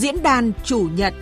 Diễn 0.00 0.22
đàn 0.22 0.52
chủ 0.64 0.88
nhật. 0.94 1.14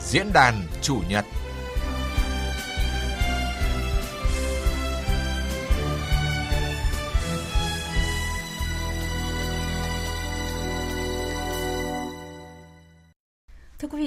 Diễn 0.00 0.32
đàn 0.32 0.54
chủ 0.82 1.00
nhật. 1.08 1.24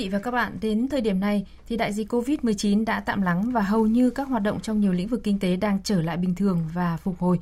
Vị 0.04 0.10
và 0.10 0.20
các 0.20 0.32
bạn, 0.32 0.58
đến 0.62 0.88
thời 0.88 1.02
điểm 1.02 1.20
này 1.20 1.46
thì 1.68 1.78
đại 1.78 1.94
dịch 1.94 2.14
COVID-19 2.14 2.86
đã 2.86 3.00
tạm 3.00 3.22
lắng 3.22 3.52
và 3.52 3.62
hầu 3.62 3.88
như 3.88 4.10
các 4.10 4.28
hoạt 4.28 4.44
động 4.44 4.60
trong 4.60 4.80
nhiều 4.80 4.94
lĩnh 4.94 5.08
vực 5.08 5.24
kinh 5.24 5.40
tế 5.40 5.56
đang 5.56 5.80
trở 5.84 6.02
lại 6.02 6.18
bình 6.18 6.36
thường 6.36 6.60
và 6.74 6.98
phục 6.98 7.20
hồi. 7.20 7.40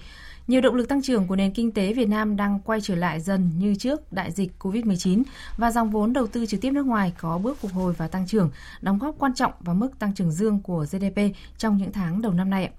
Nhiều 0.48 0.62
động 0.62 0.76
lực 0.76 0.90
tăng 0.90 1.02
trưởng 1.02 1.28
của 1.28 1.36
nền 1.36 1.52
kinh 1.52 1.72
tế 1.72 1.94
Việt 1.94 2.10
Nam 2.10 2.36
đang 2.36 2.60
quay 2.60 2.82
trở 2.82 2.96
lại 2.96 3.20
dần 3.20 3.50
như 3.60 3.76
trước 3.76 4.14
đại 4.14 4.32
dịch 4.32 4.52
COVID-19 4.60 5.24
và 5.58 5.72
dòng 5.72 5.90
vốn 5.90 6.14
đầu 6.14 6.28
tư 6.28 6.46
trực 6.46 6.62
tiếp 6.62 6.72
nước 6.72 6.86
ngoài 6.86 7.14
có 7.20 7.38
bước 7.38 7.58
phục 7.58 7.72
hồi 7.72 7.94
và 7.98 8.08
tăng 8.08 8.28
trưởng, 8.28 8.50
đóng 8.82 9.00
góp 9.00 9.16
quan 9.20 9.34
trọng 9.34 9.54
vào 9.60 9.76
mức 9.76 10.00
tăng 10.00 10.14
trưởng 10.14 10.32
dương 10.32 10.60
của 10.60 10.86
GDP 10.92 11.20
trong 11.58 11.78
những 11.78 11.92
tháng 11.92 12.22
đầu 12.22 12.34
năm 12.34 12.50
nay. 12.50 12.70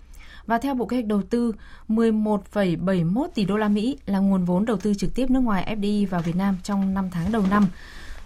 Và 0.47 0.59
theo 0.59 0.75
Bộ 0.75 0.87
Kế 0.87 0.97
hoạch 0.97 1.07
Đầu 1.07 1.23
tư, 1.23 1.53
11,71 1.89 3.29
tỷ 3.35 3.45
đô 3.45 3.57
la 3.57 3.69
Mỹ 3.69 3.99
là 4.07 4.19
nguồn 4.19 4.45
vốn 4.45 4.65
đầu 4.65 4.77
tư 4.77 4.95
trực 4.95 5.15
tiếp 5.15 5.31
nước 5.31 5.41
ngoài 5.41 5.77
FDI 5.77 6.07
vào 6.07 6.23
Việt 6.23 6.37
Nam 6.37 6.57
trong 6.63 6.95
5 6.95 7.11
tháng 7.11 7.33
đầu 7.33 7.45
năm. 7.51 7.67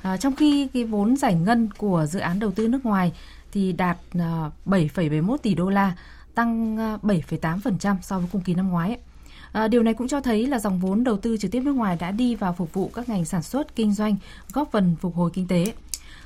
À, 0.07 0.17
trong 0.17 0.37
khi 0.37 0.69
cái 0.75 0.85
vốn 0.85 1.17
giải 1.17 1.35
ngân 1.35 1.69
của 1.79 2.07
dự 2.09 2.19
án 2.19 2.39
đầu 2.39 2.51
tư 2.51 2.69
nước 2.69 2.87
ngoài 2.87 3.13
thì 3.53 3.73
đạt 3.73 3.99
à, 4.19 4.51
7,71 4.67 5.37
tỷ 5.37 5.55
đô 5.55 5.69
la, 5.69 5.97
tăng 6.35 6.77
à, 6.79 6.99
7,8% 7.03 7.97
so 8.03 8.19
với 8.19 8.29
cùng 8.33 8.43
kỳ 8.43 8.55
năm 8.55 8.69
ngoái. 8.69 8.99
À, 9.53 9.69
điều 9.69 9.83
này 9.83 9.95
cũng 9.95 10.09
cho 10.09 10.21
thấy 10.21 10.47
là 10.47 10.59
dòng 10.59 10.81
vốn 10.81 11.05
đầu 11.05 11.17
tư 11.17 11.37
trực 11.37 11.51
tiếp 11.51 11.61
nước 11.61 11.73
ngoài 11.73 11.97
đã 12.01 12.11
đi 12.11 12.35
vào 12.35 12.53
phục 12.53 12.73
vụ 12.73 12.91
các 12.95 13.09
ngành 13.09 13.25
sản 13.25 13.43
xuất, 13.43 13.77
kinh 13.77 13.93
doanh, 13.95 14.17
góp 14.53 14.69
phần 14.73 14.97
phục 15.01 15.17
hồi 15.17 15.31
kinh 15.35 15.49
tế. 15.49 15.73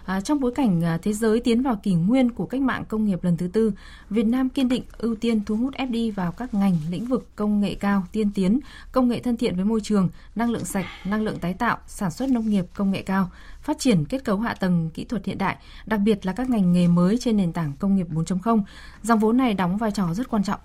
À, 0.04 0.20
trong 0.20 0.40
bối 0.40 0.52
cảnh 0.54 0.84
à, 0.84 0.98
thế 1.02 1.12
giới 1.12 1.40
tiến 1.40 1.62
vào 1.62 1.76
kỷ 1.76 1.94
nguyên 1.94 2.30
của 2.30 2.46
cách 2.46 2.60
mạng 2.60 2.84
công 2.88 3.04
nghiệp 3.04 3.24
lần 3.24 3.36
thứ 3.36 3.48
tư, 3.48 3.72
Việt 4.10 4.26
Nam 4.26 4.48
kiên 4.48 4.68
định 4.68 4.82
ưu 4.98 5.14
tiên 5.14 5.44
thu 5.44 5.56
hút 5.56 5.74
FDI 5.74 6.12
vào 6.12 6.32
các 6.32 6.54
ngành 6.54 6.76
lĩnh 6.90 7.04
vực 7.04 7.28
công 7.36 7.60
nghệ 7.60 7.74
cao, 7.74 8.04
tiên 8.12 8.30
tiến, 8.34 8.60
công 8.92 9.08
nghệ 9.08 9.20
thân 9.20 9.36
thiện 9.36 9.56
với 9.56 9.64
môi 9.64 9.80
trường, 9.80 10.08
năng 10.34 10.50
lượng 10.50 10.64
sạch, 10.64 10.86
năng 11.04 11.22
lượng 11.22 11.38
tái 11.38 11.54
tạo, 11.54 11.78
sản 11.86 12.10
xuất 12.10 12.30
nông 12.30 12.50
nghiệp 12.50 12.64
công 12.74 12.90
nghệ 12.90 13.02
cao, 13.02 13.30
phát 13.62 13.78
triển 13.78 14.04
kết 14.04 14.24
cấu 14.24 14.36
hạ 14.36 14.54
tầng 14.54 14.90
kỹ 14.94 15.04
thuật 15.04 15.24
hiện 15.24 15.38
đại, 15.38 15.56
đặc 15.86 16.00
biệt 16.00 16.26
là 16.26 16.32
các 16.32 16.50
ngành 16.50 16.72
nghề 16.72 16.88
mới 16.88 17.18
trên 17.18 17.36
nền 17.36 17.52
tảng 17.52 17.72
công 17.78 17.96
nghiệp 17.96 18.06
4.0. 18.10 18.62
Dòng 19.02 19.18
vốn 19.18 19.36
này 19.36 19.54
đóng 19.54 19.76
vai 19.76 19.90
trò 19.90 20.14
rất 20.14 20.28
quan 20.30 20.44
trọng. 20.44 20.60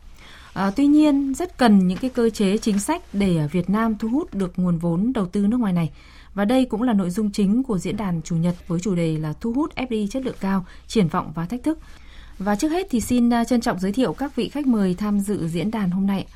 À, 0.53 0.71
tuy 0.75 0.87
nhiên, 0.87 1.33
rất 1.33 1.57
cần 1.57 1.87
những 1.87 1.97
cái 1.97 2.09
cơ 2.09 2.29
chế 2.29 2.57
chính 2.57 2.79
sách 2.79 3.01
để 3.13 3.47
Việt 3.51 3.69
Nam 3.69 3.95
thu 3.97 4.09
hút 4.09 4.33
được 4.33 4.53
nguồn 4.59 4.77
vốn 4.77 5.13
đầu 5.13 5.25
tư 5.25 5.47
nước 5.47 5.57
ngoài 5.57 5.73
này. 5.73 5.91
Và 6.35 6.45
đây 6.45 6.65
cũng 6.65 6.81
là 6.81 6.93
nội 6.93 7.09
dung 7.09 7.31
chính 7.31 7.63
của 7.63 7.77
diễn 7.77 7.97
đàn 7.97 8.21
Chủ 8.21 8.35
nhật 8.35 8.55
với 8.67 8.79
chủ 8.79 8.95
đề 8.95 9.17
là 9.17 9.33
thu 9.41 9.53
hút 9.53 9.75
FDI 9.75 10.07
chất 10.07 10.25
lượng 10.25 10.35
cao, 10.39 10.65
triển 10.87 11.07
vọng 11.07 11.31
và 11.35 11.45
thách 11.45 11.63
thức. 11.63 11.79
Và 12.39 12.55
trước 12.55 12.69
hết 12.69 12.87
thì 12.89 13.01
xin 13.01 13.33
à, 13.33 13.43
trân 13.43 13.61
trọng 13.61 13.79
giới 13.79 13.91
thiệu 13.91 14.13
các 14.13 14.35
vị 14.35 14.49
khách 14.49 14.67
mời 14.67 14.93
tham 14.93 15.19
dự 15.19 15.47
diễn 15.47 15.71
đàn 15.71 15.91
hôm 15.91 16.07
nay. 16.07 16.27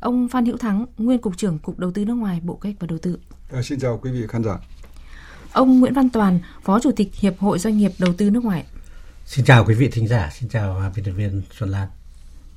Ông 0.00 0.28
Phan 0.28 0.46
Hữu 0.46 0.56
Thắng, 0.56 0.86
nguyên 0.98 1.18
cục 1.18 1.36
trưởng 1.36 1.58
Cục 1.58 1.78
Đầu 1.78 1.90
tư 1.90 2.04
nước 2.04 2.14
ngoài, 2.14 2.40
Bộ 2.42 2.54
Kế 2.54 2.68
hoạch 2.68 2.80
và 2.80 2.86
Đầu 2.86 2.98
tư. 2.98 3.18
À, 3.52 3.62
xin 3.62 3.80
chào 3.80 3.98
quý 4.02 4.10
vị 4.10 4.26
khán 4.28 4.44
giả. 4.44 4.58
Ông 5.52 5.80
Nguyễn 5.80 5.94
Văn 5.94 6.10
Toàn, 6.10 6.38
Phó 6.62 6.80
Chủ 6.80 6.90
tịch 6.96 7.14
Hiệp 7.14 7.38
hội 7.38 7.58
Doanh 7.58 7.78
nghiệp 7.78 7.92
Đầu 7.98 8.14
tư 8.18 8.30
nước 8.30 8.44
ngoài. 8.44 8.64
Xin 9.26 9.44
chào 9.44 9.64
quý 9.64 9.74
vị 9.74 9.88
thính 9.92 10.08
giả, 10.08 10.30
xin 10.32 10.48
chào 10.48 10.92
biên 10.96 11.04
tập 11.04 11.12
viên 11.16 11.42
Xuân 11.58 11.70
Lan. 11.70 11.88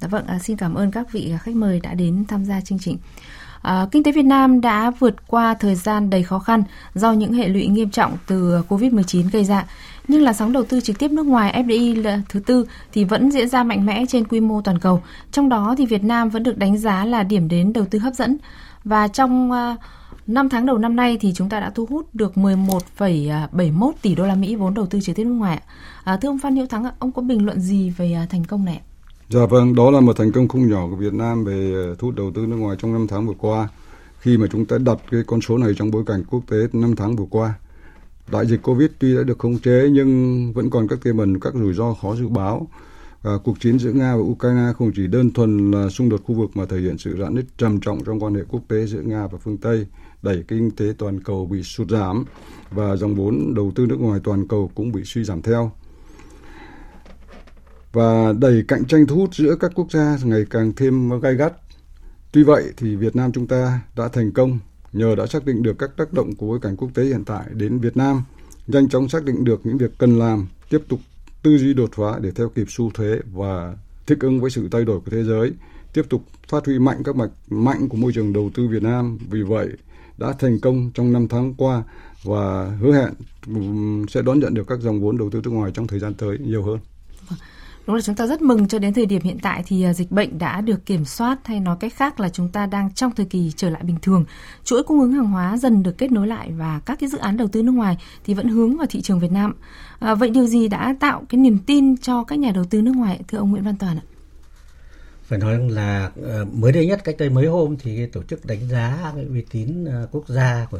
Dạ 0.01 0.07
vâng, 0.07 0.27
à, 0.27 0.39
xin 0.39 0.57
cảm 0.57 0.73
ơn 0.73 0.91
các 0.91 1.11
vị 1.11 1.33
khách 1.41 1.55
mời 1.55 1.79
đã 1.79 1.93
đến 1.93 2.25
tham 2.27 2.45
gia 2.45 2.61
chương 2.61 2.79
trình. 2.79 2.97
À, 3.65 3.87
kinh 3.91 4.03
tế 4.03 4.11
Việt 4.11 4.25
Nam 4.25 4.61
đã 4.61 4.91
vượt 4.99 5.27
qua 5.27 5.53
thời 5.53 5.75
gian 5.75 6.09
đầy 6.09 6.23
khó 6.23 6.39
khăn 6.39 6.63
do 6.93 7.11
những 7.11 7.33
hệ 7.33 7.47
lụy 7.47 7.67
nghiêm 7.67 7.89
trọng 7.89 8.17
từ 8.27 8.61
Covid-19 8.69 9.29
gây 9.31 9.43
ra. 9.43 9.65
Nhưng 10.07 10.21
là 10.21 10.33
sóng 10.33 10.53
đầu 10.53 10.63
tư 10.63 10.81
trực 10.81 10.99
tiếp 10.99 11.11
nước 11.11 11.25
ngoài 11.25 11.63
FDI 11.63 12.21
thứ 12.29 12.39
tư 12.39 12.65
thì 12.93 13.03
vẫn 13.03 13.31
diễn 13.31 13.49
ra 13.49 13.63
mạnh 13.63 13.85
mẽ 13.85 14.05
trên 14.09 14.27
quy 14.27 14.39
mô 14.39 14.61
toàn 14.61 14.79
cầu. 14.79 15.01
Trong 15.31 15.49
đó 15.49 15.75
thì 15.77 15.85
Việt 15.85 16.03
Nam 16.03 16.29
vẫn 16.29 16.43
được 16.43 16.57
đánh 16.57 16.77
giá 16.77 17.05
là 17.05 17.23
điểm 17.23 17.47
đến 17.47 17.73
đầu 17.73 17.85
tư 17.85 17.99
hấp 17.99 18.13
dẫn. 18.13 18.37
Và 18.83 19.07
trong 19.07 19.51
ờ, 19.51 19.71
uh, 19.71 19.79
5 20.27 20.49
tháng 20.49 20.65
đầu 20.65 20.77
năm 20.77 20.95
nay 20.95 21.17
thì 21.21 21.33
chúng 21.35 21.49
ta 21.49 21.59
đã 21.59 21.69
thu 21.69 21.85
hút 21.85 22.15
được 22.15 22.33
11,71 22.35 23.91
tỷ 24.01 24.15
đô 24.15 24.25
la 24.25 24.35
Mỹ 24.35 24.55
vốn 24.55 24.73
đầu 24.73 24.85
tư 24.85 24.99
trực 25.01 25.15
tiếp 25.15 25.23
nước 25.23 25.33
ngoài. 25.33 25.61
À, 26.03 26.17
thưa 26.17 26.29
ông 26.29 26.39
Phan 26.39 26.55
Hữu 26.55 26.67
Thắng, 26.67 26.85
ông 26.99 27.11
có 27.11 27.21
bình 27.21 27.45
luận 27.45 27.59
gì 27.59 27.89
về 27.89 28.17
thành 28.29 28.43
công 28.45 28.65
này? 28.65 28.81
Dạ 29.29 29.45
vâng, 29.45 29.75
đó 29.75 29.91
là 29.91 29.99
một 29.99 30.17
thành 30.17 30.31
công 30.31 30.47
không 30.47 30.69
nhỏ 30.69 30.87
của 30.89 30.95
Việt 30.95 31.13
Nam 31.13 31.45
về 31.45 31.73
ờ, 31.73 31.95
thu 31.95 32.07
hút 32.07 32.15
đầu 32.15 32.31
tư 32.35 32.45
nước 32.45 32.55
ngoài 32.55 32.77
trong 32.79 32.93
năm 32.93 33.07
tháng 33.07 33.27
vừa 33.27 33.33
qua. 33.37 33.67
Khi 34.19 34.37
mà 34.37 34.47
chúng 34.51 34.65
ta 34.65 34.77
đặt 34.77 34.97
cái 35.11 35.21
con 35.27 35.41
số 35.41 35.57
này 35.57 35.73
trong 35.77 35.91
bối 35.91 36.03
cảnh 36.05 36.23
quốc 36.29 36.43
tế 36.47 36.57
năm 36.73 36.95
tháng 36.95 37.15
vừa 37.15 37.25
qua. 37.29 37.53
Đại 38.31 38.45
dịch 38.45 38.61
Covid 38.63 38.89
tuy 38.99 39.15
đã 39.15 39.23
được 39.23 39.39
khống 39.39 39.59
chế 39.59 39.89
nhưng 39.91 40.53
vẫn 40.53 40.69
còn 40.69 40.87
các 40.87 40.99
tiềm 41.03 41.17
ẩn 41.17 41.39
các 41.39 41.53
rủi 41.53 41.73
ro 41.73 41.93
khó 41.93 42.15
dự 42.15 42.27
báo. 42.27 42.67
À, 43.23 43.31
cuộc 43.43 43.59
chiến 43.59 43.79
giữa 43.79 43.91
Nga 43.91 44.15
và 44.15 44.21
Ukraine 44.21 44.73
không 44.77 44.91
chỉ 44.95 45.07
đơn 45.07 45.31
thuần 45.31 45.71
là 45.71 45.89
xung 45.89 46.09
đột 46.09 46.21
khu 46.25 46.35
vực 46.35 46.49
mà 46.53 46.65
thể 46.65 46.77
hiện 46.77 46.97
sự 46.97 47.17
rạn 47.19 47.35
nứt 47.35 47.45
trầm 47.57 47.79
trọng 47.79 48.03
trong 48.03 48.23
quan 48.23 48.35
hệ 48.35 48.41
quốc 48.49 48.61
tế 48.67 48.85
giữa 48.85 49.01
Nga 49.01 49.27
và 49.27 49.37
phương 49.37 49.57
Tây, 49.57 49.87
đẩy 50.21 50.43
kinh 50.47 50.71
tế 50.71 50.85
toàn 50.97 51.19
cầu 51.19 51.45
bị 51.45 51.63
sụt 51.63 51.89
giảm 51.89 52.25
và 52.71 52.95
dòng 52.95 53.15
vốn 53.15 53.53
đầu 53.55 53.71
tư 53.75 53.85
nước 53.85 53.99
ngoài 53.99 54.19
toàn 54.23 54.47
cầu 54.47 54.71
cũng 54.75 54.91
bị 54.91 55.01
suy 55.05 55.23
giảm 55.23 55.41
theo 55.41 55.71
và 57.95 58.33
đẩy 58.39 58.63
cạnh 58.67 58.85
tranh 58.85 59.07
thu 59.07 59.15
hút 59.15 59.35
giữa 59.35 59.55
các 59.59 59.71
quốc 59.75 59.91
gia 59.91 60.17
ngày 60.23 60.45
càng 60.49 60.73
thêm 60.75 61.19
gai 61.19 61.35
gắt. 61.35 61.53
Tuy 62.31 62.43
vậy 62.43 62.63
thì 62.77 62.95
Việt 62.95 63.15
Nam 63.15 63.31
chúng 63.31 63.47
ta 63.47 63.81
đã 63.95 64.07
thành 64.07 64.31
công 64.31 64.59
nhờ 64.93 65.15
đã 65.15 65.25
xác 65.25 65.45
định 65.45 65.63
được 65.63 65.79
các 65.79 65.89
tác 65.97 66.13
động 66.13 66.35
của 66.35 66.47
bối 66.47 66.59
cảnh 66.61 66.75
quốc 66.77 66.89
tế 66.93 67.03
hiện 67.03 67.23
tại 67.25 67.45
đến 67.53 67.79
Việt 67.79 67.97
Nam, 67.97 68.23
nhanh 68.67 68.89
chóng 68.89 69.09
xác 69.09 69.23
định 69.23 69.43
được 69.43 69.61
những 69.63 69.77
việc 69.77 69.91
cần 69.97 70.19
làm, 70.19 70.47
tiếp 70.69 70.81
tục 70.87 70.99
tư 71.43 71.57
duy 71.57 71.73
đột 71.73 71.89
phá 71.93 72.19
để 72.21 72.31
theo 72.31 72.49
kịp 72.49 72.65
xu 72.69 72.91
thế 72.93 73.19
và 73.33 73.75
thích 74.07 74.19
ứng 74.19 74.41
với 74.41 74.49
sự 74.49 74.67
thay 74.71 74.85
đổi 74.85 74.99
của 74.99 75.11
thế 75.11 75.23
giới, 75.23 75.51
tiếp 75.93 76.05
tục 76.09 76.21
phát 76.47 76.65
huy 76.65 76.79
mạnh 76.79 77.03
các 77.03 77.15
mặt 77.15 77.29
mạnh 77.49 77.89
của 77.89 77.97
môi 77.97 78.11
trường 78.13 78.33
đầu 78.33 78.51
tư 78.53 78.67
Việt 78.67 78.83
Nam. 78.83 79.17
Vì 79.29 79.41
vậy 79.41 79.69
đã 80.17 80.33
thành 80.39 80.59
công 80.59 80.91
trong 80.93 81.13
năm 81.13 81.27
tháng 81.27 81.53
qua 81.53 81.83
và 82.23 82.65
hứa 82.81 82.93
hẹn 82.93 83.13
sẽ 84.09 84.21
đón 84.21 84.39
nhận 84.39 84.53
được 84.53 84.67
các 84.67 84.79
dòng 84.79 85.01
vốn 85.01 85.17
đầu 85.17 85.29
tư 85.29 85.41
nước 85.43 85.51
ngoài 85.51 85.71
trong 85.73 85.87
thời 85.87 85.99
gian 85.99 86.13
tới 86.13 86.37
nhiều 86.37 86.63
hơn. 86.63 86.79
Đúng 87.87 87.95
là 87.95 88.01
chúng 88.01 88.15
ta 88.15 88.27
rất 88.27 88.41
mừng 88.41 88.67
cho 88.67 88.79
đến 88.79 88.93
thời 88.93 89.05
điểm 89.05 89.21
hiện 89.21 89.37
tại 89.41 89.63
thì 89.67 89.83
à, 89.83 89.93
dịch 89.93 90.11
bệnh 90.11 90.37
đã 90.37 90.61
được 90.61 90.85
kiểm 90.85 91.05
soát 91.05 91.39
hay 91.45 91.59
nói 91.59 91.77
cách 91.79 91.93
khác 91.95 92.19
là 92.19 92.29
chúng 92.29 92.49
ta 92.49 92.65
đang 92.65 92.93
trong 92.93 93.11
thời 93.15 93.25
kỳ 93.25 93.51
trở 93.55 93.69
lại 93.69 93.83
bình 93.83 93.97
thường. 94.01 94.25
Chuỗi 94.63 94.83
cung 94.83 95.01
ứng 95.01 95.13
hàng 95.13 95.25
hóa 95.27 95.57
dần 95.57 95.83
được 95.83 95.97
kết 95.97 96.11
nối 96.11 96.27
lại 96.27 96.51
và 96.51 96.79
các 96.85 96.99
cái 96.99 97.09
dự 97.09 97.17
án 97.17 97.37
đầu 97.37 97.47
tư 97.47 97.63
nước 97.63 97.71
ngoài 97.71 97.97
thì 98.25 98.33
vẫn 98.33 98.47
hướng 98.47 98.77
vào 98.77 98.87
thị 98.89 99.01
trường 99.01 99.19
Việt 99.19 99.31
Nam. 99.31 99.53
À, 99.99 100.15
vậy 100.15 100.29
điều 100.29 100.45
gì 100.45 100.67
đã 100.67 100.95
tạo 100.99 101.23
cái 101.29 101.39
niềm 101.39 101.57
tin 101.65 101.97
cho 101.97 102.23
các 102.23 102.39
nhà 102.39 102.51
đầu 102.51 102.63
tư 102.69 102.81
nước 102.81 102.95
ngoài 102.95 103.19
thưa 103.27 103.37
ông 103.37 103.51
Nguyễn 103.51 103.63
Văn 103.63 103.75
Toàn 103.77 103.97
ạ? 103.97 104.05
Phải 105.23 105.39
nói 105.39 105.69
là 105.69 106.11
ờ, 106.23 106.45
mới 106.45 106.71
đây 106.71 106.87
nhất 106.87 107.01
cách 107.03 107.15
đây 107.19 107.29
mấy 107.29 107.47
hôm 107.47 107.75
thì 107.79 108.05
tổ 108.05 108.23
chức 108.23 108.45
đánh 108.45 108.67
giá 108.69 109.11
cái 109.15 109.25
uy 109.25 109.45
tín 109.51 109.85
ờ, 109.85 110.07
quốc 110.11 110.27
gia 110.27 110.67
của 110.71 110.79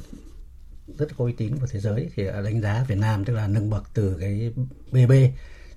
rất 0.97 1.17
có 1.17 1.25
uy 1.25 1.31
tín 1.31 1.57
của 1.59 1.67
thế 1.71 1.79
giới 1.79 2.09
thì 2.15 2.25
đánh 2.25 2.61
giá 2.61 2.85
Việt 2.87 2.97
Nam 2.97 3.25
tức 3.25 3.33
là 3.33 3.47
nâng 3.47 3.69
bậc 3.69 3.83
từ 3.93 4.17
cái 4.19 4.53
BB 4.91 5.11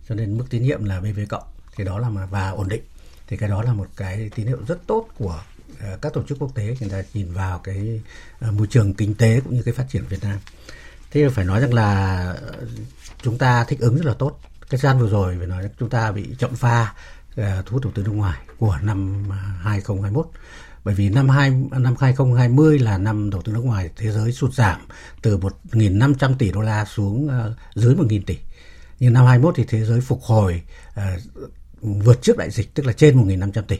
cho 0.08 0.14
nên 0.14 0.38
mức 0.38 0.44
tín 0.50 0.62
nhiệm 0.62 0.84
là 0.84 1.00
BB 1.00 1.18
cộng 1.28 1.42
thì 1.76 1.84
đó 1.84 1.98
là 1.98 2.08
mà, 2.08 2.26
và 2.26 2.50
ổn 2.50 2.68
định. 2.68 2.82
Thì 3.26 3.36
cái 3.36 3.48
đó 3.48 3.62
là 3.62 3.72
một 3.72 3.86
cái 3.96 4.30
tín 4.34 4.46
hiệu 4.46 4.58
rất 4.68 4.86
tốt 4.86 5.08
của 5.18 5.42
ờ, 5.80 5.98
các 6.02 6.12
tổ 6.12 6.22
chức 6.22 6.38
quốc 6.38 6.54
tế. 6.54 6.76
Người 6.80 6.90
ta 6.90 7.02
nhìn 7.14 7.32
vào 7.32 7.58
cái 7.58 8.00
ờ, 8.40 8.52
môi 8.52 8.66
trường 8.66 8.94
kinh 8.94 9.14
tế 9.14 9.40
cũng 9.40 9.54
như 9.54 9.62
cái 9.62 9.74
phát 9.74 9.84
triển 9.88 10.04
Việt 10.08 10.22
Nam. 10.22 10.38
Thế 11.10 11.28
phải 11.28 11.44
nói 11.44 11.60
rằng 11.60 11.74
là 11.74 12.22
ờ, 12.42 12.66
chúng 13.22 13.38
ta 13.38 13.64
thích 13.64 13.80
ứng 13.80 13.96
rất 13.96 14.06
là 14.06 14.14
tốt. 14.14 14.40
Cái 14.70 14.80
gian 14.80 14.98
vừa 14.98 15.08
rồi 15.08 15.34
phải 15.38 15.46
nói 15.46 15.70
chúng 15.78 15.90
ta 15.90 16.12
bị 16.12 16.34
chậm 16.38 16.54
pha 16.54 16.94
thu 17.36 17.70
hút 17.70 17.82
đầu 17.82 17.92
tư 17.94 18.02
nước 18.02 18.12
ngoài 18.12 18.38
của 18.58 18.78
năm 18.82 19.30
2021 19.60 20.26
bởi 20.84 20.94
vì 20.94 21.08
năm 21.08 21.28
2 21.28 21.50
năm 21.70 21.94
2020 22.00 22.78
là 22.78 22.98
năm 22.98 23.30
đầu 23.30 23.42
tư 23.42 23.52
nước 23.52 23.64
ngoài 23.64 23.90
thế 23.96 24.12
giới 24.12 24.32
sụt 24.32 24.54
giảm 24.54 24.80
từ 25.22 25.38
1.500 25.38 26.34
tỷ 26.38 26.52
đô 26.52 26.60
la 26.60 26.84
xuống 26.84 27.28
dưới 27.74 27.94
1.000 27.94 28.20
tỷ 28.26 28.36
nhưng 28.98 29.12
năm 29.12 29.26
21 29.26 29.54
thì 29.56 29.64
thế 29.68 29.84
giới 29.84 30.00
phục 30.00 30.22
hồi 30.22 30.62
uh, 30.90 31.04
vượt 31.80 32.22
trước 32.22 32.36
đại 32.36 32.50
dịch 32.50 32.74
tức 32.74 32.86
là 32.86 32.92
trên 32.92 33.28
1.500 33.28 33.62
tỷ. 33.62 33.78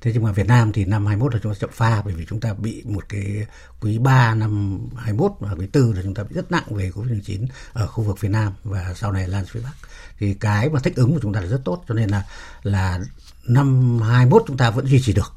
Thế 0.00 0.10
nhưng 0.14 0.22
mà 0.22 0.32
Việt 0.32 0.46
Nam 0.46 0.72
thì 0.72 0.84
năm 0.84 1.06
21 1.06 1.34
là 1.34 1.40
chúng 1.42 1.52
ta 1.52 1.58
chậm 1.60 1.70
pha 1.72 2.02
bởi 2.04 2.14
vì 2.14 2.26
chúng 2.28 2.40
ta 2.40 2.54
bị 2.54 2.82
một 2.84 3.08
cái 3.08 3.46
quý 3.80 3.98
3 3.98 4.34
năm 4.34 4.80
21 4.96 5.32
và 5.40 5.54
quý 5.58 5.66
4 5.74 5.92
là 5.92 6.02
chúng 6.02 6.14
ta 6.14 6.22
bị 6.22 6.34
rất 6.34 6.50
nặng 6.50 6.64
về 6.70 6.90
Covid-19 6.90 7.46
ở 7.72 7.86
khu 7.86 8.04
vực 8.04 8.18
phía 8.18 8.28
Nam 8.28 8.52
và 8.64 8.94
sau 8.96 9.12
này 9.12 9.28
lan 9.28 9.44
phía 9.46 9.60
Bắc. 9.60 9.72
Thì 10.18 10.34
cái 10.34 10.68
mà 10.68 10.80
thích 10.80 10.96
ứng 10.96 11.14
của 11.14 11.20
chúng 11.22 11.32
ta 11.32 11.40
là 11.40 11.46
rất 11.46 11.60
tốt 11.64 11.84
cho 11.88 11.94
nên 11.94 12.10
là 12.10 12.24
là 12.62 13.00
năm 13.44 13.98
21 14.02 14.42
chúng 14.46 14.56
ta 14.56 14.70
vẫn 14.70 14.86
duy 14.86 15.02
trì 15.02 15.12
được. 15.12 15.32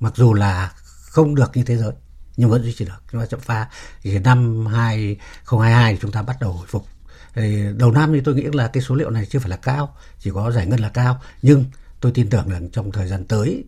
Mặc 0.00 0.12
dù 0.16 0.34
là 0.34 0.72
không 1.04 1.34
được 1.34 1.50
như 1.54 1.62
thế 1.62 1.76
giới 1.76 1.92
nhưng 2.36 2.50
vẫn 2.50 2.62
duy 2.62 2.72
trì 2.72 2.84
được. 2.84 3.02
Chúng 3.12 3.20
ta 3.20 3.26
chậm 3.26 3.40
pha. 3.40 3.68
Thì 4.02 4.18
năm 4.18 4.66
2022 4.66 5.94
thì 5.94 5.98
chúng 6.02 6.12
ta 6.12 6.22
bắt 6.22 6.36
đầu 6.40 6.52
hồi 6.52 6.66
phục 6.68 6.86
thì 7.34 7.64
đầu 7.76 7.92
năm 7.92 8.12
thì 8.12 8.20
tôi 8.20 8.34
nghĩ 8.34 8.46
là 8.52 8.68
cái 8.68 8.82
số 8.82 8.94
liệu 8.94 9.10
này 9.10 9.26
chưa 9.26 9.38
phải 9.38 9.50
là 9.50 9.56
cao 9.56 9.96
chỉ 10.18 10.30
có 10.34 10.50
giải 10.52 10.66
ngân 10.66 10.80
là 10.80 10.88
cao 10.88 11.20
nhưng 11.42 11.64
tôi 12.00 12.12
tin 12.12 12.30
tưởng 12.30 12.48
rằng 12.48 12.68
trong 12.70 12.92
thời 12.92 13.08
gian 13.08 13.24
tới 13.24 13.64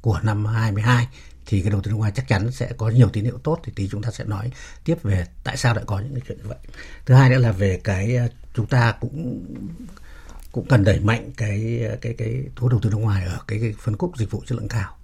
của 0.00 0.20
năm 0.22 0.44
2022 0.44 1.08
thì 1.46 1.60
cái 1.60 1.70
đầu 1.70 1.80
tư 1.80 1.90
nước 1.90 1.96
ngoài 1.96 2.12
chắc 2.14 2.28
chắn 2.28 2.52
sẽ 2.52 2.72
có 2.76 2.88
nhiều 2.88 3.08
tín 3.08 3.24
hiệu 3.24 3.38
tốt 3.38 3.60
thì 3.64 3.72
tí 3.76 3.88
chúng 3.88 4.02
ta 4.02 4.10
sẽ 4.10 4.24
nói 4.24 4.50
tiếp 4.84 5.02
về 5.02 5.26
tại 5.44 5.56
sao 5.56 5.74
lại 5.74 5.84
có 5.86 5.98
những 5.98 6.14
cái 6.14 6.22
chuyện 6.28 6.38
như 6.38 6.48
vậy. 6.48 6.58
Thứ 7.06 7.14
hai 7.14 7.30
nữa 7.30 7.38
là 7.38 7.52
về 7.52 7.80
cái 7.84 8.16
à, 8.16 8.28
chúng 8.54 8.66
ta 8.66 8.92
cũng 9.00 9.44
cũng 10.52 10.66
cần 10.68 10.84
đẩy 10.84 11.00
mạnh 11.00 11.30
cái 11.36 11.86
à, 11.90 11.96
cái 12.00 12.14
cái 12.18 12.42
thu 12.56 12.62
hút 12.62 12.70
đầu 12.70 12.80
tư 12.80 12.90
nước 12.90 12.96
ngoài 12.96 13.24
ở 13.24 13.38
cái, 13.46 13.60
cái 13.60 13.74
phân 13.78 13.96
khúc 13.96 14.16
dịch 14.16 14.30
vụ 14.30 14.42
chất 14.46 14.58
lượng 14.58 14.68
cao. 14.68 14.96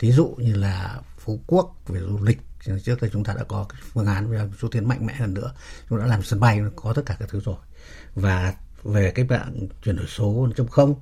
Ví 0.00 0.12
dụ 0.12 0.34
như 0.38 0.54
là 0.54 1.00
Phú 1.18 1.40
Quốc 1.46 1.76
về 1.86 2.00
du 2.00 2.18
lịch 2.22 2.38
trước 2.84 3.00
đây 3.02 3.10
chúng 3.12 3.24
ta 3.24 3.34
đã 3.34 3.44
có 3.44 3.66
cái 3.68 3.80
phương 3.92 4.06
án 4.06 4.30
về 4.30 4.48
xúc 4.60 4.70
tiến 4.72 4.88
mạnh 4.88 5.06
mẽ 5.06 5.14
hơn 5.14 5.34
nữa. 5.34 5.52
Chúng 5.88 5.98
đã 5.98 6.06
làm 6.06 6.22
sân 6.22 6.40
bay 6.40 6.60
có 6.76 6.92
tất 6.92 7.02
cả 7.06 7.16
các 7.20 7.28
thứ 7.28 7.40
rồi. 7.40 7.56
Và 8.14 8.54
về 8.82 9.10
cái 9.10 9.24
bạn 9.24 9.68
chuyển 9.84 9.96
đổi 9.96 10.06
số 10.06 10.48
4.0 10.56 10.94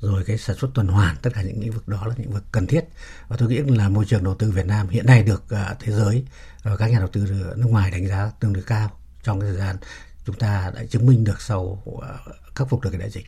rồi 0.00 0.24
cái 0.24 0.38
sản 0.38 0.56
xuất 0.56 0.70
tuần 0.74 0.88
hoàn 0.88 1.16
tất 1.22 1.30
cả 1.34 1.42
những 1.42 1.60
lĩnh 1.60 1.72
vực 1.72 1.88
đó 1.88 2.06
là 2.06 2.14
những 2.18 2.32
vực 2.32 2.44
cần 2.52 2.66
thiết. 2.66 2.84
Và 3.28 3.36
tôi 3.36 3.48
nghĩ 3.48 3.58
là 3.58 3.88
môi 3.88 4.04
trường 4.04 4.24
đầu 4.24 4.34
tư 4.34 4.50
Việt 4.50 4.66
Nam 4.66 4.88
hiện 4.88 5.06
nay 5.06 5.22
được 5.22 5.44
uh, 5.44 5.78
thế 5.80 5.92
giới 5.92 6.24
và 6.62 6.76
các 6.76 6.86
nhà 6.86 6.98
đầu 6.98 7.08
tư 7.08 7.26
nước 7.56 7.68
ngoài 7.68 7.90
đánh 7.90 8.08
giá 8.08 8.30
tương 8.40 8.52
đối 8.52 8.62
cao 8.62 8.90
trong 9.22 9.40
cái 9.40 9.48
thời 9.50 9.58
gian 9.58 9.76
chúng 10.24 10.36
ta 10.36 10.72
đã 10.74 10.84
chứng 10.84 11.06
minh 11.06 11.24
được 11.24 11.40
sau 11.40 11.82
uh, 11.90 12.04
khắc 12.54 12.68
phục 12.68 12.80
được 12.80 12.90
cái 12.90 13.00
đại 13.00 13.10
dịch. 13.10 13.26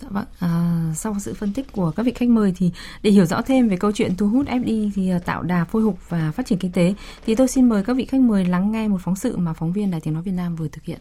Dạ 0.00 0.08
vâng, 0.10 0.24
à, 0.38 0.92
sau 0.94 1.16
sự 1.20 1.34
phân 1.34 1.52
tích 1.52 1.72
của 1.72 1.92
các 1.96 2.02
vị 2.02 2.12
khách 2.14 2.28
mời 2.28 2.52
thì 2.56 2.70
để 3.02 3.10
hiểu 3.10 3.26
rõ 3.26 3.42
thêm 3.42 3.68
về 3.68 3.76
câu 3.76 3.92
chuyện 3.92 4.16
thu 4.16 4.28
hút 4.28 4.46
FDI 4.46 4.90
thì 4.94 5.10
à, 5.10 5.18
tạo 5.18 5.42
đà 5.42 5.64
phôi 5.64 5.82
hục 5.82 6.08
và 6.08 6.32
phát 6.36 6.46
triển 6.46 6.58
kinh 6.58 6.72
tế 6.72 6.94
thì 7.26 7.34
tôi 7.34 7.48
xin 7.48 7.68
mời 7.68 7.84
các 7.84 7.94
vị 7.94 8.04
khách 8.04 8.20
mời 8.20 8.44
lắng 8.44 8.72
nghe 8.72 8.88
một 8.88 8.98
phóng 9.04 9.16
sự 9.16 9.36
mà 9.36 9.52
phóng 9.52 9.72
viên 9.72 9.90
Đài 9.90 10.00
Tiếng 10.00 10.14
Nói 10.14 10.22
Việt 10.22 10.32
Nam 10.32 10.56
vừa 10.56 10.68
thực 10.68 10.84
hiện. 10.84 10.98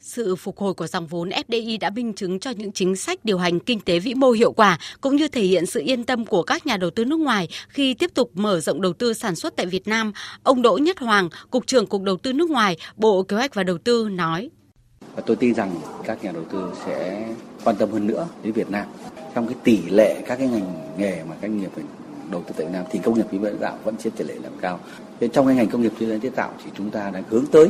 Sự 0.00 0.36
phục 0.36 0.58
hồi 0.58 0.74
của 0.74 0.86
dòng 0.86 1.06
vốn 1.06 1.28
FDI 1.28 1.78
đã 1.80 1.90
minh 1.90 2.12
chứng 2.12 2.40
cho 2.40 2.50
những 2.50 2.72
chính 2.72 2.96
sách 2.96 3.24
điều 3.24 3.38
hành 3.38 3.60
kinh 3.60 3.80
tế 3.80 3.98
vĩ 3.98 4.14
mô 4.14 4.30
hiệu 4.30 4.52
quả, 4.52 4.78
cũng 5.00 5.16
như 5.16 5.28
thể 5.28 5.42
hiện 5.42 5.66
sự 5.66 5.82
yên 5.84 6.04
tâm 6.04 6.24
của 6.24 6.42
các 6.42 6.66
nhà 6.66 6.76
đầu 6.76 6.90
tư 6.90 7.04
nước 7.04 7.20
ngoài 7.20 7.48
khi 7.68 7.94
tiếp 7.94 8.10
tục 8.14 8.30
mở 8.34 8.60
rộng 8.60 8.80
đầu 8.80 8.92
tư 8.92 9.12
sản 9.12 9.36
xuất 9.36 9.56
tại 9.56 9.66
Việt 9.66 9.88
Nam. 9.88 10.12
Ông 10.42 10.62
Đỗ 10.62 10.78
Nhất 10.78 10.98
Hoàng, 10.98 11.28
Cục 11.50 11.66
trưởng 11.66 11.86
Cục 11.86 12.02
Đầu 12.02 12.16
tư 12.16 12.32
nước 12.32 12.50
ngoài, 12.50 12.76
Bộ 12.96 13.22
Kế 13.22 13.36
hoạch 13.36 13.54
và 13.54 13.62
Đầu 13.62 13.78
tư 13.78 14.08
nói. 14.12 14.50
Tôi 15.26 15.36
tin 15.36 15.54
rằng 15.54 15.80
các 16.04 16.24
nhà 16.24 16.32
đầu 16.32 16.44
tư 16.52 16.72
sẽ 16.86 17.28
quan 17.64 17.76
tâm 17.76 17.90
hơn 17.90 18.06
nữa 18.06 18.28
đến 18.42 18.52
Việt 18.52 18.70
Nam. 18.70 18.86
Trong 19.34 19.46
cái 19.46 19.56
tỷ 19.64 19.82
lệ 19.90 20.22
các 20.26 20.36
cái 20.36 20.48
ngành 20.48 20.92
nghề 20.98 21.24
mà 21.28 21.36
các 21.40 21.48
nghiệp 21.48 21.70
phải 21.74 21.84
đầu 22.30 22.42
tư 22.46 22.54
tại 22.56 22.66
Việt 22.66 22.72
Nam 22.72 22.84
thì 22.90 22.98
công 22.98 23.14
nghiệp 23.14 23.26
chế 23.32 23.38
biến 23.38 23.58
tạo 23.58 23.78
vẫn 23.84 23.96
chiếm 23.96 24.12
tỷ 24.12 24.24
lệ 24.24 24.34
làm 24.42 24.52
cao. 24.60 24.80
Thế 25.20 25.28
trong 25.28 25.46
cái 25.46 25.54
ngành 25.54 25.68
công 25.68 25.82
nghiệp 25.82 25.92
chế 26.00 26.06
biến 26.06 26.20
chế 26.20 26.30
tạo 26.30 26.52
thì 26.64 26.70
chúng 26.76 26.90
ta 26.90 27.10
đang 27.10 27.22
hướng 27.28 27.46
tới 27.52 27.68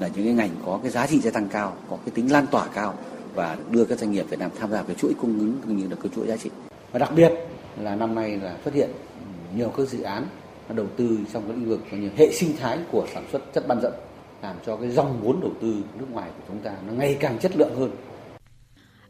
là 0.00 0.08
những 0.14 0.24
cái 0.24 0.34
ngành 0.34 0.50
có 0.66 0.78
cái 0.82 0.90
giá 0.90 1.06
trị 1.06 1.20
gia 1.20 1.30
tăng 1.30 1.48
cao, 1.48 1.76
có 1.90 1.96
cái 2.04 2.12
tính 2.14 2.32
lan 2.32 2.46
tỏa 2.46 2.66
cao 2.74 2.94
và 3.34 3.56
đưa 3.70 3.84
các 3.84 3.98
doanh 3.98 4.12
nghiệp 4.12 4.26
Việt 4.30 4.38
Nam 4.38 4.50
tham 4.58 4.70
gia 4.70 4.82
cái 4.82 4.96
chuỗi 4.98 5.12
cung 5.20 5.38
ứng 5.38 5.54
cũng 5.66 5.76
như 5.76 5.88
là 5.88 5.96
cái 6.02 6.12
chuỗi 6.16 6.26
giá 6.26 6.36
trị. 6.36 6.50
Và 6.92 6.98
đặc 6.98 7.12
biệt 7.16 7.32
là 7.80 7.96
năm 7.96 8.14
nay 8.14 8.36
là 8.42 8.56
xuất 8.64 8.74
hiện 8.74 8.90
nhiều 9.56 9.72
các 9.76 9.88
dự 9.88 10.02
án 10.02 10.26
đầu 10.68 10.86
tư 10.96 11.18
trong 11.32 11.42
cái 11.48 11.56
lĩnh 11.56 11.68
vực 11.68 11.80
như 11.90 12.10
hệ 12.16 12.32
sinh 12.32 12.56
thái 12.60 12.78
của 12.92 13.06
sản 13.14 13.24
xuất 13.32 13.54
chất 13.54 13.68
bán 13.68 13.80
dẫn 13.82 13.92
làm 14.42 14.56
cho 14.66 14.76
cái 14.76 14.90
dòng 14.90 15.20
vốn 15.22 15.40
đầu 15.40 15.50
tư 15.60 15.74
nước 15.98 16.06
ngoài 16.10 16.30
của 16.36 16.44
chúng 16.48 16.58
ta 16.58 16.72
nó 16.86 16.92
ngày 16.92 17.16
càng 17.20 17.38
chất 17.38 17.56
lượng 17.56 17.74
hơn 17.78 17.90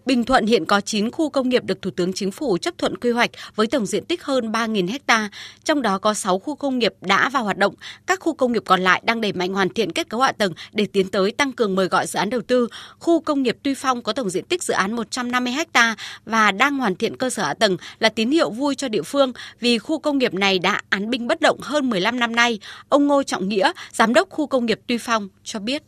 Bình 0.07 0.25
Thuận 0.25 0.47
hiện 0.47 0.65
có 0.65 0.81
9 0.81 1.11
khu 1.11 1.31
công 1.31 1.49
nghiệp 1.49 1.65
được 1.65 1.83
Thủ 1.83 1.91
tướng 1.91 2.13
Chính 2.13 2.31
phủ 2.31 2.59
chấp 2.59 2.79
thuận 2.79 2.97
quy 2.97 3.11
hoạch 3.11 3.31
với 3.55 3.67
tổng 3.67 3.87
diện 3.87 4.05
tích 4.05 4.25
hơn 4.25 4.53
3.000 4.53 4.99
ha, 5.09 5.31
trong 5.65 5.83
đó 5.83 5.99
có 5.99 6.15
6 6.15 6.39
khu 6.39 6.55
công 6.55 6.79
nghiệp 6.79 6.95
đã 7.01 7.29
vào 7.29 7.45
hoạt 7.45 7.59
động. 7.59 7.75
Các 8.07 8.21
khu 8.21 8.35
công 8.35 8.53
nghiệp 8.53 8.63
còn 8.67 8.81
lại 8.81 9.03
đang 9.05 9.21
đẩy 9.21 9.33
mạnh 9.33 9.55
hoàn 9.55 9.69
thiện 9.69 9.93
kết 9.93 10.09
cấu 10.09 10.21
hạ 10.21 10.33
tầng 10.33 10.53
để 10.73 10.87
tiến 10.93 11.09
tới 11.09 11.33
tăng 11.33 11.53
cường 11.53 11.75
mời 11.75 11.87
gọi 11.87 12.07
dự 12.07 12.19
án 12.19 12.31
đầu 12.31 12.41
tư. 12.41 12.69
Khu 12.99 13.21
công 13.21 13.43
nghiệp 13.43 13.57
Tuy 13.63 13.75
Phong 13.75 14.03
có 14.03 14.13
tổng 14.13 14.31
diện 14.31 14.45
tích 14.45 14.63
dự 14.63 14.75
án 14.75 14.93
150 14.93 15.53
ha 15.75 15.97
và 16.25 16.51
đang 16.51 16.79
hoàn 16.79 16.97
thiện 16.97 17.17
cơ 17.17 17.31
sở 17.31 17.43
hạ 17.43 17.55
tầng 17.55 17.77
là 17.99 18.09
tín 18.09 18.31
hiệu 18.31 18.51
vui 18.51 18.75
cho 18.75 18.89
địa 18.89 19.03
phương 19.03 19.33
vì 19.61 19.79
khu 19.79 19.99
công 19.99 20.19
nghiệp 20.19 20.35
này 20.35 20.59
đã 20.59 20.83
án 20.89 21.11
binh 21.11 21.27
bất 21.27 21.41
động 21.41 21.59
hơn 21.63 21.91
15 21.91 22.19
năm 22.19 22.37
nay. 22.37 22.59
Ông 22.89 23.07
Ngô 23.07 23.23
Trọng 23.23 23.49
Nghĩa, 23.49 23.73
giám 23.93 24.15
đốc 24.15 24.31
khu 24.31 24.47
công 24.47 24.67
nghiệp 24.67 24.81
Tuy 24.87 24.99
Phong 24.99 25.29
cho 25.45 25.59
biết. 25.59 25.83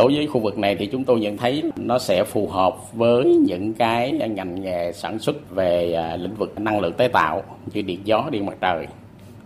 Đối 0.00 0.14
với 0.14 0.26
khu 0.26 0.40
vực 0.40 0.58
này 0.58 0.76
thì 0.76 0.86
chúng 0.86 1.04
tôi 1.04 1.20
nhận 1.20 1.36
thấy 1.36 1.62
nó 1.76 1.98
sẽ 1.98 2.24
phù 2.24 2.46
hợp 2.46 2.92
với 2.92 3.24
những 3.24 3.74
cái 3.74 4.12
ngành 4.12 4.62
nghề 4.62 4.92
sản 4.92 5.18
xuất 5.18 5.50
về 5.50 5.92
à, 5.92 6.16
lĩnh 6.16 6.34
vực 6.34 6.60
năng 6.60 6.80
lượng 6.80 6.92
tái 6.92 7.08
tạo 7.08 7.42
như 7.72 7.82
điện 7.82 8.00
gió, 8.04 8.28
điện 8.30 8.46
mặt 8.46 8.56
trời. 8.60 8.86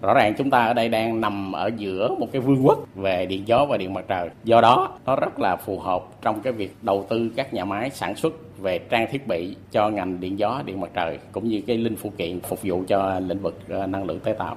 Rõ 0.03 0.15
ràng 0.15 0.35
chúng 0.39 0.51
ta 0.51 0.65
ở 0.65 0.75
đây 0.75 0.89
đang 0.89 1.21
nằm 1.21 1.53
ở 1.53 1.71
giữa 1.77 2.09
một 2.19 2.27
cái 2.33 2.43
vương 2.43 2.67
quốc 2.67 2.79
về 2.95 3.27
điện 3.27 3.43
gió 3.47 3.65
và 3.65 3.77
điện 3.77 3.95
mặt 3.95 4.05
trời. 4.09 4.29
Do 4.45 4.61
đó 4.61 4.93
nó 5.07 5.17
rất 5.17 5.41
là 5.41 5.57
phù 5.57 5.79
hợp 5.79 6.05
trong 6.23 6.41
cái 6.41 6.53
việc 6.53 6.75
đầu 6.83 7.07
tư 7.09 7.31
các 7.37 7.55
nhà 7.55 7.65
máy 7.65 7.91
sản 7.91 8.17
xuất 8.17 8.59
về 8.59 8.79
trang 8.79 9.07
thiết 9.13 9.27
bị 9.27 9.57
cho 9.73 9.89
ngành 9.89 10.21
điện 10.21 10.39
gió, 10.39 10.63
điện 10.67 10.81
mặt 10.81 10.91
trời 10.95 11.19
cũng 11.33 11.49
như 11.49 11.63
cái 11.67 11.77
linh 11.77 11.97
phụ 11.97 12.13
kiện 12.19 12.41
phục 12.41 12.59
vụ 12.63 12.85
cho 12.89 13.21
lĩnh 13.27 13.39
vực 13.39 13.59
à, 13.69 13.87
năng 13.87 14.05
lượng 14.05 14.21
tái 14.21 14.35
tạo. 14.39 14.57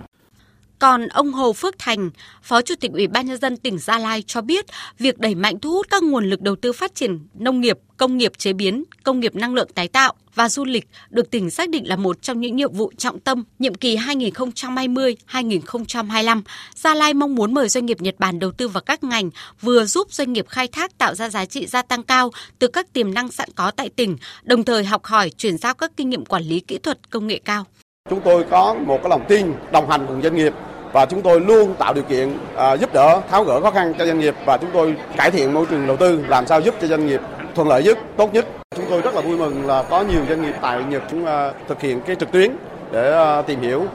Còn 0.80 1.08
ông 1.08 1.34
Hồ 1.34 1.54
Phước 1.54 1.76
Thành, 1.80 2.10
Phó 2.44 2.62
Chủ 2.62 2.76
tịch 2.80 2.92
Ủy 2.92 3.08
ban 3.08 3.26
nhân 3.26 3.38
dân 3.38 3.58
tỉnh 3.58 3.80
Gia 3.80 4.00
Lai 4.00 4.24
cho 4.28 4.42
biết, 4.42 4.66
việc 5.00 5.18
đẩy 5.18 5.36
mạnh 5.36 5.60
thu 5.60 5.72
hút 5.72 5.88
các 5.90 6.04
nguồn 6.04 6.30
lực 6.30 6.42
đầu 6.42 6.56
tư 6.56 6.74
phát 6.74 6.96
triển 6.96 7.20
nông 7.34 7.62
nghiệp, 7.62 7.78
công 7.98 8.18
nghiệp 8.18 8.32
chế 8.38 8.54
biến, 8.54 8.84
công 9.04 9.20
nghiệp 9.20 9.36
năng 9.36 9.54
lượng 9.54 9.68
tái 9.76 9.88
tạo 9.88 10.14
và 10.36 10.50
du 10.50 10.66
lịch 10.66 10.88
được 11.10 11.32
tỉnh 11.32 11.50
xác 11.50 11.70
định 11.70 11.88
là 11.88 11.96
một 11.96 12.22
trong 12.22 12.40
những 12.40 12.56
nhiệm 12.56 12.74
vụ 12.74 12.92
trọng 12.98 13.20
tâm 13.20 13.44
nhiệm 13.60 13.76
kỳ 13.76 13.98
2020-2025. 13.98 16.42
Gia 16.76 16.96
Lai 16.96 17.14
mong 17.14 17.36
muốn 17.36 17.54
mời 17.54 17.70
doanh 17.70 17.86
nghiệp 17.86 18.02
Nhật 18.02 18.16
Bản 18.20 18.40
đầu 18.40 18.52
tư 18.52 18.68
vào 18.68 18.82
các 18.82 19.04
ngành 19.04 19.30
vừa 19.62 19.86
giúp 19.86 20.14
doanh 20.14 20.34
nghiệp 20.34 20.48
khai 20.48 20.68
thác 20.68 20.98
tạo 20.98 21.16
ra 21.16 21.30
giá 21.30 21.46
trị 21.46 21.66
gia 21.66 21.82
tăng 21.82 22.04
cao 22.04 22.32
từ 22.60 22.68
các 22.68 22.94
tiềm 22.94 23.14
năng 23.14 23.32
sẵn 23.32 23.50
có 23.56 23.72
tại 23.72 23.90
tỉnh, 23.90 24.18
đồng 24.44 24.64
thời 24.64 24.86
học 24.86 25.06
hỏi 25.06 25.30
chuyển 25.30 25.58
giao 25.58 25.74
các 25.74 25.92
kinh 25.98 26.10
nghiệm 26.10 26.26
quản 26.26 26.44
lý 26.44 26.60
kỹ 26.60 26.78
thuật 26.78 27.10
công 27.10 27.28
nghệ 27.28 27.40
cao. 27.46 27.66
Chúng 28.10 28.22
tôi 28.22 28.44
có 28.50 28.76
một 28.86 29.00
cái 29.04 29.10
lòng 29.10 29.26
tin 29.28 29.54
đồng 29.72 29.90
hành 29.90 30.06
cùng 30.08 30.22
doanh 30.22 30.36
nghiệp 30.36 30.54
và 30.94 31.06
chúng 31.06 31.22
tôi 31.22 31.42
luôn 31.42 31.76
tạo 31.80 31.94
điều 31.94 32.04
kiện 32.04 32.38
à, 32.56 32.78
giúp 32.78 32.94
đỡ 32.94 33.22
tháo 33.30 33.44
gỡ 33.44 33.62
khó 33.62 33.72
khăn 33.72 33.94
cho 33.98 34.06
doanh 34.06 34.20
nghiệp 34.20 34.36
và 34.46 34.58
chúng 34.58 34.70
tôi 34.74 34.96
cải 35.18 35.32
thiện 35.32 35.54
môi 35.54 35.66
trường 35.66 35.88
đầu 35.88 35.98
tư 35.98 36.26
làm 36.28 36.48
sao 36.48 36.62
giúp 36.62 36.76
cho 36.82 36.88
doanh 36.88 37.08
nghiệp 37.08 37.22
thuận 37.56 37.68
lợi 37.68 37.84
nhất, 37.84 37.98
tốt 38.18 38.34
nhất. 38.34 38.48
Chúng 38.76 38.86
tôi 38.90 39.02
rất 39.02 39.16
là 39.16 39.22
vui 39.22 39.38
mừng 39.38 39.68
là 39.68 39.84
có 39.90 40.02
nhiều 40.02 40.22
doanh 40.30 40.42
nghiệp 40.42 40.56
tại 40.62 40.84
Nhật 40.84 41.04
chúng 41.12 41.26
à, 41.26 41.54
thực 41.68 41.82
hiện 41.82 42.02
cái 42.06 42.16
trực 42.16 42.32
tuyến 42.32 42.52
để 42.92 43.14
à, 43.14 43.42
tìm 43.42 43.62
hiểu. 43.62 43.86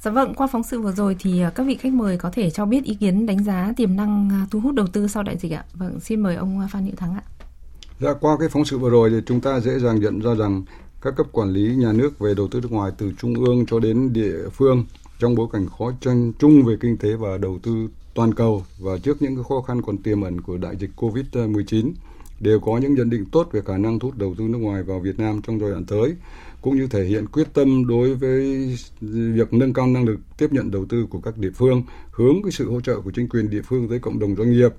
Dạ 0.00 0.10
vâng, 0.10 0.34
qua 0.34 0.46
phóng 0.46 0.62
sự 0.62 0.80
vừa 0.80 0.92
rồi 0.92 1.16
thì 1.18 1.42
à, 1.42 1.50
các 1.54 1.66
vị 1.66 1.76
khách 1.80 1.92
mời 1.92 2.16
có 2.18 2.30
thể 2.32 2.50
cho 2.50 2.64
biết 2.64 2.84
ý 2.84 2.94
kiến 2.94 3.26
đánh 3.26 3.44
giá 3.44 3.72
tiềm 3.76 3.96
năng 3.96 4.28
à, 4.32 4.46
thu 4.50 4.60
hút 4.60 4.74
đầu 4.74 4.86
tư 4.86 5.08
sau 5.08 5.22
đại 5.22 5.36
dịch 5.36 5.52
ạ. 5.52 5.64
Vâng, 5.74 6.00
xin 6.00 6.20
mời 6.20 6.36
ông 6.36 6.66
Phan 6.70 6.84
Hữu 6.84 6.96
Thắng 6.96 7.14
ạ. 7.14 7.22
Dạ, 8.00 8.10
qua 8.20 8.36
cái 8.40 8.48
phóng 8.48 8.64
sự 8.64 8.78
vừa 8.78 8.90
rồi 8.90 9.10
thì 9.10 9.16
chúng 9.26 9.40
ta 9.40 9.60
dễ 9.60 9.78
dàng 9.78 10.00
nhận 10.00 10.20
ra 10.20 10.34
rằng 10.38 10.62
các 11.02 11.16
cấp 11.16 11.26
quản 11.32 11.52
lý 11.52 11.76
nhà 11.76 11.92
nước 11.92 12.18
về 12.18 12.34
đầu 12.34 12.48
tư 12.48 12.60
nước 12.60 12.72
ngoài 12.72 12.92
từ 12.98 13.12
trung 13.18 13.34
ương 13.34 13.66
cho 13.66 13.80
đến 13.80 14.12
địa 14.12 14.48
phương 14.52 14.84
trong 15.18 15.34
bối 15.34 15.48
cảnh 15.52 15.66
khó 15.78 15.92
tranh 16.00 16.32
chung 16.38 16.62
về 16.62 16.76
kinh 16.80 16.96
tế 16.96 17.14
và 17.14 17.38
đầu 17.38 17.58
tư 17.62 17.88
toàn 18.14 18.34
cầu. 18.34 18.64
Và 18.78 18.98
trước 18.98 19.22
những 19.22 19.36
cái 19.36 19.44
khó 19.48 19.60
khăn 19.60 19.82
còn 19.82 19.98
tiềm 19.98 20.20
ẩn 20.20 20.40
của 20.40 20.56
đại 20.56 20.76
dịch 20.76 20.90
Covid-19 20.96 21.92
đều 22.40 22.60
có 22.60 22.78
những 22.78 22.94
nhận 22.94 23.10
định 23.10 23.24
tốt 23.32 23.48
về 23.52 23.60
khả 23.66 23.78
năng 23.78 23.98
thu 23.98 24.08
hút 24.08 24.18
đầu 24.18 24.34
tư 24.38 24.44
nước 24.44 24.58
ngoài 24.58 24.82
vào 24.82 25.00
Việt 25.00 25.18
Nam 25.18 25.40
trong 25.42 25.60
giai 25.60 25.70
đoạn 25.70 25.84
tới 25.84 26.14
cũng 26.62 26.76
như 26.76 26.86
thể 26.86 27.04
hiện 27.04 27.26
quyết 27.26 27.46
tâm 27.54 27.86
đối 27.86 28.14
với 28.14 28.68
việc 29.10 29.52
nâng 29.52 29.72
cao 29.72 29.86
năng 29.86 30.04
lực 30.04 30.20
tiếp 30.38 30.52
nhận 30.52 30.70
đầu 30.70 30.84
tư 30.88 31.06
của 31.10 31.20
các 31.20 31.38
địa 31.38 31.50
phương, 31.54 31.82
hướng 32.10 32.42
cái 32.42 32.52
sự 32.52 32.70
hỗ 32.70 32.80
trợ 32.80 33.00
của 33.00 33.10
chính 33.10 33.28
quyền 33.28 33.50
địa 33.50 33.62
phương 33.62 33.88
tới 33.88 33.98
cộng 33.98 34.18
đồng 34.18 34.36
doanh 34.36 34.50
nghiệp 34.50 34.70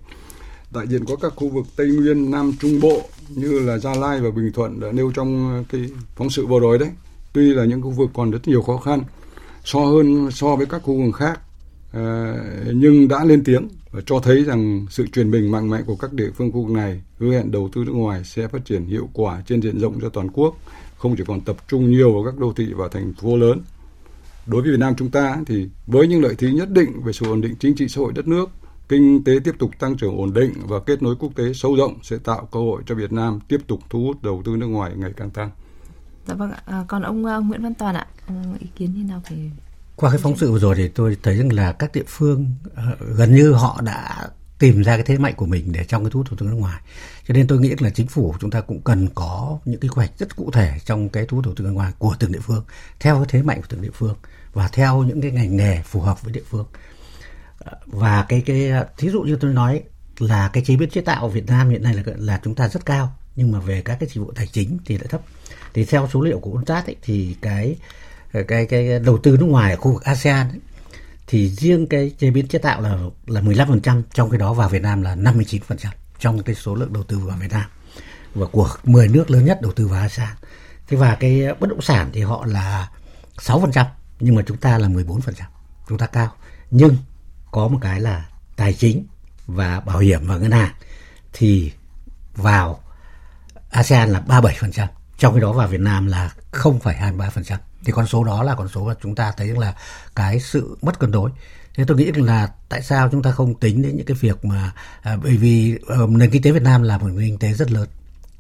đại 0.73 0.87
diện 0.87 1.05
có 1.05 1.15
các 1.15 1.33
khu 1.35 1.49
vực 1.49 1.65
Tây 1.75 1.87
Nguyên, 1.87 2.31
Nam 2.31 2.53
Trung 2.59 2.79
Bộ 2.81 3.01
như 3.29 3.59
là 3.59 3.77
Gia 3.77 3.95
Lai 3.95 4.21
và 4.21 4.31
Bình 4.31 4.51
Thuận 4.53 4.79
đã 4.79 4.91
nêu 4.91 5.11
trong 5.15 5.63
cái 5.69 5.81
phóng 6.15 6.29
sự 6.29 6.45
vừa 6.45 6.59
rồi 6.59 6.79
đấy. 6.79 6.89
Tuy 7.33 7.53
là 7.53 7.65
những 7.65 7.81
khu 7.81 7.89
vực 7.89 8.09
còn 8.13 8.31
rất 8.31 8.47
nhiều 8.47 8.61
khó 8.61 8.77
khăn 8.77 9.03
so 9.63 9.79
hơn 9.79 10.31
so 10.31 10.55
với 10.55 10.65
các 10.65 10.81
khu 10.83 11.03
vực 11.05 11.15
khác 11.15 11.39
à, 11.93 12.35
nhưng 12.73 13.07
đã 13.07 13.25
lên 13.25 13.43
tiếng 13.43 13.67
và 13.91 14.01
cho 14.05 14.19
thấy 14.19 14.43
rằng 14.43 14.85
sự 14.89 15.07
chuyển 15.07 15.31
mình 15.31 15.51
mạnh 15.51 15.69
mẽ 15.69 15.81
của 15.85 15.95
các 15.95 16.13
địa 16.13 16.29
phương 16.37 16.51
khu 16.51 16.63
vực 16.63 16.71
này 16.71 17.01
hứa 17.19 17.31
hẹn 17.31 17.51
đầu 17.51 17.69
tư 17.73 17.83
nước 17.85 17.91
ngoài 17.91 18.21
sẽ 18.23 18.47
phát 18.47 18.65
triển 18.65 18.85
hiệu 18.85 19.09
quả 19.13 19.43
trên 19.47 19.61
diện 19.61 19.79
rộng 19.79 19.99
cho 20.01 20.09
toàn 20.09 20.29
quốc, 20.31 20.57
không 20.97 21.15
chỉ 21.17 21.23
còn 21.27 21.41
tập 21.41 21.57
trung 21.67 21.91
nhiều 21.91 22.13
vào 22.13 22.23
các 22.25 22.39
đô 22.39 22.53
thị 22.53 22.73
và 22.73 22.87
thành 22.91 23.13
phố 23.13 23.37
lớn. 23.37 23.61
Đối 24.45 24.61
với 24.61 24.71
Việt 24.71 24.79
Nam 24.79 24.93
chúng 24.97 25.11
ta 25.11 25.37
thì 25.47 25.69
với 25.87 26.07
những 26.07 26.21
lợi 26.21 26.35
thế 26.37 26.51
nhất 26.51 26.69
định 26.71 27.01
về 27.03 27.13
sự 27.13 27.25
ổn 27.25 27.41
định 27.41 27.55
chính 27.59 27.75
trị 27.75 27.87
xã 27.87 28.01
hội 28.01 28.11
đất 28.15 28.27
nước 28.27 28.49
kinh 28.91 29.23
tế 29.23 29.31
tiếp 29.43 29.55
tục 29.59 29.71
tăng 29.79 29.97
trưởng 29.97 30.17
ổn 30.17 30.33
định 30.33 30.53
và 30.67 30.79
kết 30.85 31.01
nối 31.03 31.15
quốc 31.19 31.31
tế 31.35 31.53
sâu 31.53 31.75
rộng 31.75 31.99
sẽ 32.03 32.17
tạo 32.17 32.47
cơ 32.51 32.59
hội 32.59 32.81
cho 32.85 32.95
Việt 32.95 33.11
Nam 33.11 33.39
tiếp 33.47 33.57
tục 33.67 33.79
thu 33.89 33.99
hút 33.99 34.23
đầu 34.23 34.41
tư 34.45 34.55
nước 34.57 34.67
ngoài 34.67 34.91
ngày 34.95 35.11
càng 35.17 35.29
tăng. 35.29 35.49
Dạ 36.27 36.33
vâng 36.33 36.51
ạ. 36.51 36.61
À, 36.65 36.85
còn 36.87 37.01
ông 37.01 37.25
uh, 37.25 37.45
Nguyễn 37.45 37.63
Văn 37.63 37.73
Toàn 37.73 37.95
ạ, 37.95 38.07
ông 38.27 38.57
ý 38.59 38.67
kiến 38.75 38.93
như 38.93 39.03
nào 39.03 39.21
về 39.29 39.37
qua 39.95 40.11
cái 40.11 40.19
phóng 40.19 40.37
sự 40.37 40.51
vừa 40.51 40.59
rồi 40.59 40.75
thì 40.75 40.87
tôi 40.87 41.17
thấy 41.23 41.37
rằng 41.37 41.53
là 41.53 41.71
các 41.71 41.91
địa 41.93 42.03
phương 42.07 42.45
uh, 42.67 42.99
gần 43.15 43.35
như 43.35 43.53
họ 43.53 43.81
đã 43.83 44.29
tìm 44.59 44.81
ra 44.81 44.95
cái 44.95 45.05
thế 45.05 45.17
mạnh 45.17 45.33
của 45.37 45.45
mình 45.45 45.71
để 45.71 45.83
trong 45.83 46.03
cái 46.03 46.11
thu 46.11 46.19
hút 46.19 46.27
đầu 46.29 46.37
tư 46.39 46.45
nước 46.45 46.59
ngoài. 46.59 46.81
Cho 47.27 47.33
nên 47.33 47.47
tôi 47.47 47.59
nghĩ 47.59 47.75
là 47.79 47.89
chính 47.89 48.07
phủ 48.07 48.35
chúng 48.39 48.51
ta 48.51 48.61
cũng 48.61 48.81
cần 48.81 49.07
có 49.15 49.59
những 49.65 49.79
cái 49.79 49.89
quy 49.89 49.95
hoạch 49.95 50.19
rất 50.19 50.35
cụ 50.35 50.51
thể 50.51 50.77
trong 50.85 51.09
cái 51.09 51.25
thu 51.25 51.37
hút 51.37 51.45
đầu 51.45 51.53
tư 51.57 51.63
nước 51.63 51.71
ngoài 51.71 51.91
của 51.97 52.15
từng 52.19 52.31
địa 52.31 52.39
phương 52.39 52.63
theo 52.99 53.15
cái 53.15 53.25
thế 53.29 53.41
mạnh 53.41 53.61
của 53.61 53.67
từng 53.69 53.81
địa 53.81 53.91
phương 53.93 54.15
và 54.53 54.67
theo 54.67 55.03
những 55.03 55.21
cái 55.21 55.31
ngành 55.31 55.57
nghề 55.57 55.81
phù 55.81 56.01
hợp 56.01 56.23
với 56.23 56.33
địa 56.33 56.43
phương 56.49 56.65
và 57.85 58.25
cái 58.29 58.43
cái 58.45 58.71
thí 58.97 59.09
dụ 59.09 59.21
như 59.21 59.35
tôi 59.35 59.53
nói 59.53 59.83
là 60.19 60.49
cái 60.53 60.63
chế 60.65 60.75
biến 60.75 60.89
chế 60.89 61.01
tạo 61.01 61.21
ở 61.21 61.27
Việt 61.27 61.45
Nam 61.47 61.69
hiện 61.69 61.83
nay 61.83 61.93
là 61.93 62.03
là 62.05 62.39
chúng 62.43 62.55
ta 62.55 62.67
rất 62.67 62.85
cao 62.85 63.15
nhưng 63.35 63.51
mà 63.51 63.59
về 63.59 63.81
các 63.81 63.97
cái 63.99 64.09
dịch 64.09 64.21
vụ 64.21 64.31
tài 64.35 64.47
chính 64.47 64.77
thì 64.85 64.97
lại 64.97 65.07
thấp 65.09 65.21
thì 65.73 65.85
theo 65.85 66.09
số 66.13 66.21
liệu 66.21 66.39
của 66.39 66.51
UNCTAD 66.51 66.85
ấy, 66.85 66.95
thì 67.01 67.35
cái 67.41 67.75
cái 68.47 68.65
cái 68.65 68.99
đầu 68.99 69.17
tư 69.17 69.37
nước 69.37 69.45
ngoài 69.45 69.71
ở 69.71 69.77
khu 69.77 69.93
vực 69.93 70.03
ASEAN 70.03 70.49
ấy, 70.49 70.59
thì 71.27 71.49
riêng 71.49 71.87
cái 71.87 72.11
chế 72.19 72.31
biến 72.31 72.47
chế 72.47 72.59
tạo 72.59 72.81
là 72.81 72.97
là 73.27 73.41
15%, 73.41 74.01
trong 74.13 74.29
cái 74.29 74.39
đó 74.39 74.53
vào 74.53 74.69
Việt 74.69 74.81
Nam 74.81 75.01
là 75.01 75.15
59% 75.15 75.59
trong 76.19 76.43
cái 76.43 76.55
số 76.55 76.75
lượng 76.75 76.93
đầu 76.93 77.03
tư 77.03 77.19
vào 77.19 77.37
Việt 77.37 77.51
Nam 77.51 77.65
và 78.35 78.47
của 78.47 78.69
10 78.83 79.07
nước 79.07 79.31
lớn 79.31 79.45
nhất 79.45 79.61
đầu 79.61 79.71
tư 79.71 79.87
vào 79.87 80.01
ASEAN. 80.01 80.35
Thế 80.87 80.97
và 80.97 81.15
cái 81.15 81.47
bất 81.59 81.69
động 81.69 81.81
sản 81.81 82.09
thì 82.13 82.21
họ 82.21 82.45
là 82.45 82.89
6% 83.37 83.85
nhưng 84.19 84.35
mà 84.35 84.41
chúng 84.47 84.57
ta 84.57 84.77
là 84.77 84.87
14%. 84.87 85.19
Chúng 85.89 85.97
ta 85.97 86.07
cao. 86.07 86.33
Nhưng 86.71 86.95
có 87.51 87.67
một 87.67 87.77
cái 87.81 88.01
là 88.01 88.25
tài 88.55 88.73
chính 88.73 89.05
và 89.47 89.79
bảo 89.79 89.99
hiểm 89.99 90.27
và 90.27 90.37
ngân 90.37 90.51
hàng 90.51 90.73
thì 91.33 91.71
vào 92.35 92.83
ASEAN 93.69 94.09
là 94.09 94.23
37%, 94.27 94.87
trong 95.17 95.33
khi 95.33 95.39
đó 95.39 95.53
vào 95.53 95.67
Việt 95.67 95.79
Nam 95.79 96.07
là 96.07 96.33
0,23%. 96.51 97.57
Thì 97.85 97.91
con 97.91 98.07
số 98.07 98.23
đó 98.23 98.43
là 98.43 98.55
con 98.55 98.67
số 98.67 98.85
mà 98.85 98.93
chúng 99.01 99.15
ta 99.15 99.31
thấy 99.37 99.47
là 99.47 99.75
cái 100.15 100.39
sự 100.39 100.77
mất 100.81 100.99
cân 100.99 101.11
đối. 101.11 101.31
Thế 101.75 101.83
tôi 101.87 101.97
nghĩ 101.97 102.11
là 102.11 102.51
tại 102.69 102.81
sao 102.81 103.09
chúng 103.11 103.23
ta 103.23 103.31
không 103.31 103.55
tính 103.55 103.81
đến 103.81 103.97
những 103.97 104.05
cái 104.05 104.17
việc 104.19 104.45
mà 104.45 104.71
à, 105.01 105.17
bởi 105.23 105.37
vì 105.37 105.77
ờ, 105.87 106.07
nền 106.09 106.31
kinh 106.31 106.41
tế 106.41 106.51
Việt 106.51 106.63
Nam 106.63 106.83
là 106.83 106.97
một 106.97 107.07
nền 107.07 107.27
kinh 107.27 107.39
tế 107.39 107.53
rất 107.53 107.71
lớn 107.71 107.87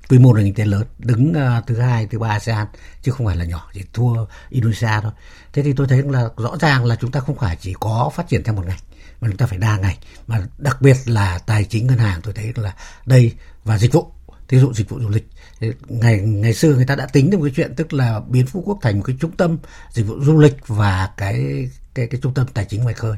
quy 0.09 0.19
mô 0.19 0.33
nền 0.33 0.45
kinh 0.45 0.53
tế 0.53 0.65
lớn 0.65 0.83
đứng 0.99 1.29
uh, 1.29 1.67
thứ 1.67 1.79
hai 1.79 2.07
thứ 2.07 2.19
ba 2.19 2.29
ASEAN 2.29 2.67
chứ 3.01 3.11
không 3.11 3.27
phải 3.27 3.35
là 3.35 3.45
nhỏ 3.45 3.69
chỉ 3.73 3.83
thua 3.93 4.25
Indonesia 4.49 5.01
thôi 5.01 5.11
thế 5.53 5.63
thì 5.63 5.73
tôi 5.73 5.87
thấy 5.87 6.03
là 6.03 6.29
rõ 6.37 6.57
ràng 6.59 6.85
là 6.85 6.95
chúng 6.95 7.11
ta 7.11 7.19
không 7.19 7.35
phải 7.35 7.57
chỉ 7.61 7.73
có 7.79 8.11
phát 8.15 8.27
triển 8.27 8.43
theo 8.43 8.55
một 8.55 8.65
ngành 8.67 8.79
mà 9.21 9.27
chúng 9.27 9.37
ta 9.37 9.45
phải 9.45 9.57
đa 9.57 9.77
ngành. 9.77 9.97
Mà 10.27 10.41
đặc 10.57 10.81
biệt 10.81 10.97
là 11.05 11.37
tài 11.37 11.63
chính 11.63 11.87
ngân 11.87 11.97
hàng, 11.97 12.21
tôi 12.21 12.33
thấy 12.33 12.53
là 12.55 12.75
đây, 13.05 13.33
và 13.63 13.77
dịch 13.77 13.93
vụ 13.93 14.11
ví 14.49 14.59
dụ 14.59 14.73
dịch 14.73 14.89
vụ 14.89 14.99
du 14.99 15.09
lịch. 15.09 15.27
Ngày 15.87 16.19
ngày 16.19 16.53
xưa 16.53 16.75
người 16.75 16.85
ta 16.85 16.95
đã 16.95 17.05
tính 17.05 17.29
được 17.29 17.37
cái 17.41 17.51
chuyện, 17.55 17.75
tức 17.75 17.93
là 17.93 18.21
biến 18.27 18.47
phú 18.47 18.63
quốc 18.65 18.79
thành 18.81 18.97
một 18.97 19.03
cái 19.05 19.15
trung 19.19 19.31
tâm 19.31 19.57
dịch 19.91 20.03
vụ 20.03 20.15
du 20.23 20.39
lịch 20.39 20.67
và 20.67 21.09
cái 21.17 21.69
cái 21.93 22.07
cái 22.07 22.19
trung 22.23 22.33
tâm 22.33 22.47
tài 22.53 22.65
chính 22.65 22.83
ngoài 22.83 22.93
khơi 22.93 23.15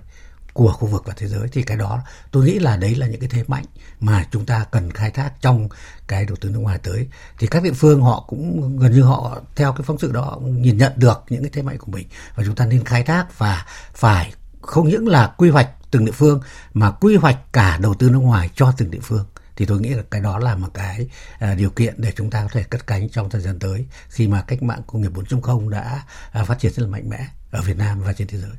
của 0.54 0.72
khu 0.72 0.88
vực 0.88 1.04
và 1.06 1.14
thế 1.18 1.28
giới. 1.28 1.48
Thì 1.52 1.64
cái 1.64 1.78
đó, 1.78 2.02
tôi 2.32 2.46
nghĩ 2.46 2.60
là 2.60 2.78
đấy 2.78 2.96
là 2.96 3.08
những 3.08 3.20
cái 3.20 3.30
thế 3.30 3.44
mạnh 3.48 3.66
mà 4.00 4.26
chúng 4.32 4.46
ta 4.46 4.66
cần 4.72 4.92
khai 4.92 5.12
thác 5.12 5.42
trong 5.42 5.70
cái 6.08 6.26
đầu 6.26 6.36
tư 6.42 6.50
nước 6.50 6.60
ngoài 6.60 6.80
tới. 6.84 7.08
Thì 7.40 7.48
các 7.48 7.64
địa 7.64 7.74
phương 7.74 8.02
họ 8.02 8.26
cũng, 8.28 8.78
gần 8.80 8.92
như 8.92 9.02
họ, 9.02 9.42
theo 9.56 9.74
cái 9.74 9.84
phóng 9.84 10.00
sự 10.00 10.12
đó 10.12 10.40
nhìn 10.44 10.78
nhận 10.78 10.94
được 10.96 11.24
những 11.30 11.44
cái 11.44 11.52
thế 11.54 11.62
mạnh 11.62 11.78
của 11.78 11.92
mình. 11.92 12.08
Và 12.36 12.44
chúng 12.46 12.56
ta 12.56 12.66
nên 12.66 12.84
khai 12.84 13.04
thác 13.04 13.38
và 13.38 13.66
phải 13.94 14.34
không 14.62 14.90
những 14.90 15.08
là 15.08 15.34
quy 15.38 15.50
hoạch 15.50 15.70
từng 15.94 16.06
địa 16.06 16.12
phương 16.12 16.40
mà 16.74 16.92
quy 16.92 17.16
hoạch 17.16 17.54
cả 17.54 17.80
đầu 17.82 17.94
tư 17.94 18.10
nước 18.10 18.20
ngoài 18.20 18.50
cho 18.56 18.74
từng 18.78 18.92
địa 18.92 19.00
phương 19.02 19.26
thì 19.56 19.66
tôi 19.66 19.82
nghĩ 19.82 19.90
là 19.90 20.04
cái 20.12 20.22
đó 20.22 20.40
là 20.40 20.56
một 20.56 20.68
cái 20.74 21.08
à, 21.40 21.56
điều 21.56 21.70
kiện 21.70 21.94
để 21.98 22.12
chúng 22.16 22.30
ta 22.30 22.42
có 22.42 22.50
thể 22.52 22.64
cất 22.64 22.88
cánh 22.88 23.10
trong 23.10 23.30
thời 23.30 23.42
gian 23.42 23.60
tới 23.60 23.86
khi 24.10 24.28
mà 24.28 24.42
cách 24.48 24.64
mạng 24.64 24.82
công 24.88 25.02
nghiệp 25.02 25.12
4.0 25.14 25.70
đã 25.70 26.04
à, 26.32 26.44
phát 26.44 26.60
triển 26.60 26.72
rất 26.74 26.84
là 26.84 26.90
mạnh 26.90 27.10
mẽ 27.10 27.28
ở 27.52 27.62
Việt 27.62 27.78
Nam 27.78 28.02
và 28.06 28.14
trên 28.14 28.28
thế 28.28 28.38
giới. 28.38 28.52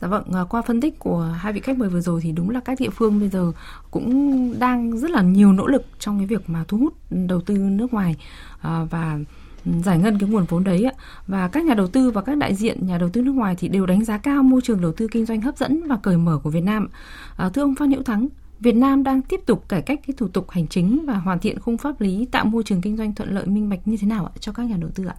Dạ 0.00 0.08
vâng, 0.08 0.32
à, 0.32 0.44
qua 0.50 0.62
phân 0.62 0.80
tích 0.80 0.98
của 0.98 1.36
hai 1.40 1.52
vị 1.52 1.60
khách 1.60 1.78
mời 1.78 1.88
vừa 1.88 2.00
rồi 2.00 2.20
thì 2.22 2.32
đúng 2.32 2.50
là 2.50 2.60
các 2.64 2.80
địa 2.80 2.90
phương 2.90 3.20
bây 3.20 3.28
giờ 3.28 3.52
cũng 3.90 4.54
đang 4.58 4.98
rất 4.98 5.10
là 5.10 5.22
nhiều 5.22 5.52
nỗ 5.52 5.66
lực 5.66 5.86
trong 5.98 6.18
cái 6.18 6.26
việc 6.26 6.50
mà 6.50 6.64
thu 6.68 6.78
hút 6.78 6.94
đầu 7.10 7.40
tư 7.40 7.54
nước 7.54 7.92
ngoài 7.92 8.16
à, 8.60 8.84
và 8.90 9.18
giải 9.64 9.98
ngân 9.98 10.18
cái 10.18 10.28
nguồn 10.28 10.44
vốn 10.48 10.64
đấy 10.64 10.86
và 11.26 11.48
các 11.48 11.64
nhà 11.64 11.74
đầu 11.74 11.86
tư 11.86 12.10
và 12.10 12.22
các 12.22 12.36
đại 12.36 12.54
diện 12.54 12.86
nhà 12.86 12.98
đầu 12.98 13.08
tư 13.08 13.22
nước 13.22 13.32
ngoài 13.32 13.54
thì 13.58 13.68
đều 13.68 13.86
đánh 13.86 14.04
giá 14.04 14.18
cao 14.18 14.42
môi 14.42 14.60
trường 14.60 14.80
đầu 14.80 14.92
tư 14.92 15.08
kinh 15.10 15.26
doanh 15.26 15.40
hấp 15.40 15.58
dẫn 15.58 15.86
và 15.88 15.96
cởi 16.02 16.16
mở 16.16 16.38
của 16.42 16.50
Việt 16.50 16.60
Nam. 16.60 16.88
À, 17.36 17.48
thưa 17.48 17.62
ông 17.62 17.74
Phan 17.74 17.90
Hữu 17.90 18.02
Thắng, 18.02 18.28
Việt 18.60 18.74
Nam 18.74 19.02
đang 19.02 19.22
tiếp 19.22 19.40
tục 19.46 19.68
cải 19.68 19.82
cách 19.82 20.00
cái 20.06 20.14
thủ 20.18 20.28
tục 20.28 20.50
hành 20.50 20.66
chính 20.66 21.06
và 21.06 21.14
hoàn 21.14 21.38
thiện 21.38 21.58
khung 21.58 21.78
pháp 21.78 22.00
lý 22.00 22.26
tạo 22.30 22.44
môi 22.44 22.62
trường 22.62 22.80
kinh 22.80 22.96
doanh 22.96 23.14
thuận 23.14 23.34
lợi 23.34 23.46
minh 23.46 23.68
bạch 23.68 23.88
như 23.88 23.96
thế 24.00 24.06
nào 24.06 24.24
ạ 24.26 24.32
cho 24.40 24.52
các 24.52 24.62
nhà 24.62 24.76
đầu 24.76 24.90
tư 24.94 25.04
ạ? 25.04 25.14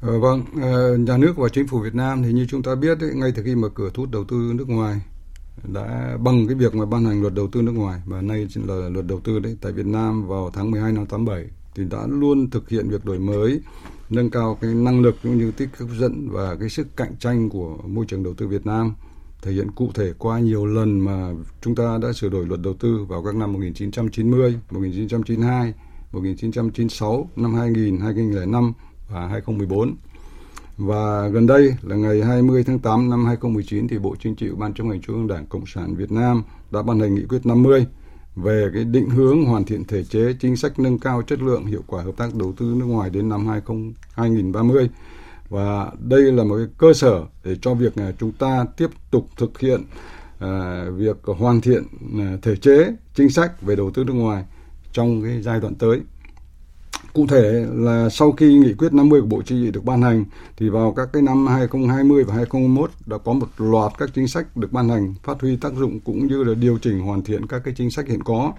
Ờ, 0.00 0.20
vâng, 0.20 0.42
ờ, 0.62 0.96
nhà 0.96 1.16
nước 1.16 1.36
và 1.36 1.48
chính 1.48 1.66
phủ 1.66 1.80
Việt 1.80 1.94
Nam 1.94 2.22
thì 2.22 2.32
như 2.32 2.46
chúng 2.50 2.62
ta 2.62 2.74
biết 2.74 3.00
ấy, 3.00 3.14
ngay 3.14 3.32
từ 3.36 3.42
khi 3.42 3.54
mở 3.54 3.68
cửa 3.74 3.90
thu 3.94 4.02
hút 4.02 4.10
đầu 4.12 4.24
tư 4.24 4.52
nước 4.54 4.68
ngoài 4.68 5.00
đã 5.64 6.16
bằng 6.20 6.46
cái 6.46 6.54
việc 6.54 6.74
mà 6.74 6.86
ban 6.86 7.04
hành 7.04 7.20
luật 7.20 7.34
đầu 7.34 7.48
tư 7.52 7.62
nước 7.62 7.72
ngoài 7.72 8.00
và 8.06 8.20
nay 8.20 8.46
là 8.54 8.88
luật 8.88 9.06
đầu 9.06 9.20
tư 9.20 9.38
đấy 9.38 9.56
tại 9.60 9.72
Việt 9.72 9.86
Nam 9.86 10.26
vào 10.26 10.50
tháng 10.52 10.70
12 10.70 10.92
năm 10.92 11.06
87 11.06 11.44
thì 11.76 11.84
đã 11.90 12.06
luôn 12.06 12.50
thực 12.50 12.68
hiện 12.68 12.88
việc 12.88 13.04
đổi 13.04 13.18
mới 13.18 13.60
nâng 14.10 14.30
cao 14.30 14.58
cái 14.60 14.74
năng 14.74 15.02
lực 15.02 15.16
cũng 15.22 15.38
như 15.38 15.50
tích 15.50 15.68
hấp 15.78 15.88
dẫn 15.98 16.28
và 16.30 16.56
cái 16.60 16.68
sức 16.68 16.96
cạnh 16.96 17.16
tranh 17.18 17.50
của 17.50 17.76
môi 17.86 18.04
trường 18.06 18.22
đầu 18.22 18.34
tư 18.34 18.48
Việt 18.48 18.66
Nam 18.66 18.94
thể 19.42 19.52
hiện 19.52 19.70
cụ 19.70 19.90
thể 19.94 20.12
qua 20.18 20.38
nhiều 20.38 20.66
lần 20.66 21.00
mà 21.00 21.32
chúng 21.60 21.74
ta 21.74 21.98
đã 22.02 22.12
sửa 22.12 22.28
đổi 22.28 22.46
luật 22.46 22.60
đầu 22.62 22.74
tư 22.74 23.04
vào 23.08 23.24
các 23.24 23.34
năm 23.34 23.52
1990, 23.52 24.58
1992, 24.70 25.74
1996, 26.12 27.28
năm 27.36 27.54
2000, 27.54 28.00
2005 28.00 28.72
và 29.08 29.26
2014. 29.26 29.96
Và 30.76 31.28
gần 31.28 31.46
đây 31.46 31.74
là 31.82 31.96
ngày 31.96 32.22
20 32.22 32.64
tháng 32.64 32.78
8 32.78 33.10
năm 33.10 33.26
2019 33.26 33.88
thì 33.88 33.98
Bộ 33.98 34.16
Chính 34.20 34.34
trị 34.34 34.48
Ban 34.58 34.74
chấp 34.74 34.84
hành 34.84 35.00
Trung 35.00 35.16
ương 35.16 35.26
Đảng 35.26 35.46
Cộng 35.46 35.66
sản 35.66 35.94
Việt 35.94 36.12
Nam 36.12 36.42
đã 36.70 36.82
ban 36.82 37.00
hành 37.00 37.14
nghị 37.14 37.24
quyết 37.28 37.46
50 37.46 37.86
về 38.36 38.70
cái 38.74 38.84
định 38.84 39.10
hướng 39.10 39.44
hoàn 39.44 39.64
thiện 39.64 39.84
thể 39.84 40.04
chế 40.04 40.34
chính 40.40 40.56
sách 40.56 40.78
nâng 40.78 40.98
cao 40.98 41.22
chất 41.22 41.42
lượng 41.42 41.66
hiệu 41.66 41.82
quả 41.86 42.02
hợp 42.02 42.16
tác 42.16 42.34
đầu 42.34 42.52
tư 42.56 42.74
nước 42.76 42.84
ngoài 42.84 43.10
đến 43.10 43.28
năm 43.28 43.46
20, 43.46 43.76
2030 44.14 44.88
và 45.48 45.90
đây 45.98 46.32
là 46.32 46.44
một 46.44 46.56
cái 46.56 46.66
cơ 46.78 46.92
sở 46.92 47.24
để 47.44 47.56
cho 47.62 47.74
việc 47.74 47.98
là 47.98 48.12
chúng 48.18 48.32
ta 48.32 48.64
tiếp 48.76 48.90
tục 49.10 49.28
thực 49.36 49.60
hiện 49.60 49.82
à, 50.38 50.84
việc 50.96 51.16
hoàn 51.24 51.60
thiện 51.60 51.82
à, 52.18 52.36
thể 52.42 52.56
chế 52.56 52.92
chính 53.14 53.30
sách 53.30 53.62
về 53.62 53.76
đầu 53.76 53.90
tư 53.90 54.04
nước 54.04 54.12
ngoài 54.12 54.44
trong 54.92 55.22
cái 55.22 55.42
giai 55.42 55.60
đoạn 55.60 55.74
tới. 55.74 56.00
Cụ 57.16 57.26
thể 57.26 57.66
là 57.74 58.08
sau 58.08 58.32
khi 58.32 58.54
nghị 58.54 58.74
quyết 58.74 58.92
50 58.92 59.20
của 59.20 59.26
Bộ 59.26 59.42
Chính 59.42 59.64
trị 59.64 59.70
được 59.70 59.84
ban 59.84 60.02
hành 60.02 60.24
thì 60.56 60.68
vào 60.68 60.92
các 60.92 61.08
cái 61.12 61.22
năm 61.22 61.46
2020 61.46 62.24
và 62.24 62.34
2021 62.34 62.90
đã 63.06 63.18
có 63.18 63.32
một 63.32 63.46
loạt 63.58 63.92
các 63.98 64.10
chính 64.14 64.28
sách 64.28 64.56
được 64.56 64.72
ban 64.72 64.88
hành 64.88 65.14
phát 65.22 65.40
huy 65.40 65.56
tác 65.56 65.72
dụng 65.74 66.00
cũng 66.00 66.26
như 66.26 66.44
là 66.44 66.54
điều 66.54 66.78
chỉnh 66.78 67.00
hoàn 67.00 67.22
thiện 67.22 67.46
các 67.46 67.62
cái 67.64 67.74
chính 67.76 67.90
sách 67.90 68.08
hiện 68.08 68.22
có. 68.22 68.52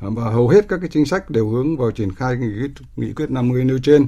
Và 0.00 0.30
hầu 0.30 0.48
hết 0.48 0.68
các 0.68 0.78
cái 0.80 0.88
chính 0.92 1.04
sách 1.04 1.30
đều 1.30 1.48
hướng 1.48 1.76
vào 1.76 1.90
triển 1.90 2.14
khai 2.14 2.36
nghị 2.36 2.60
quyết, 2.60 2.70
nghị 2.96 3.12
quyết 3.12 3.30
50 3.30 3.64
nêu 3.64 3.78
trên. 3.78 4.06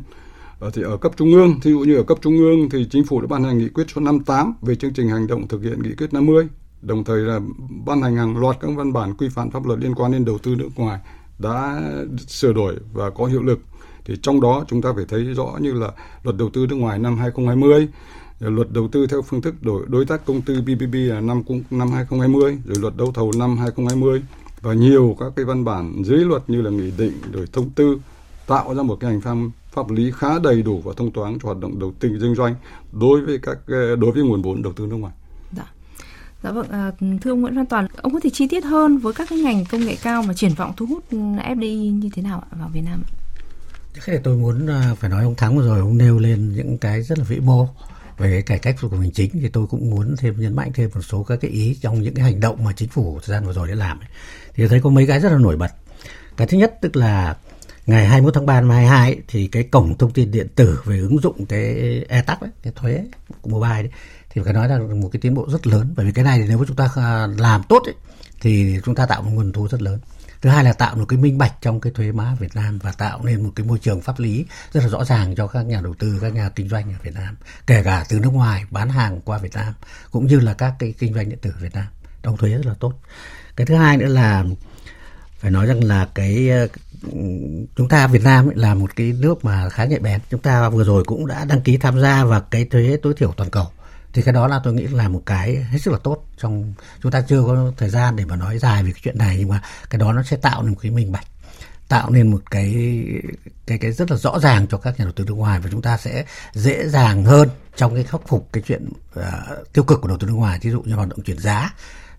Ở 0.59 0.71
thì 0.75 0.83
ở 0.83 0.97
cấp 0.97 1.13
trung 1.17 1.33
ương, 1.33 1.61
thí 1.61 1.71
dụ 1.71 1.79
như 1.79 1.97
ở 1.97 2.03
cấp 2.03 2.19
trung 2.21 2.39
ương 2.39 2.71
thì 2.71 2.87
chính 2.91 3.05
phủ 3.05 3.21
đã 3.21 3.27
ban 3.27 3.45
hành 3.45 3.59
nghị 3.59 3.69
quyết 3.69 3.85
số 3.95 4.01
58 4.01 4.55
về 4.63 4.75
chương 4.75 4.93
trình 4.93 5.09
hành 5.09 5.27
động 5.27 5.49
thực 5.49 5.63
hiện 5.63 5.83
nghị 5.83 5.95
quyết 5.95 6.13
50, 6.13 6.49
đồng 6.83 7.05
thời 7.05 7.19
là 7.19 7.41
ban 7.87 8.03
hành 8.03 8.17
hàng 8.17 8.37
loạt 8.37 8.57
các 8.61 8.71
văn 8.77 8.93
bản 8.93 9.17
quy 9.17 9.29
phạm 9.29 9.51
pháp 9.51 9.67
luật 9.67 9.79
liên 9.79 9.95
quan 9.95 10.13
đến 10.13 10.25
đầu 10.25 10.39
tư 10.39 10.55
nước 10.55 10.69
ngoài 10.77 11.01
đã 11.39 11.83
sửa 12.27 12.53
đổi 12.53 12.77
và 12.93 13.11
có 13.11 13.25
hiệu 13.25 13.43
lực 13.43 13.61
thì 14.11 14.17
trong 14.23 14.41
đó 14.41 14.65
chúng 14.69 14.83
ta 14.83 14.93
phải 14.97 15.05
thấy 15.09 15.25
rõ 15.25 15.57
như 15.61 15.73
là 15.73 15.91
luật 16.23 16.37
đầu 16.37 16.51
tư 16.51 16.67
nước 16.67 16.77
ngoài 16.77 16.99
năm 16.99 17.19
2020 17.19 17.89
luật 18.41 18.69
đầu 18.73 18.89
tư 18.89 19.07
theo 19.07 19.23
phương 19.23 19.43
thức 19.43 19.55
đổi 19.63 19.85
đối 19.89 20.05
tác 20.05 20.27
công 20.27 20.43
tư 20.43 20.63
PPP 20.63 20.93
là 20.93 21.21
năm 21.21 21.43
năm 21.71 21.91
2020 21.93 22.59
rồi 22.65 22.79
luật 22.81 22.97
đấu 22.97 23.13
thầu 23.13 23.33
năm 23.39 23.57
2020 23.59 24.23
và 24.61 24.75
nhiều 24.75 25.17
các 25.21 25.33
cái 25.37 25.45
văn 25.45 25.65
bản 25.65 26.03
dưới 26.05 26.19
luật 26.19 26.51
như 26.51 26.63
là 26.63 26.71
nghị 26.71 26.91
định 26.99 27.13
rồi 27.33 27.47
thông 27.53 27.71
tư 27.71 27.99
tạo 28.47 28.75
ra 28.75 28.83
một 28.83 28.97
cái 29.01 29.11
hành 29.11 29.21
pháp 29.21 29.37
pháp 29.73 29.91
lý 29.91 30.13
khá 30.17 30.39
đầy 30.43 30.63
đủ 30.63 30.81
và 30.85 30.93
thông 30.97 31.13
thoáng 31.13 31.39
cho 31.39 31.47
hoạt 31.47 31.59
động 31.61 31.79
đầu 31.79 31.93
tư 32.01 32.09
kinh 32.21 32.35
doanh 32.35 32.55
đối 32.93 33.21
với 33.21 33.39
các 33.39 33.59
ờ, 33.67 33.97
đối 33.97 34.13
với 34.13 34.23
nguồn 34.23 34.43
vốn 34.43 34.63
đầu 34.63 34.73
tư 34.73 34.87
nước 34.87 34.97
ngoài. 34.97 35.13
Dạ. 35.57 35.65
Dạ 36.43 36.51
vâng, 36.51 36.69
à, 36.69 36.93
thưa 37.21 37.31
ông 37.31 37.41
Nguyễn 37.41 37.57
Văn 37.57 37.67
Toàn, 37.67 37.87
ông 38.03 38.13
có 38.13 38.21
thể 38.21 38.31
chi 38.31 38.49
tiết 38.49 38.65
hơn 38.65 38.99
với 38.99 39.13
các 39.13 39.29
cái 39.31 39.39
ngành 39.39 39.65
công 39.71 39.81
nghệ 39.81 39.97
cao 40.03 40.23
mà 40.23 40.35
triển 40.35 40.55
vọng 40.55 40.73
thu 40.77 40.87
hút 40.87 41.05
ừ, 41.11 41.19
FDI 41.19 41.93
như 41.93 42.09
thế 42.15 42.23
nào 42.23 42.43
vào 42.59 42.71
Việt 42.75 42.83
Nam? 42.85 43.03
Thế 43.95 44.21
tôi 44.25 44.37
muốn 44.37 44.67
à, 44.67 44.95
phải 45.01 45.11
nói 45.11 45.25
ông 45.25 45.35
Thắng 45.35 45.57
vừa 45.57 45.67
rồi 45.67 45.81
ông 45.81 45.99
nêu 45.99 46.19
lên 46.19 46.53
những 46.53 46.79
cái 46.79 47.03
rất 47.03 47.19
là 47.19 47.25
vĩ 47.25 47.41
mô 47.41 47.69
về 48.19 48.31
cái 48.31 48.43
cải 48.43 48.59
cách 48.59 48.77
thủ 48.81 48.89
tục 48.89 49.01
hành 49.01 49.11
chính 49.11 49.31
thì 49.33 49.49
tôi 49.49 49.67
cũng 49.67 49.91
muốn 49.91 50.15
thêm 50.19 50.41
nhấn 50.41 50.57
mạnh 50.57 50.71
thêm 50.75 50.91
một 50.95 51.01
số 51.01 51.23
các 51.23 51.39
cái 51.41 51.51
ý 51.51 51.79
trong 51.81 52.03
những 52.03 52.15
cái 52.15 52.25
hành 52.25 52.41
động 52.41 52.65
mà 52.65 52.73
chính 52.73 52.89
phủ 52.89 53.21
thời 53.27 53.35
gian 53.35 53.47
vừa 53.47 53.53
rồi 53.53 53.69
đã 53.69 53.75
làm 53.75 54.01
thì 54.55 54.69
thấy 54.69 54.81
có 54.81 54.91
mấy 54.91 55.07
cái 55.07 55.21
rất 55.21 55.33
là 55.33 55.39
nổi 55.39 55.57
bật. 55.57 55.71
Cái 56.37 56.47
thứ 56.47 56.59
nhất 56.59 56.75
tức 56.81 56.97
là 56.97 57.37
ngày 57.87 58.07
21 58.07 58.35
tháng 58.35 58.47
3 58.47 58.61
năm 58.61 58.71
22 58.71 59.21
thì 59.29 59.47
cái 59.47 59.63
cổng 59.63 59.99
thông 59.99 60.13
tin 60.13 60.31
điện 60.31 60.49
tử 60.55 60.81
về 60.85 60.99
ứng 60.99 61.19
dụng 61.19 61.47
cái 61.47 61.63
e-tax 62.09 62.37
ấy, 62.41 62.51
cái 62.63 62.73
thuế 62.77 63.05
của 63.43 63.51
mobile 63.51 63.83
đấy 63.83 63.93
thì 64.31 64.43
phải 64.45 64.53
nói 64.53 64.69
là 64.69 64.79
một 64.79 65.09
cái 65.13 65.21
tiến 65.21 65.35
bộ 65.35 65.47
rất 65.51 65.67
lớn. 65.67 65.95
Bởi 65.97 66.07
vì 66.07 66.13
cái 66.13 66.25
này 66.25 66.39
thì 66.39 66.45
nếu 66.49 66.59
mà 66.59 66.65
chúng 66.69 66.77
ta 66.77 66.89
à, 66.97 67.27
làm 67.39 67.63
tốt 67.69 67.83
ấy, 67.85 67.95
thì 68.41 68.79
chúng 68.85 68.95
ta 68.95 69.07
tạo 69.07 69.23
một 69.23 69.31
nguồn 69.35 69.53
thu 69.53 69.69
rất 69.69 69.83
lớn 69.83 69.99
thứ 70.43 70.51
hai 70.51 70.65
là 70.65 70.73
tạo 70.73 70.97
một 70.97 71.05
cái 71.09 71.19
minh 71.19 71.39
bạch 71.39 71.55
trong 71.61 71.81
cái 71.81 71.93
thuế 71.93 72.13
má 72.13 72.37
Việt 72.39 72.55
Nam 72.57 72.79
và 72.83 72.93
tạo 72.93 73.21
nên 73.25 73.43
một 73.43 73.51
cái 73.57 73.67
môi 73.67 73.79
trường 73.79 74.01
pháp 74.01 74.21
lý 74.21 74.47
rất 74.73 74.81
là 74.81 74.89
rõ 74.89 75.05
ràng 75.05 75.35
cho 75.35 75.47
các 75.47 75.67
nhà 75.67 75.81
đầu 75.81 75.95
tư, 75.95 76.19
các 76.21 76.35
nhà 76.35 76.49
kinh 76.49 76.69
doanh 76.69 76.93
ở 76.93 76.99
Việt 77.03 77.15
Nam, 77.15 77.37
kể 77.67 77.83
cả 77.83 78.05
từ 78.09 78.21
nước 78.21 78.33
ngoài 78.33 78.65
bán 78.71 78.89
hàng 78.89 79.21
qua 79.21 79.39
Việt 79.39 79.55
Nam, 79.55 79.75
cũng 80.11 80.27
như 80.27 80.41
là 80.41 80.55
các 80.55 80.75
cái 80.79 80.95
kinh 80.99 81.15
doanh 81.15 81.29
điện 81.29 81.39
tử 81.43 81.53
Việt 81.61 81.75
Nam. 81.75 81.87
Đóng 82.23 82.37
thuế 82.37 82.51
rất 82.51 82.67
là 82.67 82.75
tốt. 82.81 82.95
Cái 83.57 83.67
thứ 83.67 83.75
hai 83.75 83.97
nữa 83.97 84.07
là 84.07 84.45
phải 85.39 85.51
nói 85.51 85.67
rằng 85.67 85.85
là 85.85 86.09
cái 86.15 86.49
ừ, 87.03 87.19
chúng 87.77 87.89
ta 87.89 88.07
Việt 88.07 88.23
Nam 88.25 88.49
ấy 88.49 88.57
là 88.57 88.75
một 88.75 88.97
cái 88.97 89.13
nước 89.13 89.45
mà 89.45 89.69
khá 89.69 89.85
nhạy 89.85 90.01
bén. 90.01 90.21
Chúng 90.31 90.41
ta 90.41 90.69
vừa 90.69 90.85
rồi 90.85 91.05
cũng 91.05 91.27
đã 91.27 91.45
đăng 91.45 91.61
ký 91.61 91.77
tham 91.77 92.01
gia 92.01 92.25
vào 92.25 92.41
cái 92.41 92.65
thuế 92.65 92.97
tối 93.03 93.15
thiểu 93.17 93.33
toàn 93.37 93.51
cầu 93.51 93.67
thì 94.13 94.23
cái 94.23 94.35
đó 94.35 94.47
là 94.47 94.61
tôi 94.65 94.75
nghĩ 94.75 94.87
là 94.87 95.09
một 95.09 95.23
cái 95.27 95.57
hết 95.57 95.79
sức 95.79 95.91
là 95.91 95.99
tốt 96.03 96.27
trong 96.37 96.75
chúng 97.03 97.13
ta 97.13 97.21
chưa 97.29 97.43
có 97.43 97.73
thời 97.77 97.91
gian 97.91 98.17
để 98.17 98.25
mà 98.25 98.37
nói 98.37 98.59
dài 98.59 98.83
về 98.83 98.91
cái 98.93 99.01
chuyện 99.05 99.19
này 99.19 99.37
nhưng 99.39 99.49
mà 99.49 99.63
cái 99.91 99.99
đó 99.99 100.13
nó 100.13 100.23
sẽ 100.23 100.37
tạo 100.37 100.63
nên 100.63 100.73
một 100.73 100.79
cái 100.83 100.91
minh 100.91 101.13
bạch 101.13 101.27
tạo 101.91 102.11
nên 102.11 102.31
một 102.31 102.51
cái 102.51 102.99
cái 103.67 103.79
cái 103.79 103.93
rất 103.93 104.11
là 104.11 104.17
rõ 104.17 104.39
ràng 104.39 104.67
cho 104.67 104.79
các 104.79 104.99
nhà 104.99 105.05
đầu 105.05 105.13
tư 105.13 105.25
nước 105.25 105.35
ngoài 105.35 105.61
và 105.61 105.69
chúng 105.73 105.83
ta 105.83 105.97
sẽ 105.97 106.25
dễ 106.53 106.89
dàng 106.89 107.25
hơn 107.25 107.49
trong 107.77 107.95
cái 107.95 108.05
khắc 108.05 108.21
phục 108.29 108.49
cái 108.53 108.63
chuyện 108.67 108.89
uh, 109.19 109.25
tiêu 109.73 109.85
cực 109.85 110.01
của 110.01 110.09
đầu 110.09 110.19
tư 110.19 110.27
nước 110.27 110.35
ngoài. 110.35 110.59
Ví 110.63 110.71
dụ 110.71 110.83
như 110.83 110.95
hoạt 110.95 111.09
động 111.09 111.23
chuyển 111.23 111.39
giá 111.39 111.75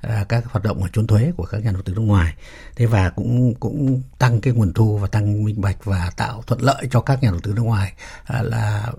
uh, 0.07 0.29
các 0.29 0.45
hoạt 0.45 0.63
động 0.63 0.83
trốn 0.93 1.07
thuế 1.07 1.31
của 1.37 1.45
các 1.45 1.63
nhà 1.63 1.71
đầu 1.71 1.81
tư 1.81 1.93
nước 1.93 2.01
ngoài. 2.01 2.33
Thế 2.75 2.85
và 2.85 3.09
cũng 3.09 3.53
cũng 3.53 4.01
tăng 4.19 4.41
cái 4.41 4.53
nguồn 4.53 4.73
thu 4.73 4.97
và 4.97 5.07
tăng 5.07 5.43
minh 5.43 5.61
bạch 5.61 5.85
và 5.85 6.11
tạo 6.17 6.43
thuận 6.47 6.61
lợi 6.61 6.87
cho 6.91 7.01
các 7.01 7.23
nhà 7.23 7.31
đầu 7.31 7.39
tư 7.39 7.53
nước 7.55 7.63
ngoài 7.63 7.93
uh, 8.21 8.45
là 8.45 8.91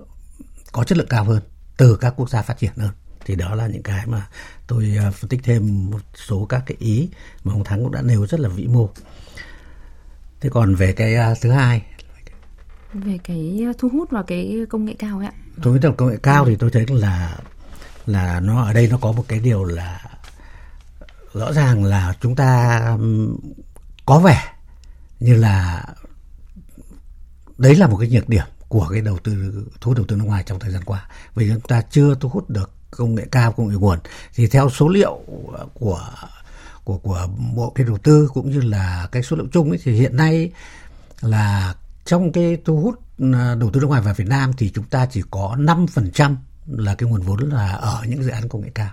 có 0.72 0.84
chất 0.84 0.98
lượng 0.98 1.08
cao 1.10 1.24
hơn 1.24 1.40
từ 1.82 1.96
các 1.96 2.14
quốc 2.16 2.30
gia 2.30 2.42
phát 2.42 2.58
triển 2.58 2.72
hơn. 2.76 2.90
Thì 3.24 3.34
đó 3.34 3.54
là 3.54 3.66
những 3.66 3.82
cái 3.82 4.06
mà 4.06 4.28
tôi 4.66 4.98
phân 5.14 5.28
tích 5.28 5.40
thêm 5.44 5.90
một 5.90 6.00
số 6.14 6.46
các 6.48 6.62
cái 6.66 6.76
ý 6.80 7.08
mà 7.44 7.52
ông 7.52 7.64
Thắng 7.64 7.82
cũng 7.82 7.92
đã 7.92 8.02
nêu 8.02 8.26
rất 8.26 8.40
là 8.40 8.48
vĩ 8.48 8.66
mô. 8.66 8.88
Thế 10.40 10.50
còn 10.52 10.74
về 10.74 10.92
cái 10.92 11.32
uh, 11.32 11.38
thứ 11.40 11.50
hai. 11.50 11.82
Về 12.92 13.18
cái 13.24 13.66
thu 13.78 13.88
hút 13.88 14.10
vào 14.10 14.22
cái 14.22 14.56
công 14.70 14.84
nghệ 14.84 14.94
cao 14.98 15.18
ấy 15.18 15.26
ạ. 15.26 15.32
Tôi 15.62 15.74
nghĩ 15.74 15.88
công 15.96 16.08
nghệ 16.08 16.16
cao 16.22 16.46
thì 16.46 16.56
tôi 16.56 16.70
thấy 16.70 16.86
là 16.88 17.38
là 18.06 18.40
nó 18.40 18.62
ở 18.62 18.72
đây 18.72 18.88
nó 18.90 18.98
có 19.00 19.12
một 19.12 19.24
cái 19.28 19.40
điều 19.40 19.64
là 19.64 20.04
rõ 21.32 21.52
ràng 21.52 21.84
là 21.84 22.14
chúng 22.20 22.36
ta 22.36 22.80
có 24.06 24.20
vẻ 24.20 24.54
như 25.20 25.34
là 25.34 25.84
đấy 27.58 27.76
là 27.76 27.86
một 27.86 27.96
cái 28.00 28.08
nhược 28.08 28.28
điểm 28.28 28.46
của 28.72 28.88
cái 28.92 29.00
đầu 29.00 29.18
tư 29.18 29.64
thu 29.80 29.90
hút 29.90 29.96
đầu 29.96 30.06
tư 30.08 30.16
nước 30.16 30.24
ngoài 30.24 30.42
trong 30.46 30.58
thời 30.58 30.70
gian 30.70 30.84
qua 30.84 31.06
vì 31.34 31.48
chúng 31.48 31.60
ta 31.60 31.82
chưa 31.90 32.14
thu 32.14 32.28
hút 32.28 32.50
được 32.50 32.70
công 32.90 33.14
nghệ 33.14 33.26
cao 33.30 33.52
công 33.52 33.68
nghệ 33.68 33.74
nguồn 33.74 33.98
thì 34.34 34.46
theo 34.46 34.70
số 34.70 34.88
liệu 34.88 35.20
của 35.74 36.00
của 36.84 36.98
của 36.98 37.28
bộ 37.54 37.70
cái 37.70 37.86
đầu 37.86 37.98
tư 37.98 38.28
cũng 38.34 38.50
như 38.50 38.60
là 38.60 39.08
cái 39.12 39.22
số 39.22 39.36
liệu 39.36 39.46
chung 39.52 39.70
ấy 39.70 39.78
thì 39.82 39.92
hiện 39.92 40.16
nay 40.16 40.50
là 41.20 41.74
trong 42.04 42.32
cái 42.32 42.56
thu 42.64 42.80
hút 42.80 43.00
à, 43.34 43.54
đầu 43.54 43.70
tư 43.70 43.80
nước 43.80 43.86
ngoài 43.86 44.02
vào 44.02 44.14
Việt 44.14 44.28
Nam 44.28 44.52
thì 44.58 44.70
chúng 44.74 44.84
ta 44.84 45.06
chỉ 45.06 45.22
có 45.30 45.56
5% 45.58 46.36
là 46.66 46.94
cái 46.94 47.08
nguồn 47.08 47.22
vốn 47.22 47.50
là 47.50 47.72
ở 47.72 48.02
những 48.08 48.22
dự 48.22 48.30
án 48.30 48.48
công 48.48 48.62
nghệ 48.62 48.70
cao. 48.74 48.90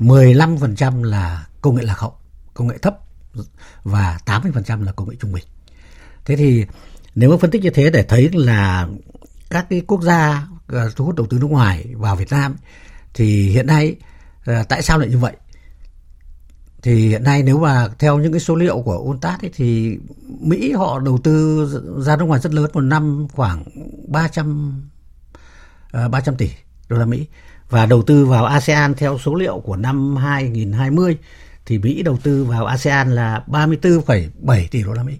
15% 0.00 1.02
là 1.02 1.46
công 1.60 1.74
nghệ 1.74 1.82
lạc 1.82 1.98
hậu, 1.98 2.14
công 2.54 2.68
nghệ 2.68 2.78
thấp 2.78 2.98
và 3.82 4.18
80% 4.26 4.84
là 4.84 4.92
công 4.92 5.08
nghệ 5.08 5.16
trung 5.20 5.32
bình. 5.32 5.44
Thế 6.24 6.36
thì 6.36 6.66
nếu 7.18 7.30
mà 7.30 7.36
phân 7.36 7.50
tích 7.50 7.62
như 7.62 7.70
thế 7.70 7.90
để 7.90 8.02
thấy 8.02 8.30
là 8.32 8.88
các 9.50 9.66
cái 9.70 9.80
quốc 9.86 10.02
gia 10.02 10.46
ờ, 10.66 10.90
thu 10.96 11.04
hút 11.04 11.16
đầu 11.16 11.26
tư 11.26 11.38
nước 11.40 11.50
ngoài 11.50 11.84
vào 11.94 12.16
Việt 12.16 12.30
Nam 12.30 12.56
thì 13.14 13.48
hiện 13.50 13.66
nay 13.66 13.96
ờ, 14.44 14.62
tại 14.68 14.82
sao 14.82 14.98
lại 14.98 15.08
như 15.08 15.18
vậy? 15.18 15.32
thì 16.82 17.08
hiện 17.08 17.24
nay 17.24 17.42
nếu 17.42 17.58
mà 17.58 17.88
theo 17.98 18.18
những 18.18 18.32
cái 18.32 18.40
số 18.40 18.54
liệu 18.54 18.82
của 18.82 18.98
UNTAD 18.98 19.44
ấy, 19.44 19.50
thì 19.54 19.98
Mỹ 20.40 20.72
họ 20.72 20.98
đầu 20.98 21.18
tư 21.24 21.66
ra 22.06 22.16
nước 22.16 22.24
ngoài 22.24 22.40
rất 22.40 22.54
lớn 22.54 22.70
một 22.72 22.80
năm 22.80 23.26
khoảng 23.32 23.64
300 24.08 24.82
uh, 26.04 26.10
300 26.10 26.36
tỷ 26.36 26.50
đô 26.88 26.96
la 26.96 27.04
Mỹ 27.04 27.26
và 27.70 27.86
đầu 27.86 28.02
tư 28.02 28.26
vào 28.26 28.44
ASEAN 28.44 28.94
theo 28.94 29.18
số 29.18 29.34
liệu 29.34 29.60
của 29.60 29.76
năm 29.76 30.16
2020 30.16 31.18
thì 31.66 31.78
Mỹ 31.78 32.02
đầu 32.02 32.18
tư 32.22 32.44
vào 32.44 32.66
ASEAN 32.66 33.14
là 33.14 33.44
34,7 33.46 34.66
tỷ 34.70 34.82
đô 34.82 34.92
la 34.92 35.02
Mỹ. 35.02 35.18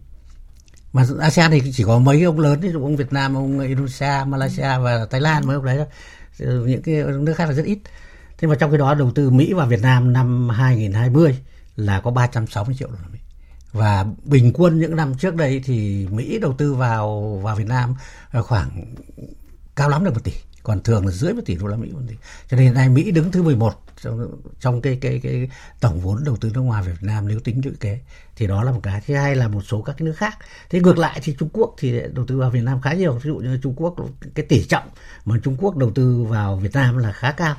Mà 0.93 1.05
ASEAN 1.21 1.51
thì 1.51 1.73
chỉ 1.73 1.85
có 1.85 1.99
mấy 1.99 2.23
ông 2.23 2.41
lớn 2.41 2.61
ví 2.61 2.71
dụ 2.71 2.83
ông 2.83 2.97
Việt 2.97 3.13
Nam, 3.13 3.35
ông 3.35 3.61
Indonesia, 3.61 4.25
Malaysia 4.27 4.79
và 4.79 5.07
Thái 5.11 5.21
Lan 5.21 5.47
mấy 5.47 5.57
ông 5.57 5.65
đấy. 5.65 5.79
Những 6.39 6.83
cái 6.83 6.95
nước 6.95 7.35
khác 7.37 7.47
là 7.47 7.53
rất 7.53 7.65
ít. 7.65 7.79
Thế 8.39 8.49
mà 8.49 8.55
trong 8.55 8.71
cái 8.71 8.79
đó 8.79 8.95
đầu 8.95 9.13
tư 9.15 9.31
Mỹ 9.31 9.53
vào 9.53 9.67
Việt 9.67 9.83
Nam 9.83 10.13
năm 10.13 10.49
2020 10.49 11.39
là 11.77 12.01
có 12.01 12.11
360 12.11 12.77
triệu 12.79 12.89
đô 12.89 12.95
la 13.03 13.09
Mỹ. 13.13 13.19
Và 13.73 14.07
bình 14.25 14.53
quân 14.55 14.81
những 14.81 14.97
năm 14.97 15.15
trước 15.15 15.35
đây 15.35 15.63
thì 15.65 16.07
Mỹ 16.11 16.39
đầu 16.39 16.55
tư 16.59 16.75
vào 16.75 17.41
vào 17.43 17.57
Việt 17.57 17.67
Nam 17.67 17.95
khoảng 18.43 18.95
cao 19.77 19.89
lắm 19.89 20.05
được 20.05 20.15
một 20.15 20.25
tỷ, 20.25 20.33
còn 20.63 20.83
thường 20.83 21.07
là 21.07 21.13
dưới 21.13 21.33
một 21.33 21.43
tỷ 21.47 21.55
đô 21.55 21.67
la 21.67 21.77
Mỹ 21.77 21.91
một 21.93 22.01
tỷ. 22.09 22.15
Cho 22.49 22.57
nên 22.57 22.67
hiện 22.67 22.75
nay 22.75 22.89
Mỹ 22.89 23.11
đứng 23.11 23.33
thứ 23.33 23.43
11 23.43 23.73
trong 24.03 24.41
trong 24.61 24.81
cái 24.81 24.99
cái 25.01 25.21
cái 25.23 25.49
tổng 25.81 26.01
vốn 26.01 26.25
đầu 26.25 26.37
tư 26.37 26.51
nước 26.55 26.61
ngoài 26.61 26.83
về 26.83 26.93
Việt 26.93 27.03
Nam 27.03 27.29
nếu 27.29 27.41
tính 27.41 27.61
lũy 27.65 27.75
kế 27.81 28.01
thì 28.37 28.47
đó 28.47 28.63
là 28.63 28.73
một 28.73 28.81
cái 28.83 29.03
thứ 29.07 29.15
hai 29.15 29.37
là 29.37 29.49
một 29.49 29.63
số 29.69 29.83
các 29.83 30.01
nước 30.01 30.15
khác 30.17 30.39
thế 30.71 30.81
ngược 30.81 30.99
lại 30.99 31.21
thì 31.23 31.37
Trung 31.39 31.49
Quốc 31.53 31.75
thì 31.79 32.01
đầu 32.13 32.27
tư 32.27 32.39
vào 32.39 32.51
Việt 32.51 32.63
Nam 32.63 32.81
khá 32.81 32.93
nhiều 32.93 33.13
ví 33.13 33.29
dụ 33.29 33.37
như 33.37 33.59
Trung 33.63 33.75
Quốc 33.77 33.97
cái 34.35 34.47
tỷ 34.47 34.65
trọng 34.65 34.89
mà 35.25 35.37
Trung 35.43 35.57
Quốc 35.59 35.77
đầu 35.77 35.91
tư 35.91 36.25
vào 36.29 36.57
Việt 36.57 36.73
Nam 36.73 36.97
là 36.97 37.13
khá 37.13 37.33
cao 37.33 37.57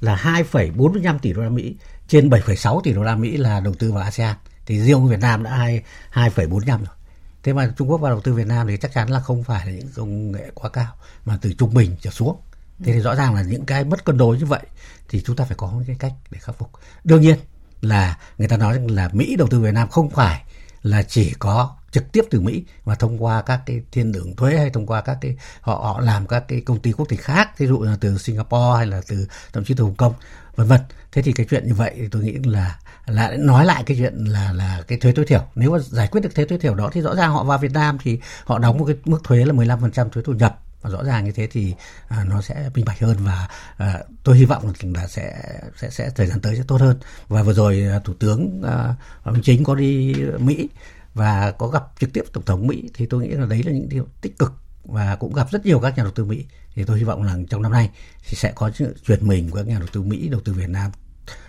là 0.00 0.42
2,45 0.50 1.18
tỷ 1.18 1.32
đô 1.32 1.42
la 1.42 1.50
Mỹ 1.50 1.76
trên 2.08 2.28
7,6 2.28 2.80
tỷ 2.80 2.92
đô 2.92 3.02
la 3.02 3.16
Mỹ 3.16 3.36
là 3.36 3.60
đầu 3.60 3.74
tư 3.74 3.92
vào 3.92 4.02
ASEAN 4.02 4.36
thì 4.66 4.80
riêng 4.80 5.08
Việt 5.08 5.20
Nam 5.20 5.42
đã 5.42 5.50
2 5.50 5.82
2,45 6.12 6.78
rồi. 6.78 6.94
Thế 7.42 7.52
mà 7.52 7.72
Trung 7.78 7.90
Quốc 7.90 8.00
vào 8.00 8.12
đầu 8.12 8.20
tư 8.20 8.34
Việt 8.34 8.46
Nam 8.46 8.66
thì 8.66 8.76
chắc 8.76 8.92
chắn 8.94 9.10
là 9.10 9.20
không 9.20 9.44
phải 9.44 9.66
là 9.66 9.72
những 9.72 9.88
công 9.94 10.32
nghệ 10.32 10.50
quá 10.54 10.70
cao 10.70 10.94
mà 11.24 11.38
từ 11.40 11.52
trung 11.58 11.74
bình 11.74 11.96
trở 12.00 12.10
xuống. 12.10 12.36
Thế 12.84 12.92
thì 12.92 13.00
rõ 13.00 13.14
ràng 13.14 13.34
là 13.34 13.42
những 13.42 13.66
cái 13.66 13.84
mất 13.84 14.04
cân 14.04 14.18
đối 14.18 14.38
như 14.38 14.46
vậy 14.46 14.60
thì 15.08 15.22
chúng 15.26 15.36
ta 15.36 15.44
phải 15.44 15.56
có 15.56 15.72
cái 15.86 15.96
cách 15.98 16.12
để 16.30 16.38
khắc 16.38 16.58
phục. 16.58 16.70
Đương 17.04 17.20
nhiên 17.20 17.38
là 17.80 18.18
người 18.38 18.48
ta 18.48 18.56
nói 18.56 18.80
là 18.88 19.10
Mỹ 19.12 19.36
đầu 19.36 19.48
tư 19.48 19.60
Việt 19.60 19.74
Nam 19.74 19.88
không 19.88 20.10
phải 20.10 20.42
là 20.82 21.02
chỉ 21.02 21.34
có 21.38 21.76
trực 21.90 22.12
tiếp 22.12 22.24
từ 22.30 22.40
Mỹ 22.40 22.64
mà 22.84 22.94
thông 22.94 23.24
qua 23.24 23.42
các 23.42 23.60
cái 23.66 23.82
thiên 23.92 24.12
đường 24.12 24.36
thuế 24.36 24.56
hay 24.56 24.70
thông 24.70 24.86
qua 24.86 25.00
các 25.00 25.18
cái, 25.20 25.36
họ 25.60 25.74
họ 25.74 26.00
làm 26.00 26.26
các 26.26 26.44
cái 26.48 26.60
công 26.60 26.78
ty 26.78 26.92
quốc 26.92 27.08
tịch 27.08 27.20
khác 27.20 27.58
ví 27.58 27.66
dụ 27.66 27.82
là 27.82 27.96
từ 28.00 28.18
Singapore 28.18 28.76
hay 28.76 28.86
là 28.86 29.00
từ, 29.08 29.26
thậm 29.52 29.64
chí 29.64 29.74
từ 29.74 29.84
Hồng 29.84 29.94
Kông, 29.94 30.14
vân 30.56 30.66
vân. 30.66 30.80
Thế 31.12 31.22
thì 31.22 31.32
cái 31.32 31.46
chuyện 31.50 31.66
như 31.66 31.74
vậy 31.74 31.92
thì 31.96 32.08
tôi 32.10 32.22
nghĩ 32.22 32.32
là 32.32 32.78
là 33.06 33.36
nói 33.38 33.64
lại 33.64 33.82
cái 33.86 33.96
chuyện 33.96 34.14
là 34.24 34.52
là 34.52 34.82
cái 34.88 34.98
thuế 34.98 35.12
tối 35.12 35.24
thiểu. 35.24 35.42
Nếu 35.54 35.70
mà 35.70 35.78
giải 35.78 36.08
quyết 36.08 36.20
được 36.20 36.34
thuế 36.34 36.44
tối 36.44 36.58
thiểu 36.58 36.74
đó 36.74 36.90
thì 36.92 37.00
rõ 37.00 37.14
ràng 37.14 37.32
họ 37.32 37.44
vào 37.44 37.58
Việt 37.58 37.72
Nam 37.72 37.98
thì 38.02 38.20
họ 38.44 38.58
đóng 38.58 38.78
một 38.78 38.84
cái 38.84 38.96
mức 39.04 39.18
thuế 39.24 39.44
là 39.44 39.54
15% 39.54 40.08
thuế 40.08 40.22
thu 40.22 40.32
nhập 40.32 40.65
và 40.82 40.90
rõ 40.90 41.04
ràng 41.04 41.24
như 41.24 41.32
thế 41.32 41.46
thì 41.46 41.74
à, 42.08 42.24
nó 42.24 42.42
sẽ 42.42 42.70
minh 42.74 42.84
bạch 42.84 43.00
hơn 43.00 43.16
và 43.20 43.48
à, 43.76 43.98
tôi 44.22 44.36
hy 44.36 44.44
vọng 44.44 44.72
là 44.82 45.06
sẽ 45.06 45.42
sẽ 45.76 45.90
sẽ 45.90 46.10
thời 46.10 46.26
gian 46.26 46.40
tới 46.40 46.56
sẽ 46.56 46.62
tốt 46.68 46.80
hơn. 46.80 46.98
Và 47.28 47.42
vừa 47.42 47.52
rồi 47.52 47.86
à, 47.92 47.98
thủ 47.98 48.14
tướng 48.14 48.62
à, 48.62 48.94
Chính 49.42 49.64
có 49.64 49.74
đi 49.74 50.14
Mỹ 50.38 50.68
và 51.14 51.50
có 51.50 51.66
gặp 51.66 51.84
trực 52.00 52.12
tiếp 52.12 52.24
tổng 52.32 52.44
thống 52.44 52.66
Mỹ 52.66 52.90
thì 52.94 53.06
tôi 53.06 53.22
nghĩ 53.22 53.28
là 53.28 53.46
đấy 53.46 53.62
là 53.62 53.72
những 53.72 53.88
điều 53.88 54.06
tích 54.20 54.38
cực 54.38 54.52
và 54.84 55.16
cũng 55.16 55.34
gặp 55.34 55.50
rất 55.50 55.66
nhiều 55.66 55.80
các 55.80 55.96
nhà 55.96 56.02
đầu 56.02 56.12
tư 56.12 56.24
Mỹ. 56.24 56.44
Thì 56.74 56.84
tôi 56.84 56.98
hy 56.98 57.04
vọng 57.04 57.22
là 57.22 57.36
trong 57.50 57.62
năm 57.62 57.72
nay 57.72 57.90
thì 58.28 58.36
sẽ 58.36 58.52
có 58.54 58.70
sự 58.74 58.96
chuyển 59.06 59.28
mình 59.28 59.50
của 59.50 59.56
các 59.56 59.66
nhà 59.66 59.78
đầu 59.78 59.88
tư 59.92 60.02
Mỹ 60.02 60.28
đầu 60.28 60.40
tư 60.44 60.52
Việt 60.52 60.68
Nam 60.68 60.90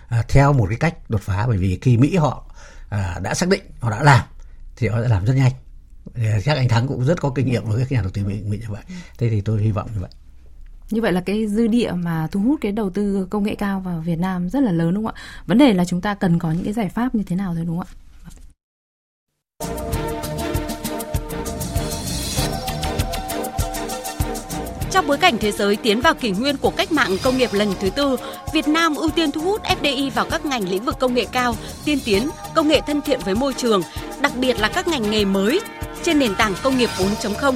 à, 0.08 0.24
theo 0.28 0.52
một 0.52 0.66
cái 0.68 0.78
cách 0.78 1.10
đột 1.10 1.20
phá. 1.20 1.46
Bởi 1.46 1.58
vì 1.58 1.78
khi 1.82 1.96
Mỹ 1.96 2.16
họ 2.16 2.54
à, 2.88 3.18
đã 3.22 3.34
xác 3.34 3.48
định 3.48 3.62
họ 3.80 3.90
đã 3.90 4.02
làm 4.02 4.24
thì 4.76 4.88
họ 4.88 5.02
sẽ 5.02 5.08
làm 5.08 5.24
rất 5.24 5.34
nhanh 5.34 5.52
chắc 6.44 6.56
anh 6.56 6.68
Thắng 6.68 6.86
cũng 6.86 7.04
rất 7.04 7.20
có 7.20 7.30
kinh 7.34 7.46
nghiệm 7.46 7.64
với 7.64 7.78
các 7.78 7.92
nhà 7.92 8.02
đầu 8.02 8.10
tư 8.10 8.24
Mỹ, 8.24 8.40
Mỹ 8.48 8.58
như 8.58 8.66
vậy 8.68 8.82
thế 9.18 9.30
thì 9.30 9.40
tôi 9.40 9.62
hy 9.62 9.72
vọng 9.72 9.90
như 9.94 10.00
vậy 10.00 10.10
như 10.90 11.00
vậy 11.00 11.12
là 11.12 11.20
cái 11.20 11.46
dư 11.46 11.66
địa 11.66 11.92
mà 11.92 12.28
thu 12.30 12.40
hút 12.40 12.60
cái 12.60 12.72
đầu 12.72 12.90
tư 12.90 13.26
công 13.30 13.44
nghệ 13.44 13.54
cao 13.54 13.80
vào 13.80 14.00
Việt 14.00 14.18
Nam 14.18 14.48
rất 14.48 14.62
là 14.62 14.72
lớn 14.72 14.94
đúng 14.94 15.04
không 15.04 15.14
ạ? 15.14 15.22
Vấn 15.46 15.58
đề 15.58 15.74
là 15.74 15.84
chúng 15.84 16.00
ta 16.00 16.14
cần 16.14 16.38
có 16.38 16.52
những 16.52 16.64
cái 16.64 16.72
giải 16.72 16.88
pháp 16.88 17.14
như 17.14 17.22
thế 17.22 17.36
nào 17.36 17.54
thôi 17.54 17.64
đúng 17.66 17.78
không 17.78 17.86
ạ? 17.88 18.07
Trong 24.90 25.06
bối 25.06 25.18
cảnh 25.18 25.38
thế 25.38 25.52
giới 25.52 25.76
tiến 25.76 26.00
vào 26.00 26.14
kỷ 26.14 26.30
nguyên 26.30 26.56
của 26.56 26.70
cách 26.70 26.92
mạng 26.92 27.16
công 27.22 27.38
nghiệp 27.38 27.52
lần 27.52 27.72
thứ 27.80 27.90
tư, 27.90 28.16
Việt 28.52 28.68
Nam 28.68 28.94
ưu 28.94 29.10
tiên 29.10 29.30
thu 29.30 29.40
hút 29.40 29.62
FDI 29.62 30.10
vào 30.10 30.26
các 30.30 30.44
ngành 30.44 30.68
lĩnh 30.68 30.84
vực 30.84 30.96
công 31.00 31.14
nghệ 31.14 31.26
cao, 31.32 31.54
tiên 31.84 31.98
tiến, 32.04 32.28
công 32.54 32.68
nghệ 32.68 32.80
thân 32.86 33.00
thiện 33.00 33.20
với 33.24 33.34
môi 33.34 33.54
trường, 33.54 33.82
đặc 34.20 34.32
biệt 34.36 34.60
là 34.60 34.68
các 34.68 34.88
ngành 34.88 35.10
nghề 35.10 35.24
mới 35.24 35.60
trên 36.02 36.18
nền 36.18 36.34
tảng 36.34 36.54
công 36.62 36.78
nghiệp 36.78 36.90
4.0. 36.98 37.54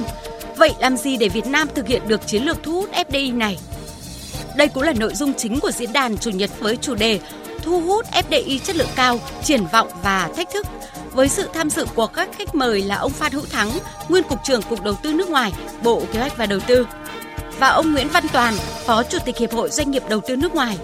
Vậy 0.57 0.73
làm 0.79 0.97
gì 0.97 1.17
để 1.17 1.29
Việt 1.29 1.47
Nam 1.47 1.67
thực 1.75 1.87
hiện 1.87 2.07
được 2.07 2.27
chiến 2.27 2.43
lược 2.43 2.63
thu 2.63 2.71
hút 2.71 2.89
FDI 2.91 3.37
này? 3.37 3.57
Đây 4.57 4.67
cũng 4.67 4.83
là 4.83 4.93
nội 4.93 5.15
dung 5.15 5.33
chính 5.33 5.59
của 5.59 5.71
diễn 5.71 5.93
đàn 5.93 6.17
chủ 6.17 6.31
nhật 6.31 6.49
với 6.59 6.77
chủ 6.77 6.95
đề 6.95 7.19
Thu 7.63 7.81
hút 7.81 8.05
FDI 8.11 8.59
chất 8.59 8.75
lượng 8.75 8.87
cao, 8.95 9.19
triển 9.43 9.65
vọng 9.71 9.87
và 10.03 10.29
thách 10.35 10.49
thức 10.53 10.67
với 11.13 11.29
sự 11.29 11.49
tham 11.53 11.69
dự 11.69 11.85
của 11.95 12.07
các 12.07 12.29
khách 12.37 12.55
mời 12.55 12.81
là 12.81 12.95
ông 12.95 13.11
Phan 13.11 13.31
Hữu 13.31 13.45
Thắng, 13.45 13.69
nguyên 14.09 14.23
cục 14.23 14.39
trưởng 14.43 14.61
Cục 14.61 14.83
Đầu 14.83 14.95
tư 15.03 15.13
nước 15.13 15.29
ngoài, 15.29 15.53
Bộ 15.83 16.03
Kế 16.13 16.19
hoạch 16.19 16.37
và 16.37 16.45
Đầu 16.45 16.59
tư 16.67 16.87
và 17.59 17.67
ông 17.67 17.91
Nguyễn 17.91 18.07
Văn 18.07 18.23
Toàn, 18.33 18.53
Phó 18.85 19.03
Chủ 19.03 19.17
tịch 19.25 19.37
Hiệp 19.37 19.51
hội 19.51 19.69
Doanh 19.69 19.91
nghiệp 19.91 20.03
Đầu 20.09 20.21
tư 20.27 20.35
nước 20.35 20.55
ngoài. 20.55 20.77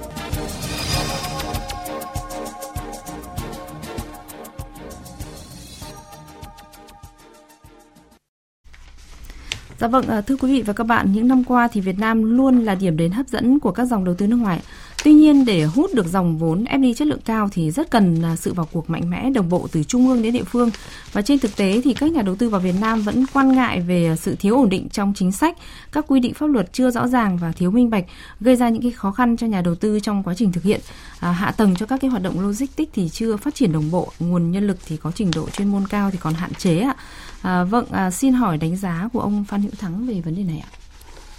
Dạ 9.80 9.88
vâng, 9.88 10.08
ờ, 10.08 10.22
thưa 10.22 10.36
quý 10.36 10.54
vị 10.54 10.62
và 10.62 10.74
các 10.74 10.84
bạn, 10.84 11.12
những 11.14 11.28
năm 11.28 11.44
qua 11.44 11.68
thì 11.68 11.82
Việt 11.82 12.00
Nam 12.00 12.38
luôn 12.38 12.66
là 12.66 12.76
điểm 12.76 12.98
đến 12.98 13.12
hấp 13.12 13.28
dẫn 13.28 13.60
của 13.60 13.72
các 13.72 13.86
dòng 13.86 14.06
đầu 14.06 14.16
tư 14.16 14.28
nước 14.28 14.36
ngoài. 14.36 14.60
Tuy 15.04 15.14
nhiên 15.14 15.46
để 15.46 15.64
hút 15.64 15.94
được 15.94 16.08
dòng 16.08 16.38
vốn 16.38 16.64
FDI 16.64 16.94
chất 16.94 17.08
lượng 17.08 17.20
cao 17.26 17.50
thì 17.52 17.72
rất 17.72 17.92
cần 17.92 18.24
sự 18.38 18.54
vào 18.54 18.68
cuộc 18.72 18.90
mạnh 18.90 19.10
mẽ 19.10 19.30
đồng 19.30 19.50
bộ 19.50 19.68
từ 19.72 19.84
trung 19.84 20.08
ương 20.08 20.22
đến 20.22 20.34
địa 20.34 20.44
phương. 20.44 20.72
Và 21.14 21.22
trên 21.22 21.40
thực 21.40 21.56
tế 21.56 21.82
thì 21.84 21.94
các 21.94 22.12
nhà 22.12 22.22
đầu 22.22 22.36
tư 22.36 22.50
vào 22.50 22.62
Việt 22.62 22.76
Nam 22.82 23.02
vẫn 23.02 23.26
quan 23.34 23.52
ngại 23.56 23.82
về 23.82 24.16
sự 24.20 24.36
thiếu 24.40 24.56
ổn 24.56 24.70
định 24.70 24.90
trong 24.90 25.14
chính 25.16 25.32
sách, 25.32 25.58
các 25.92 26.06
quy 26.08 26.20
định 26.20 26.34
pháp 26.34 26.48
luật 26.48 26.74
chưa 26.74 26.92
rõ 26.92 27.08
ràng 27.08 27.38
và 27.38 27.52
thiếu 27.52 27.72
minh 27.72 27.90
bạch, 27.90 28.06
gây 28.40 28.56
ra 28.56 28.70
những 28.70 28.82
cái 28.82 28.92
khó 28.92 29.12
khăn 29.12 29.38
cho 29.38 29.48
nhà 29.48 29.62
đầu 29.62 29.76
tư 29.76 30.00
trong 30.00 30.24
quá 30.24 30.34
trình 30.38 30.52
thực 30.52 30.64
hiện. 30.64 30.82
À, 31.20 31.32
hạ 31.32 31.52
tầng 31.52 31.76
cho 31.76 31.86
các 31.86 32.02
cái 32.02 32.12
hoạt 32.12 32.24
động 32.24 32.40
logistics 32.40 32.92
thì 32.94 33.10
chưa 33.10 33.38
phát 33.38 33.56
triển 33.56 33.72
đồng 33.72 33.92
bộ, 33.92 34.12
nguồn 34.20 34.52
nhân 34.52 34.68
lực 34.68 34.78
thì 34.88 34.98
có 34.98 35.12
trình 35.16 35.32
độ 35.36 35.50
chuyên 35.50 35.68
môn 35.68 35.88
cao 35.88 36.12
thì 36.12 36.18
còn 36.22 36.34
hạn 36.34 36.54
chế 36.54 36.80
ạ. 36.80 36.96
À, 37.42 37.64
vâng, 37.64 37.86
à, 37.92 38.12
xin 38.12 38.34
hỏi 38.34 38.58
đánh 38.58 38.76
giá 38.78 39.10
của 39.14 39.20
ông 39.20 39.46
Phan 39.46 39.62
Hữu 39.62 39.72
Thắng 39.78 40.08
về 40.08 40.22
vấn 40.22 40.36
đề 40.36 40.44
này 40.44 40.60
ạ. 40.60 40.79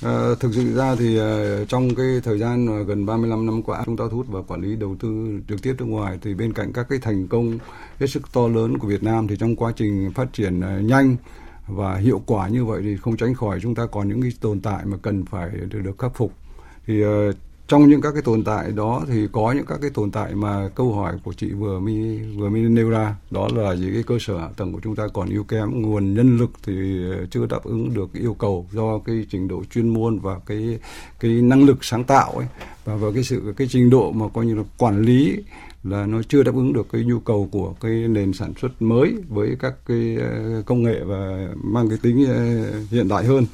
À, 0.03 0.35
thực 0.41 0.55
sự 0.55 0.75
ra 0.75 0.95
thì 0.95 1.21
uh, 1.21 1.69
trong 1.69 1.95
cái 1.95 2.07
thời 2.25 2.39
gian 2.39 2.81
uh, 2.81 2.87
gần 2.87 3.07
35 3.07 3.47
năm 3.47 3.63
qua 3.63 3.83
chúng 3.87 3.97
ta 3.97 4.05
thu 4.11 4.17
hút 4.17 4.27
và 4.29 4.43
quản 4.43 4.61
lý 4.61 4.77
đầu 4.77 4.97
tư 5.01 5.41
trực 5.49 5.63
tiếp 5.63 5.75
nước 5.79 5.85
ngoài 5.85 6.19
thì 6.23 6.35
bên 6.35 6.53
cạnh 6.53 6.73
các 6.73 6.87
cái 6.89 6.99
thành 6.99 7.29
công 7.29 7.59
hết 7.99 8.07
sức 8.07 8.33
to 8.33 8.49
lớn 8.49 8.79
của 8.79 8.89
Việt 8.89 9.03
Nam 9.03 9.29
thì 9.29 9.37
trong 9.37 9.57
quá 9.57 9.73
trình 9.77 10.13
phát 10.15 10.33
triển 10.33 10.59
uh, 10.59 10.85
nhanh 10.85 11.17
và 11.67 11.97
hiệu 11.97 12.23
quả 12.27 12.49
như 12.49 12.65
vậy 12.65 12.81
thì 12.83 12.97
không 12.97 13.17
tránh 13.17 13.35
khỏi 13.35 13.59
chúng 13.63 13.75
ta 13.75 13.87
còn 13.87 14.09
những 14.09 14.23
cái 14.23 14.33
tồn 14.41 14.61
tại 14.61 14.85
mà 14.85 14.97
cần 15.03 15.25
phải 15.25 15.51
được, 15.51 15.99
khắc 15.99 16.15
phục. 16.15 16.33
Thì 16.87 17.03
trong 17.71 17.89
những 17.89 18.01
các 18.01 18.13
cái 18.13 18.23
tồn 18.23 18.45
tại 18.45 18.73
đó 18.73 19.03
thì 19.09 19.29
có 19.33 19.53
những 19.53 19.67
các 19.67 19.79
cái 19.81 19.91
tồn 19.91 20.11
tại 20.11 20.35
mà 20.35 20.69
câu 20.75 20.93
hỏi 20.93 21.15
của 21.25 21.33
chị 21.33 21.53
vừa 21.53 21.81
mới 21.81 22.21
vừa 22.37 22.49
mới 22.49 22.61
nêu 22.61 22.91
ra, 22.91 23.17
đó 23.31 23.49
là 23.55 23.75
những 23.75 23.93
cái 23.95 24.03
cơ 24.03 24.19
sở 24.21 24.39
hạ 24.39 24.49
tầng 24.57 24.73
của 24.73 24.81
chúng 24.83 24.97
ta 24.97 25.09
còn 25.13 25.29
yếu 25.29 25.45
kém, 25.45 25.83
nguồn 25.83 26.15
nhân 26.15 26.37
lực 26.37 26.51
thì 26.63 26.73
chưa 27.31 27.47
đáp 27.47 27.65
ứng 27.65 27.95
được 27.95 28.13
yêu 28.13 28.35
cầu 28.35 28.67
do 28.73 28.99
cái 28.99 29.27
trình 29.31 29.49
độ 29.49 29.63
chuyên 29.75 29.89
môn 29.89 30.19
và 30.19 30.39
cái 30.47 30.79
cái 31.21 31.31
năng 31.31 31.65
lực 31.65 31.85
sáng 31.85 32.05
tạo 32.05 32.33
ấy. 32.33 32.47
Và 32.85 32.97
vào 32.97 33.13
cái 33.13 33.23
sự, 33.23 33.55
cái 33.57 33.67
trình 33.71 33.91
độ 33.91 34.13
mà 34.13 34.29
coi 34.35 34.47
như 34.47 34.55
là 34.55 34.63
quản 34.79 35.03
lý 35.03 35.37
là 35.85 36.07
nó 36.07 36.23
chưa 36.23 36.43
đáp 36.43 36.55
ứng 36.55 36.73
được 36.73 36.87
cái 36.93 37.05
nhu 37.05 37.21
cầu 37.21 37.49
của 37.53 37.75
cái 37.81 37.93
nền 37.93 38.33
sản 38.33 38.53
xuất 38.61 38.83
mới 38.83 39.15
với 39.29 39.57
các 39.61 39.75
cái 39.87 40.17
ờ, 40.17 40.63
công 40.67 40.83
nghệ 40.83 41.01
và 41.05 41.49
mang 41.63 41.89
cái 41.89 41.99
tính 42.03 42.27
ờ, 42.29 42.71
hiện 42.91 43.09
đại 43.09 43.25
hơn. 43.25 43.47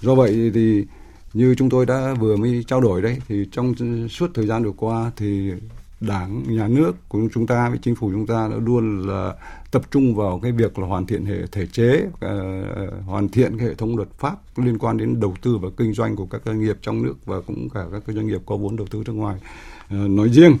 Do 0.00 0.14
vậy 0.14 0.50
thì 0.54 0.84
như 1.32 1.54
chúng 1.54 1.70
tôi 1.70 1.86
đã 1.86 2.14
vừa 2.14 2.36
mới 2.36 2.64
trao 2.68 2.80
đổi 2.80 3.02
đấy 3.02 3.18
thì 3.28 3.44
trong 3.52 3.74
suốt 4.08 4.30
thời 4.34 4.46
gian 4.46 4.64
vừa 4.64 4.72
qua 4.72 5.10
thì 5.16 5.52
đảng 6.00 6.56
nhà 6.56 6.68
nước 6.68 6.92
của 7.08 7.20
chúng 7.34 7.46
ta 7.46 7.68
với 7.68 7.78
chính 7.82 7.94
phủ 7.94 8.10
chúng 8.12 8.26
ta 8.26 8.48
đã 8.50 8.56
luôn 8.56 9.06
là 9.08 9.34
tập 9.70 9.82
trung 9.90 10.14
vào 10.14 10.40
cái 10.42 10.52
việc 10.52 10.78
là 10.78 10.86
hoàn 10.86 11.06
thiện 11.06 11.24
hệ 11.24 11.46
thể 11.52 11.66
chế 11.66 12.02
uh, 12.06 13.06
hoàn 13.06 13.28
thiện 13.28 13.58
cái 13.58 13.66
hệ 13.66 13.74
thống 13.74 13.96
luật 13.96 14.08
pháp 14.18 14.58
liên 14.58 14.78
quan 14.78 14.96
đến 14.96 15.20
đầu 15.20 15.34
tư 15.42 15.58
và 15.58 15.68
kinh 15.76 15.92
doanh 15.92 16.16
của 16.16 16.26
các 16.26 16.40
doanh 16.44 16.60
nghiệp 16.60 16.76
trong 16.82 17.02
nước 17.02 17.14
và 17.26 17.40
cũng 17.40 17.68
cả 17.68 17.84
các 17.92 18.14
doanh 18.14 18.26
nghiệp 18.26 18.40
có 18.46 18.56
vốn 18.56 18.76
đầu 18.76 18.86
tư 18.90 19.02
nước 19.06 19.12
ngoài. 19.12 19.36
Uh, 19.86 20.10
nói 20.10 20.28
riêng 20.28 20.56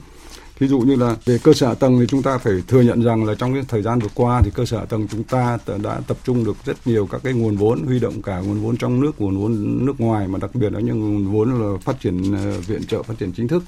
Ví 0.58 0.68
dụ 0.68 0.80
như 0.80 0.96
là 0.96 1.16
về 1.24 1.38
cơ 1.42 1.52
sở 1.52 1.68
hạ 1.68 1.74
tầng 1.74 2.00
thì 2.00 2.06
chúng 2.06 2.22
ta 2.22 2.38
phải 2.38 2.52
thừa 2.68 2.80
nhận 2.80 3.02
rằng 3.02 3.24
là 3.24 3.34
trong 3.34 3.54
cái 3.54 3.62
thời 3.68 3.82
gian 3.82 3.98
vừa 3.98 4.08
qua 4.14 4.42
thì 4.44 4.50
cơ 4.54 4.64
sở 4.64 4.78
hạ 4.78 4.84
tầng 4.84 5.08
chúng 5.10 5.24
ta 5.24 5.58
đã 5.82 6.00
tập 6.06 6.16
trung 6.24 6.44
được 6.44 6.56
rất 6.64 6.76
nhiều 6.84 7.06
các 7.06 7.20
cái 7.24 7.32
nguồn 7.32 7.56
vốn 7.56 7.86
huy 7.86 8.00
động 8.00 8.22
cả 8.22 8.40
nguồn 8.40 8.60
vốn 8.60 8.76
trong 8.76 9.00
nước, 9.00 9.20
nguồn 9.20 9.38
vốn 9.38 9.86
nước 9.86 10.00
ngoài 10.00 10.28
mà 10.28 10.38
đặc 10.38 10.50
biệt 10.54 10.72
là 10.72 10.80
những 10.80 11.00
nguồn 11.00 11.32
vốn 11.32 11.60
là 11.60 11.78
phát 11.80 12.00
triển 12.00 12.34
ờ, 12.34 12.60
viện 12.60 12.86
trợ 12.86 13.02
phát 13.02 13.14
triển 13.18 13.32
chính 13.32 13.48
thức 13.48 13.62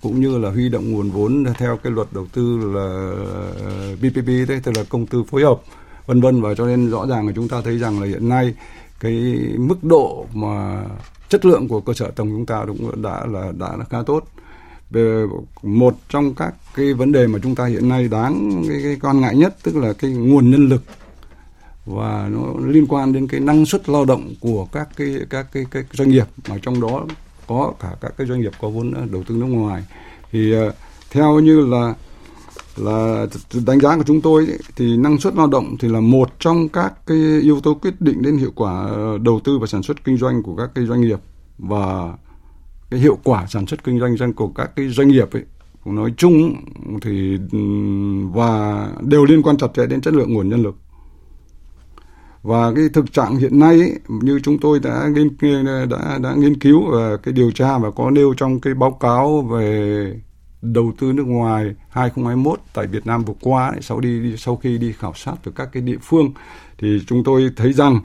cũng 0.00 0.20
như 0.20 0.38
là 0.38 0.50
huy 0.50 0.68
động 0.68 0.92
nguồn 0.92 1.10
vốn 1.10 1.44
theo 1.58 1.76
cái 1.82 1.92
luật 1.92 2.08
đầu 2.12 2.26
tư 2.32 2.58
là 2.74 3.12
ờ, 3.64 3.96
PPP 3.96 4.48
đấy 4.48 4.60
tức 4.62 4.76
là 4.76 4.84
công 4.88 5.06
tư 5.06 5.22
phối 5.30 5.42
hợp 5.42 5.60
vân 6.06 6.20
vân. 6.20 6.42
Và 6.42 6.54
cho 6.54 6.66
nên 6.66 6.90
rõ 6.90 7.06
ràng 7.06 7.26
là 7.26 7.32
chúng 7.36 7.48
ta 7.48 7.60
thấy 7.64 7.78
rằng 7.78 8.00
là 8.00 8.06
hiện 8.06 8.28
nay 8.28 8.54
cái 9.00 9.12
mức 9.58 9.84
độ 9.84 10.26
mà 10.34 10.84
chất 11.28 11.44
lượng 11.44 11.68
của 11.68 11.80
cơ 11.80 11.92
sở 11.92 12.10
tầng 12.10 12.28
chúng 12.30 12.46
ta 12.46 12.64
cũng 12.66 13.02
đã 13.02 13.26
là 13.26 13.52
đã 13.58 13.76
là 13.76 13.84
khá 13.90 13.98
tốt 14.06 14.24
một 15.62 15.96
trong 16.08 16.34
các 16.34 16.54
cái 16.74 16.94
vấn 16.94 17.12
đề 17.12 17.26
mà 17.26 17.38
chúng 17.42 17.54
ta 17.54 17.66
hiện 17.66 17.88
nay 17.88 18.08
đáng 18.08 18.64
cái, 18.68 18.80
cái 18.82 18.96
quan 19.02 19.20
ngại 19.20 19.36
nhất 19.36 19.56
tức 19.62 19.76
là 19.76 19.92
cái 19.92 20.10
nguồn 20.10 20.50
nhân 20.50 20.68
lực 20.68 20.82
và 21.86 22.28
nó 22.32 22.40
liên 22.66 22.86
quan 22.86 23.12
đến 23.12 23.28
cái 23.28 23.40
năng 23.40 23.66
suất 23.66 23.88
lao 23.88 24.04
động 24.04 24.34
của 24.40 24.66
các 24.72 24.88
cái 24.96 25.16
các 25.30 25.46
cái, 25.52 25.66
cái 25.70 25.82
doanh 25.92 26.08
nghiệp 26.08 26.26
mà 26.48 26.58
trong 26.62 26.80
đó 26.80 27.06
có 27.46 27.72
cả 27.80 27.96
các 28.00 28.12
cái 28.18 28.26
doanh 28.26 28.40
nghiệp 28.40 28.52
có 28.60 28.68
vốn 28.68 28.94
đầu 29.12 29.22
tư 29.26 29.34
nước 29.34 29.46
ngoài. 29.46 29.84
Thì 30.32 30.52
ờ, 30.52 30.72
theo 31.10 31.40
như 31.40 31.60
là 31.66 31.94
là 32.76 33.26
đánh 33.66 33.80
giá 33.80 33.96
của 33.96 34.02
chúng 34.06 34.20
tôi 34.20 34.46
ấy, 34.46 34.58
thì 34.76 34.96
năng 34.96 35.18
suất 35.18 35.34
lao 35.34 35.46
động 35.46 35.76
thì 35.80 35.88
là 35.88 36.00
một 36.00 36.30
trong 36.38 36.68
các 36.68 36.92
cái 37.06 37.18
yếu 37.42 37.60
tố 37.60 37.74
quyết 37.74 38.00
định 38.00 38.22
đến 38.22 38.36
hiệu 38.36 38.52
quả 38.54 38.90
đầu 39.22 39.40
tư 39.44 39.58
và 39.58 39.66
sản 39.66 39.82
xuất 39.82 40.04
kinh 40.04 40.16
doanh 40.16 40.42
của 40.42 40.56
các 40.56 40.70
cái 40.74 40.86
doanh 40.86 41.00
nghiệp. 41.00 41.18
Và 41.58 42.12
cái 42.92 43.00
hiệu 43.00 43.18
quả 43.24 43.46
sản 43.46 43.66
xuất 43.66 43.84
kinh 43.84 44.16
doanh 44.18 44.32
của 44.32 44.48
các 44.48 44.76
cái 44.76 44.88
doanh 44.88 45.08
nghiệp 45.08 45.32
ấy 45.32 45.42
nói 45.84 46.14
chung 46.16 46.54
thì 47.02 47.38
và 48.32 48.88
đều 49.00 49.24
liên 49.24 49.42
quan 49.42 49.56
chặt 49.56 49.66
chẽ 49.76 49.86
đến 49.86 50.00
chất 50.00 50.14
lượng 50.14 50.34
nguồn 50.34 50.48
nhân 50.48 50.62
lực. 50.62 50.76
Và 52.42 52.72
cái 52.76 52.84
thực 52.94 53.12
trạng 53.12 53.36
hiện 53.36 53.58
nay 53.58 53.78
ấy, 53.78 53.92
như 54.08 54.40
chúng 54.40 54.58
tôi 54.58 54.80
đã 54.80 55.08
nghiên 55.08 55.64
đã 55.90 56.18
đã 56.22 56.34
nghiên 56.36 56.58
cứu 56.60 56.90
và 56.90 57.16
cái 57.16 57.34
điều 57.34 57.50
tra 57.50 57.78
và 57.78 57.90
có 57.90 58.10
nêu 58.10 58.34
trong 58.36 58.60
cái 58.60 58.74
báo 58.74 58.90
cáo 58.90 59.42
về 59.42 60.20
đầu 60.62 60.92
tư 60.98 61.12
nước 61.12 61.26
ngoài 61.26 61.74
2021 61.88 62.60
tại 62.74 62.86
Việt 62.86 63.06
Nam 63.06 63.24
vừa 63.24 63.34
qua 63.40 63.68
ấy, 63.68 63.82
sau 63.82 64.00
đi 64.00 64.36
sau 64.36 64.56
khi 64.56 64.78
đi 64.78 64.92
khảo 64.92 65.12
sát 65.14 65.34
từ 65.44 65.52
các 65.56 65.68
cái 65.72 65.82
địa 65.82 65.98
phương 66.02 66.32
thì 66.78 67.00
chúng 67.06 67.24
tôi 67.24 67.50
thấy 67.56 67.72
rằng 67.72 68.00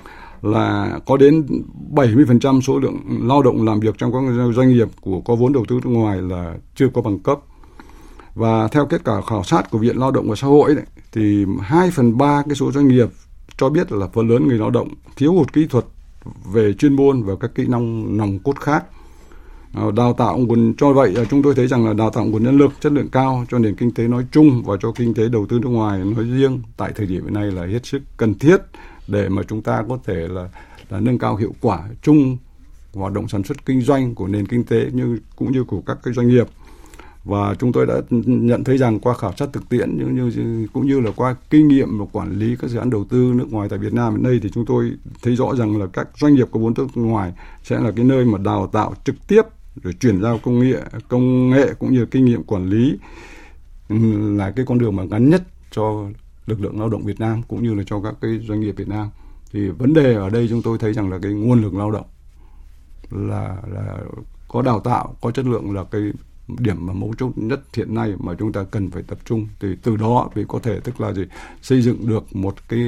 là 0.52 1.00
có 1.06 1.18
đến 1.18 1.46
70% 1.92 2.62
số 2.62 2.80
lượng 2.80 2.98
lao 3.28 3.42
động 3.42 3.66
làm 3.66 3.80
việc 3.80 3.96
trong 3.98 4.12
các 4.12 4.54
doanh 4.54 4.70
nghiệp 4.70 4.88
của 5.02 5.22
có 5.22 5.36
vốn 5.36 5.54
đầu 5.54 5.66
tư 5.68 5.80
nước 5.84 5.90
ngoài 5.90 6.22
là 6.22 6.56
chưa 6.76 6.88
có 6.94 7.02
bằng 7.02 7.20
cấp. 7.20 7.40
Và 8.36 8.68
theo 8.68 8.86
kết 8.86 9.02
quả 9.06 9.22
khảo 9.22 9.44
sát 9.44 9.72
của 9.72 9.78
Viện 9.78 9.98
Lao 9.98 10.12
động 10.12 10.30
và 10.30 10.36
Xã 10.36 10.48
hội 10.48 10.76
đấy, 10.76 10.86
thì 11.12 11.46
2 11.62 11.92
phần 11.92 12.18
3 12.18 12.44
cái 12.46 12.56
số 12.56 12.72
doanh 12.72 12.88
nghiệp 12.88 13.10
cho 13.58 13.70
biết 13.70 13.92
là 13.92 14.08
phần 14.14 14.28
lớn 14.28 14.48
người 14.48 14.58
lao 14.58 14.70
động 14.70 14.88
thiếu 15.16 15.34
hụt 15.34 15.54
kỹ 15.54 15.68
thuật 15.70 15.86
về 16.54 16.74
chuyên 16.74 16.96
môn 16.96 17.24
và 17.24 17.36
các 17.36 17.56
kỹ 17.56 17.66
năng 17.68 18.18
nòng 18.18 18.40
cốt 18.40 18.60
khác. 18.60 18.84
À, 19.74 19.84
đào 19.96 20.14
tạo 20.14 20.38
nguồn 20.38 20.74
cho 20.78 20.94
vậy 20.94 21.12
là 21.12 21.26
chúng 21.30 21.44
tôi 21.44 21.56
thấy 21.56 21.68
rằng 21.68 21.86
là 21.86 21.94
đào 21.94 22.10
tạo 22.10 22.26
nguồn 22.26 22.44
nhân 22.44 22.58
lực 22.58 22.72
chất 22.82 22.92
lượng 22.92 23.10
cao 23.12 23.46
cho 23.50 23.60
nền 23.60 23.76
kinh 23.76 23.92
tế 23.92 24.08
nói 24.08 24.26
chung 24.32 24.64
và 24.66 24.78
cho 24.82 24.92
kinh 24.92 25.14
tế 25.14 25.30
đầu 25.30 25.46
tư 25.46 25.60
nước 25.60 25.70
ngoài 25.70 26.00
nói 26.00 26.26
riêng 26.26 26.62
tại 26.78 26.92
thời 26.96 27.06
điểm 27.06 27.34
này 27.34 27.52
là 27.52 27.66
hết 27.66 27.86
sức 27.86 28.02
cần 28.18 28.34
thiết 28.40 28.58
để 29.08 29.30
mà 29.30 29.44
chúng 29.44 29.62
ta 29.62 29.84
có 29.90 30.00
thể 30.06 30.28
là 30.28 30.50
là 30.90 31.00
nâng 31.00 31.20
cao 31.20 31.36
hiệu 31.36 31.54
quả 31.62 31.90
chung 32.02 32.38
hoạt 32.94 33.14
động 33.14 33.28
sản 33.28 33.44
xuất 33.44 33.66
kinh 33.66 33.82
doanh 33.82 34.16
của 34.16 34.28
nền 34.28 34.48
kinh 34.48 34.64
tế 34.64 34.90
như 34.94 35.20
cũng 35.36 35.52
như 35.52 35.64
của 35.64 35.82
các 35.82 35.98
cái 36.04 36.14
doanh 36.14 36.28
nghiệp. 36.28 36.48
Và 37.24 37.56
chúng 37.60 37.72
tôi 37.72 37.86
đã 37.86 37.96
nhận 38.26 38.64
thấy 38.64 38.78
rằng 38.78 39.00
qua 39.00 39.14
khảo 39.14 39.34
sát 39.38 39.50
thực 39.54 39.70
tiễn 39.70 39.98
như, 39.98 40.06
như 40.06 40.68
cũng 40.74 40.88
như 40.88 41.00
là 41.00 41.12
qua 41.16 41.36
kinh 41.50 41.68
nghiệm 41.68 42.00
và 42.00 42.06
quản 42.12 42.40
lý 42.40 42.56
các 42.56 42.70
dự 42.70 42.80
án 42.80 42.90
đầu 42.90 43.06
tư 43.10 43.34
nước 43.36 43.52
ngoài 43.52 43.70
tại 43.70 43.80
Việt 43.80 43.94
Nam 43.94 44.16
hiện 44.16 44.24
nay 44.24 44.40
thì 44.44 44.50
chúng 44.50 44.66
tôi 44.66 44.92
thấy 45.22 45.36
rõ 45.36 45.56
rằng 45.56 45.78
là 45.78 45.86
các 45.94 46.08
doanh 46.18 46.34
nghiệp 46.34 46.48
có 46.52 46.60
vốn 46.60 46.74
nước 46.78 46.88
ngoài 46.96 47.34
sẽ 47.64 47.80
là 47.80 47.92
cái 47.96 48.06
nơi 48.06 48.26
mà 48.26 48.38
đào 48.38 48.68
tạo 48.68 48.94
trực 49.04 49.28
tiếp 49.28 49.42
rồi 49.84 49.94
chuyển 50.00 50.22
giao 50.22 50.40
công 50.44 50.60
nghệ 50.60 50.82
công 51.08 51.50
nghệ 51.50 51.74
cũng 51.80 51.94
như 51.94 52.06
kinh 52.06 52.26
nghiệm 52.26 52.44
quản 52.44 52.70
lý 52.70 52.98
là 54.38 54.52
cái 54.52 54.66
con 54.66 54.78
đường 54.78 54.96
mà 54.96 55.04
ngắn 55.04 55.30
nhất 55.30 55.44
cho 55.72 56.10
lực 56.48 56.62
lượng 56.62 56.80
lao 56.80 56.90
động 56.90 57.04
Việt 57.04 57.20
Nam 57.20 57.42
cũng 57.48 57.64
như 57.64 57.74
là 57.74 57.84
cho 57.86 58.02
các 58.02 58.16
cái 58.22 58.40
doanh 58.48 58.60
nghiệp 58.60 58.72
Việt 58.72 58.88
Nam. 58.88 59.10
Thì 59.52 59.70
vấn 59.70 59.94
đề 59.94 60.14
ở 60.14 60.30
đây 60.30 60.48
chúng 60.50 60.62
tôi 60.62 60.78
thấy 60.78 60.94
rằng 60.94 61.10
là 61.10 61.20
cái 61.22 61.32
nguồn 61.32 61.62
lực 61.62 61.74
lao 61.74 61.92
động 61.92 62.06
là 63.12 63.58
là 63.72 63.98
có 64.48 64.62
đào 64.62 64.80
tạo, 64.80 65.16
có 65.22 65.32
chất 65.32 65.46
lượng 65.46 65.72
là 65.76 65.84
cái 65.84 66.02
điểm 66.60 66.86
mà 66.86 66.94
mấu 66.94 67.14
chốt 67.18 67.32
nhất 67.36 67.62
hiện 67.74 67.94
nay 67.94 68.14
mà 68.20 68.34
chúng 68.40 68.52
ta 68.52 68.64
cần 68.64 68.92
phải 68.92 69.04
tập 69.04 69.18
trung. 69.26 69.48
Thì 69.60 69.68
từ 69.84 69.96
đó 69.96 70.30
thì 70.36 70.44
có 70.48 70.60
thể 70.60 70.80
tức 70.80 71.02
là 71.02 71.14
gì? 71.14 71.24
Xây 71.62 71.82
dựng 71.82 72.08
được 72.08 72.36
một 72.36 72.70
cái 72.70 72.80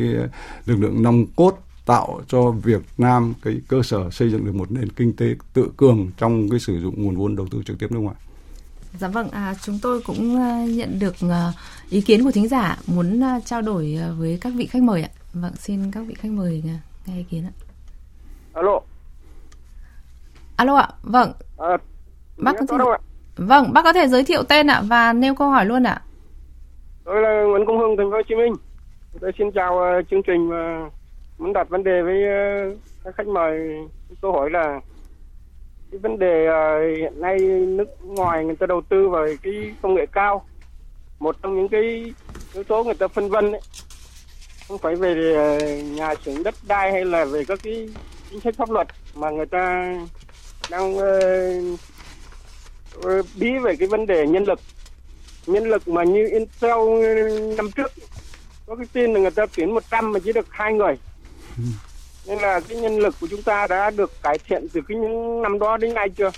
lực 0.66 0.76
lượng 0.80 1.04
nòng 1.04 1.26
cốt 1.36 1.60
tạo 1.86 2.22
cho 2.28 2.52
Việt 2.52 2.82
Nam 2.98 3.34
cái 3.42 3.62
cơ 3.68 3.84
sở 3.84 4.10
xây 4.10 4.32
dựng 4.32 4.46
được 4.46 4.56
một 4.56 4.72
nền 4.72 4.90
kinh 4.90 5.16
tế 5.16 5.36
tự 5.54 5.72
cường 5.78 6.08
trong 6.18 6.50
cái 6.50 6.60
sử 6.60 6.80
dụng 6.82 7.04
nguồn 7.04 7.16
vốn 7.16 7.36
đầu 7.36 7.48
tư 7.52 7.64
trực 7.66 7.80
tiếp 7.80 7.92
nước 7.92 8.00
ngoài. 8.00 8.16
Dạ 8.98 9.08
vâng, 9.08 9.30
à, 9.30 9.56
chúng 9.62 9.80
tôi 9.82 10.02
cũng 10.02 10.36
uh, 10.36 10.70
nhận 10.70 11.00
được 11.00 11.16
uh, 11.26 11.32
ý 11.90 12.02
kiến 12.02 12.24
của 12.24 12.32
thính 12.32 12.48
giả 12.48 12.78
muốn 12.88 13.20
uh, 13.20 13.46
trao 13.46 13.62
đổi 13.62 14.00
với 14.18 14.38
các 14.42 14.54
vị 14.56 14.66
khách 14.66 14.82
mời 14.82 15.02
ạ. 15.02 15.10
Vâng, 15.34 15.56
xin 15.56 15.92
các 15.92 16.02
vị 16.08 16.14
khách 16.14 16.32
mời 16.32 16.64
nghe 17.06 17.18
ý 17.18 17.24
kiến 17.24 17.44
ạ. 17.46 17.54
Alo. 18.54 18.80
Alo 20.56 20.76
ạ, 20.76 20.90
vâng. 21.04 21.34
À, 21.58 21.78
bác 22.38 22.54
có 22.60 22.78
thể... 22.78 22.84
Vâng, 23.36 23.74
bác 23.74 23.84
có 23.84 23.94
thể 23.94 24.08
giới 24.08 24.24
thiệu 24.24 24.44
tên 24.44 24.68
ạ 24.68 24.82
và 24.88 25.14
nêu 25.14 25.36
câu 25.36 25.50
hỏi 25.50 25.66
luôn 25.66 25.84
ạ. 25.84 26.02
Tôi 27.04 27.22
là 27.22 27.44
Nguyễn 27.50 27.66
Công 27.68 27.80
Hưng, 27.80 27.98
thành 27.98 28.12
phố 28.12 28.16
Hồ 28.16 28.22
Chí 28.28 28.36
Minh. 28.36 28.54
Tôi 29.22 29.32
xin 29.38 29.52
chào 29.56 29.80
chương 30.12 30.24
trình 30.28 30.50
và 30.50 30.90
muốn 31.38 31.54
đặt 31.54 31.70
vấn 31.70 31.84
đề 31.84 32.02
với 32.02 32.16
các 33.04 33.16
khách 33.16 33.28
mời. 33.28 33.60
Câu 34.22 34.32
hỏi 34.32 34.50
là 34.50 34.80
cái 35.92 36.00
vấn 36.00 36.20
đề 36.20 36.48
uh, 36.50 36.98
hiện 36.98 37.22
nay 37.22 37.40
nước 37.68 37.88
ngoài 38.02 38.46
người 38.46 38.56
ta 38.56 38.66
đầu 38.66 38.82
tư 38.90 39.10
vào 39.10 39.28
cái 39.44 39.74
công 39.82 39.96
nghệ 39.96 40.06
cao 40.12 40.46
một 41.20 41.36
trong 41.42 41.56
những 41.56 41.70
cái 41.70 42.14
yếu 42.54 42.64
tố 42.64 42.84
người 42.84 42.94
ta 42.94 43.08
phân 43.08 43.30
vân 43.30 43.52
ấy. 43.52 43.62
Không 44.68 44.78
phải 44.78 44.96
về 44.96 45.34
ờ, 45.36 45.60
nhà 45.82 46.16
xưởng 46.26 46.44
đất 46.44 46.56
đai 46.68 46.92
hay 46.92 47.06
là 47.06 47.26
về 47.26 47.44
các 47.46 47.60
cái 47.64 47.90
chính 48.30 48.40
sách 48.40 48.56
pháp 48.58 48.70
luật 48.70 48.88
mà 49.16 49.30
người 49.30 49.46
ta 49.46 49.96
đang 50.70 50.98
uh, 50.98 51.80
bí 53.36 53.58
về 53.64 53.76
cái 53.76 53.88
vấn 53.88 54.06
đề 54.06 54.28
nhân 54.28 54.44
lực. 54.44 54.60
Nhân 55.48 55.64
lực 55.64 55.88
mà 55.88 56.04
như 56.04 56.28
Intel 56.28 56.78
năm 57.58 57.72
trước 57.72 57.92
có 58.66 58.76
cái 58.76 58.86
tin 58.94 59.14
là 59.14 59.20
người 59.20 59.32
ta 59.32 59.46
tuyển 59.56 59.74
100 59.74 60.12
mà 60.12 60.20
chỉ 60.20 60.34
được 60.34 60.48
hai 60.50 60.74
người. 60.74 60.98
Ừ 61.58 61.64
nên 62.30 62.40
là 62.40 62.60
cái 62.60 62.78
nhân 62.78 63.00
lực 63.00 63.16
của 63.22 63.28
chúng 63.28 63.42
ta 63.42 63.68
đã 63.68 63.90
được 63.90 64.12
cải 64.24 64.38
thiện 64.38 64.68
từ 64.74 64.82
cái 64.88 64.98
những 64.98 65.42
năm 65.42 65.60
đó 65.60 65.78
đến 65.78 65.94
nay 65.94 66.10
chưa? 66.10 66.32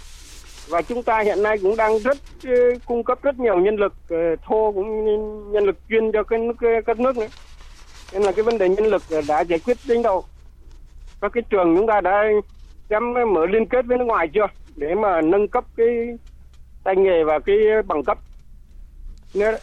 Và 0.68 0.82
chúng 0.82 1.04
ta 1.04 1.20
hiện 1.20 1.44
nay 1.44 1.58
cũng 1.62 1.76
đang 1.76 2.00
rất 2.00 2.18
ờ, 2.44 2.54
cung 2.86 3.04
cấp 3.04 3.20
rất 3.24 3.40
nhiều 3.40 3.60
nhân 3.60 3.76
lực 3.76 3.94
ờ, 4.10 4.18
thô 4.46 4.72
cũng 4.76 5.06
như 5.06 5.18
nhân 5.52 5.64
lực 5.64 5.76
chuyên 5.90 6.12
cho 6.12 6.24
cái 6.24 6.40
nước 6.40 6.82
các 6.86 7.00
nước 7.00 7.18
nữa. 7.18 7.28
Nên 8.14 8.22
là 8.22 8.32
cái 8.32 8.44
vấn 8.44 8.58
đề 8.58 8.70
nhân 8.70 8.86
lực 8.86 9.04
ờ, 9.10 9.22
đã 9.28 9.42
giải 9.42 9.60
quyết 9.60 9.78
đến 9.88 10.02
đâu? 10.02 10.24
Các 11.22 11.32
cái 11.34 11.44
trường 11.50 11.78
chúng 11.78 11.88
ta 11.88 12.02
đã 12.02 12.24
dám 12.90 13.14
mở 13.14 13.46
liên 13.46 13.66
kết 13.66 13.86
với 13.86 13.98
nước 13.98 14.06
ngoài 14.06 14.28
chưa? 14.34 14.48
Để 14.76 14.96
mà 14.96 15.22
nâng 15.22 15.48
cấp 15.48 15.64
cái 15.78 15.88
tay 16.84 16.96
nghề 16.96 17.24
và 17.24 17.40
cái 17.40 17.58
bằng 17.88 18.04
cấp. 18.04 18.18
Nữa 19.34 19.58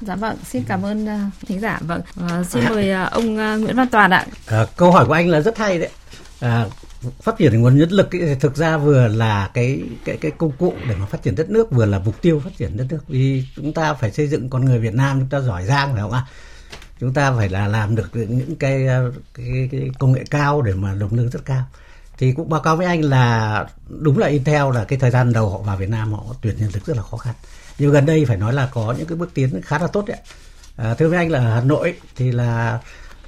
Dạ 0.00 0.16
vâng, 0.16 0.36
xin 0.50 0.64
cảm 0.68 0.82
ơn 0.82 1.04
uh, 1.04 1.32
thính 1.46 1.60
giả. 1.60 1.78
Vâng, 1.80 2.00
uh, 2.24 2.46
xin 2.46 2.64
mời 2.68 2.92
uh, 3.06 3.12
ông 3.12 3.34
uh, 3.34 3.60
Nguyễn 3.60 3.76
Văn 3.76 3.88
Toàn 3.88 4.10
ạ. 4.10 4.26
À, 4.46 4.66
câu 4.76 4.92
hỏi 4.92 5.06
của 5.06 5.12
anh 5.12 5.28
là 5.28 5.40
rất 5.40 5.58
hay 5.58 5.78
đấy. 5.78 5.90
À, 6.40 6.66
phát 7.22 7.36
triển 7.38 7.60
nguồn 7.60 7.78
nhân 7.78 7.90
lực 7.90 8.14
ấy, 8.14 8.36
thực 8.40 8.56
ra 8.56 8.76
vừa 8.76 9.08
là 9.08 9.50
cái 9.54 9.82
cái 10.04 10.16
cái 10.16 10.30
công 10.30 10.52
cụ 10.52 10.74
để 10.88 10.96
mà 10.96 11.06
phát 11.06 11.22
triển 11.22 11.34
đất 11.34 11.50
nước 11.50 11.70
vừa 11.70 11.86
là 11.86 11.98
mục 11.98 12.22
tiêu 12.22 12.40
phát 12.44 12.50
triển 12.58 12.76
đất 12.76 12.86
nước 12.90 13.00
vì 13.08 13.44
chúng 13.56 13.72
ta 13.72 13.94
phải 13.94 14.12
xây 14.12 14.26
dựng 14.26 14.50
con 14.50 14.64
người 14.64 14.78
Việt 14.78 14.94
Nam 14.94 15.20
chúng 15.20 15.28
ta 15.28 15.40
giỏi 15.40 15.64
giang 15.64 15.92
phải 15.92 16.02
không 16.02 16.12
ạ 16.12 16.24
chúng 17.00 17.14
ta 17.14 17.32
phải 17.36 17.48
là 17.48 17.68
làm 17.68 17.94
được 17.94 18.08
những 18.12 18.56
cái 18.56 18.86
cái, 19.34 19.68
cái 19.72 19.90
công 19.98 20.12
nghệ 20.12 20.24
cao 20.30 20.62
để 20.62 20.72
mà 20.74 20.94
đồng 20.94 21.14
lương 21.14 21.30
rất 21.30 21.44
cao 21.44 21.64
thì 22.18 22.32
cũng 22.32 22.48
báo 22.48 22.60
cáo 22.60 22.76
với 22.76 22.86
anh 22.86 23.02
là 23.02 23.66
đúng 23.88 24.18
là 24.18 24.26
Intel 24.26 24.74
là 24.74 24.84
cái 24.84 24.98
thời 24.98 25.10
gian 25.10 25.32
đầu 25.32 25.50
họ 25.50 25.58
vào 25.58 25.76
Việt 25.76 25.88
Nam 25.88 26.12
họ 26.12 26.24
tuyển 26.42 26.56
nhân 26.58 26.70
lực 26.74 26.86
rất 26.86 26.96
là 26.96 27.02
khó 27.02 27.16
khăn 27.16 27.34
nhưng 27.78 27.92
gần 27.92 28.06
đây 28.06 28.24
phải 28.24 28.36
nói 28.36 28.52
là 28.52 28.68
có 28.72 28.94
những 28.98 29.06
cái 29.06 29.16
bước 29.16 29.30
tiến 29.34 29.62
khá 29.62 29.78
là 29.78 29.86
tốt 29.86 30.04
đấy 30.06 30.18
à, 30.76 30.94
thưa 30.94 31.08
với 31.08 31.18
anh 31.18 31.30
là 31.30 31.40
Hà 31.40 31.60
Nội 31.60 31.94
thì 32.16 32.32
là 32.32 32.78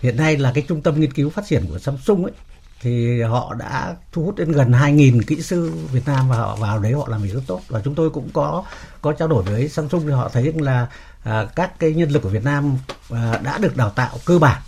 hiện 0.02 0.16
nay 0.16 0.36
là 0.36 0.52
cái 0.54 0.64
trung 0.68 0.82
tâm 0.82 1.00
nghiên 1.00 1.12
cứu 1.12 1.30
phát 1.30 1.46
triển 1.46 1.66
của 1.68 1.78
Samsung 1.78 2.24
ấy 2.24 2.32
thì 2.80 3.22
họ 3.22 3.54
đã 3.54 3.96
thu 4.12 4.24
hút 4.24 4.36
đến 4.36 4.52
gần 4.52 4.72
2.000 4.72 5.22
kỹ 5.26 5.42
sư 5.42 5.72
Việt 5.92 6.06
Nam 6.06 6.28
và 6.28 6.36
họ 6.36 6.56
vào 6.56 6.78
đấy 6.78 6.92
họ 6.92 7.08
làm 7.08 7.22
việc 7.22 7.34
rất 7.34 7.40
tốt. 7.46 7.60
Và 7.68 7.80
chúng 7.84 7.94
tôi 7.94 8.10
cũng 8.10 8.30
có 8.32 8.64
có 9.02 9.12
trao 9.12 9.28
đổi 9.28 9.42
với 9.42 9.68
Samsung 9.68 10.02
thì 10.06 10.12
họ 10.12 10.28
thấy 10.28 10.52
là 10.52 10.86
à, 11.22 11.46
các 11.56 11.78
cái 11.78 11.92
nhân 11.92 12.10
lực 12.10 12.22
của 12.22 12.28
Việt 12.28 12.44
Nam 12.44 12.76
à, 13.10 13.40
đã 13.44 13.58
được 13.58 13.76
đào 13.76 13.90
tạo 13.90 14.18
cơ 14.24 14.38
bản. 14.38 14.62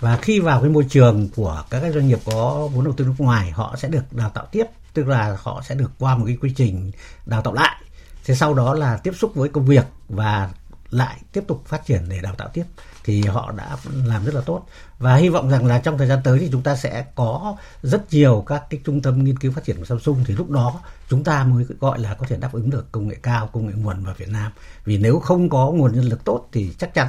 Và 0.00 0.16
khi 0.16 0.40
vào 0.40 0.60
cái 0.60 0.70
môi 0.70 0.84
trường 0.90 1.28
của 1.36 1.64
các 1.70 1.80
cái 1.80 1.92
doanh 1.92 2.08
nghiệp 2.08 2.18
có 2.24 2.68
vốn 2.72 2.84
đầu 2.84 2.94
tư 2.96 3.04
nước 3.04 3.14
ngoài 3.18 3.50
họ 3.50 3.76
sẽ 3.76 3.88
được 3.88 4.12
đào 4.12 4.30
tạo 4.30 4.46
tiếp 4.52 4.64
tức 4.94 5.08
là 5.08 5.36
họ 5.42 5.62
sẽ 5.68 5.74
được 5.74 5.90
qua 5.98 6.16
một 6.16 6.24
cái 6.26 6.36
quy 6.40 6.52
trình 6.56 6.92
đào 7.26 7.42
tạo 7.42 7.54
lại 7.54 7.83
thế 8.24 8.34
sau 8.34 8.54
đó 8.54 8.74
là 8.74 8.96
tiếp 8.96 9.12
xúc 9.18 9.34
với 9.34 9.48
công 9.48 9.66
việc 9.66 9.84
và 10.08 10.50
lại 10.90 11.20
tiếp 11.32 11.44
tục 11.48 11.62
phát 11.66 11.86
triển 11.86 12.08
để 12.08 12.20
đào 12.20 12.34
tạo 12.34 12.48
tiếp. 12.52 12.64
Thì 13.04 13.22
họ 13.22 13.52
đã 13.52 13.76
làm 14.04 14.24
rất 14.24 14.34
là 14.34 14.40
tốt. 14.40 14.66
Và 14.98 15.16
hy 15.16 15.28
vọng 15.28 15.50
rằng 15.50 15.66
là 15.66 15.78
trong 15.78 15.98
thời 15.98 16.06
gian 16.06 16.18
tới 16.24 16.38
thì 16.38 16.48
chúng 16.52 16.62
ta 16.62 16.76
sẽ 16.76 17.04
có 17.14 17.56
rất 17.82 18.12
nhiều 18.12 18.44
các 18.46 18.62
cái 18.70 18.80
trung 18.84 19.02
tâm 19.02 19.24
nghiên 19.24 19.38
cứu 19.38 19.52
phát 19.52 19.64
triển 19.64 19.76
của 19.76 19.84
Samsung. 19.84 20.24
Thì 20.26 20.34
lúc 20.34 20.50
đó 20.50 20.80
chúng 21.08 21.24
ta 21.24 21.44
mới 21.44 21.66
gọi 21.80 21.98
là 21.98 22.14
có 22.14 22.26
thể 22.28 22.36
đáp 22.36 22.52
ứng 22.52 22.70
được 22.70 22.92
công 22.92 23.08
nghệ 23.08 23.16
cao, 23.22 23.50
công 23.52 23.66
nghệ 23.66 23.72
nguồn 23.76 24.04
vào 24.04 24.14
Việt 24.18 24.28
Nam. 24.28 24.52
Vì 24.84 24.98
nếu 24.98 25.18
không 25.18 25.48
có 25.48 25.70
nguồn 25.70 25.94
nhân 25.94 26.04
lực 26.04 26.24
tốt 26.24 26.48
thì 26.52 26.74
chắc 26.78 26.94
chắn 26.94 27.08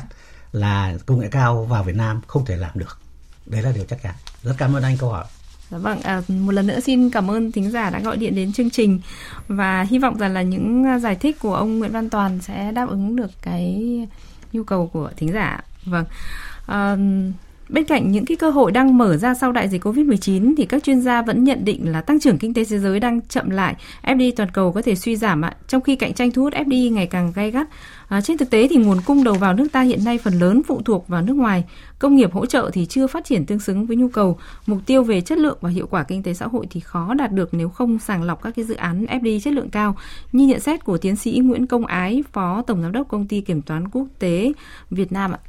là 0.51 0.97
công 1.05 1.19
nghệ 1.19 1.27
cao 1.31 1.63
vào 1.63 1.83
Việt 1.83 1.95
Nam 1.95 2.21
không 2.27 2.45
thể 2.45 2.57
làm 2.57 2.71
được. 2.73 2.99
Đấy 3.45 3.61
là 3.61 3.71
điều 3.71 3.85
chắc 3.85 4.01
chắn. 4.01 4.15
Rất 4.43 4.55
cảm 4.57 4.75
ơn 4.75 4.83
anh 4.83 4.97
câu 4.97 5.09
hỏi. 5.09 5.25
Dạ 5.71 5.77
vâng, 5.77 6.01
à, 6.01 6.21
một 6.27 6.51
lần 6.51 6.67
nữa 6.67 6.79
xin 6.79 7.09
cảm 7.09 7.31
ơn 7.31 7.51
thính 7.51 7.71
giả 7.71 7.89
đã 7.89 7.99
gọi 7.99 8.17
điện 8.17 8.35
đến 8.35 8.53
chương 8.53 8.69
trình 8.69 8.99
và 9.47 9.81
hy 9.81 9.99
vọng 9.99 10.17
rằng 10.17 10.33
là 10.33 10.41
những 10.41 10.83
à, 10.85 10.99
giải 10.99 11.15
thích 11.15 11.39
của 11.39 11.55
ông 11.55 11.79
Nguyễn 11.79 11.91
Văn 11.91 12.09
Toàn 12.09 12.39
sẽ 12.41 12.71
đáp 12.71 12.89
ứng 12.89 13.15
được 13.15 13.31
cái 13.41 13.81
nhu 14.53 14.63
cầu 14.63 14.87
của 14.87 15.11
thính 15.17 15.31
giả. 15.31 15.63
Vâng. 15.85 16.05
À, 16.67 16.97
Bên 17.69 17.85
cạnh 17.85 18.11
những 18.11 18.25
cái 18.25 18.37
cơ 18.37 18.49
hội 18.49 18.71
đang 18.71 18.97
mở 18.97 19.17
ra 19.17 19.33
sau 19.33 19.51
đại 19.51 19.69
dịch 19.69 19.85
Covid-19 19.85 20.53
thì 20.57 20.65
các 20.65 20.83
chuyên 20.83 21.01
gia 21.01 21.21
vẫn 21.21 21.43
nhận 21.43 21.65
định 21.65 21.91
là 21.91 22.01
tăng 22.01 22.19
trưởng 22.19 22.37
kinh 22.37 22.53
tế 22.53 22.65
thế 22.65 22.79
giới 22.79 22.99
đang 22.99 23.21
chậm 23.21 23.49
lại, 23.49 23.75
FDI 24.03 24.31
toàn 24.35 24.51
cầu 24.51 24.71
có 24.71 24.81
thể 24.81 24.95
suy 24.95 25.15
giảm 25.15 25.41
ạ, 25.41 25.55
trong 25.67 25.81
khi 25.81 25.95
cạnh 25.95 26.13
tranh 26.13 26.31
thu 26.31 26.43
hút 26.43 26.53
FDI 26.53 26.93
ngày 26.93 27.07
càng 27.07 27.31
gay 27.35 27.51
gắt. 27.51 27.67
À, 28.07 28.21
trên 28.21 28.37
thực 28.37 28.49
tế 28.49 28.67
thì 28.67 28.75
nguồn 28.75 28.97
cung 29.05 29.23
đầu 29.23 29.33
vào 29.33 29.53
nước 29.53 29.67
ta 29.71 29.81
hiện 29.81 30.05
nay 30.05 30.17
phần 30.17 30.33
lớn 30.33 30.61
phụ 30.67 30.81
thuộc 30.85 31.07
vào 31.07 31.21
nước 31.21 31.33
ngoài, 31.33 31.63
công 31.99 32.15
nghiệp 32.15 32.33
hỗ 32.33 32.45
trợ 32.45 32.69
thì 32.73 32.85
chưa 32.85 33.07
phát 33.07 33.25
triển 33.25 33.45
tương 33.45 33.59
xứng 33.59 33.85
với 33.85 33.97
nhu 33.97 34.07
cầu, 34.07 34.37
mục 34.67 34.79
tiêu 34.85 35.03
về 35.03 35.21
chất 35.21 35.37
lượng 35.37 35.57
và 35.61 35.69
hiệu 35.69 35.87
quả 35.87 36.03
kinh 36.03 36.23
tế 36.23 36.33
xã 36.33 36.47
hội 36.47 36.67
thì 36.69 36.79
khó 36.79 37.13
đạt 37.13 37.31
được 37.31 37.53
nếu 37.53 37.69
không 37.69 37.99
sàng 37.99 38.23
lọc 38.23 38.41
các 38.43 38.55
cái 38.55 38.65
dự 38.65 38.75
án 38.75 39.05
FDI 39.05 39.39
chất 39.39 39.53
lượng 39.53 39.69
cao. 39.69 39.95
Như 40.31 40.47
nhận 40.47 40.59
xét 40.59 40.85
của 40.85 40.97
tiến 40.97 41.15
sĩ 41.15 41.39
Nguyễn 41.43 41.67
Công 41.67 41.85
Ái, 41.85 42.23
Phó 42.33 42.61
Tổng 42.61 42.81
giám 42.81 42.91
đốc 42.91 43.07
công 43.07 43.27
ty 43.27 43.41
kiểm 43.41 43.61
toán 43.61 43.87
quốc 43.87 44.07
tế 44.19 44.51
Việt 44.89 45.11
Nam 45.11 45.31
ạ. 45.31 45.39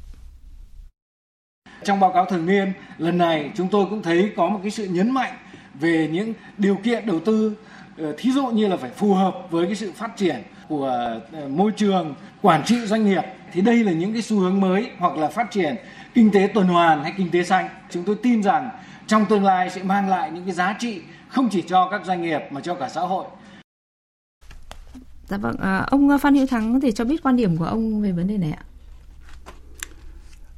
Trong 1.84 2.00
báo 2.00 2.12
cáo 2.12 2.24
thường 2.24 2.46
niên 2.46 2.72
lần 2.98 3.18
này 3.18 3.50
chúng 3.56 3.68
tôi 3.68 3.86
cũng 3.90 4.02
thấy 4.02 4.32
có 4.36 4.48
một 4.48 4.60
cái 4.62 4.70
sự 4.70 4.84
nhấn 4.86 5.10
mạnh 5.10 5.32
về 5.74 6.08
những 6.12 6.32
điều 6.58 6.76
kiện 6.76 7.06
đầu 7.06 7.20
tư 7.20 7.56
ờ, 7.98 8.14
thí 8.18 8.32
dụ 8.32 8.46
như 8.46 8.68
là 8.68 8.76
phải 8.76 8.90
phù 8.90 9.14
hợp 9.14 9.34
với 9.50 9.66
cái 9.66 9.74
sự 9.74 9.92
phát 9.92 10.16
triển 10.16 10.42
của 10.68 10.86
ờ, 11.32 11.48
môi 11.48 11.72
trường 11.76 12.14
quản 12.42 12.64
trị 12.64 12.76
doanh 12.86 13.04
nghiệp. 13.04 13.22
Thì 13.52 13.60
đây 13.60 13.84
là 13.84 13.92
những 13.92 14.12
cái 14.12 14.22
xu 14.22 14.38
hướng 14.38 14.60
mới 14.60 14.90
hoặc 14.98 15.16
là 15.16 15.28
phát 15.28 15.50
triển 15.50 15.76
kinh 16.14 16.30
tế 16.30 16.48
tuần 16.54 16.66
hoàn 16.66 17.02
hay 17.02 17.12
kinh 17.16 17.30
tế 17.30 17.44
xanh. 17.44 17.68
Chúng 17.90 18.04
tôi 18.04 18.16
tin 18.22 18.42
rằng 18.42 18.70
trong 19.06 19.26
tương 19.26 19.44
lai 19.44 19.70
sẽ 19.70 19.82
mang 19.82 20.08
lại 20.08 20.30
những 20.30 20.44
cái 20.44 20.54
giá 20.54 20.76
trị 20.78 21.00
không 21.28 21.48
chỉ 21.48 21.62
cho 21.62 21.88
các 21.90 22.04
doanh 22.04 22.22
nghiệp 22.22 22.40
mà 22.50 22.60
cho 22.60 22.74
cả 22.74 22.88
xã 22.88 23.00
hội. 23.00 23.24
Dạ 25.28 25.36
vâng, 25.36 25.56
à, 25.60 25.84
ông 25.90 26.18
Phan 26.18 26.34
Hữu 26.34 26.46
Thắng 26.46 26.72
có 26.72 26.80
thể 26.82 26.92
cho 26.92 27.04
biết 27.04 27.22
quan 27.22 27.36
điểm 27.36 27.56
của 27.56 27.64
ông 27.64 28.02
về 28.02 28.12
vấn 28.12 28.26
đề 28.26 28.38
này 28.38 28.52
ạ? 28.52 28.64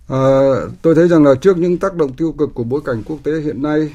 À, 0.09 0.19
tôi 0.83 0.95
thấy 0.95 1.09
rằng 1.09 1.25
là 1.25 1.35
trước 1.35 1.59
những 1.59 1.79
tác 1.79 1.95
động 1.95 2.13
tiêu 2.13 2.33
cực 2.33 2.55
của 2.55 2.65
bối 2.65 2.81
cảnh 2.85 3.03
quốc 3.07 3.19
tế 3.25 3.41
hiện 3.41 3.63
nay 3.63 3.93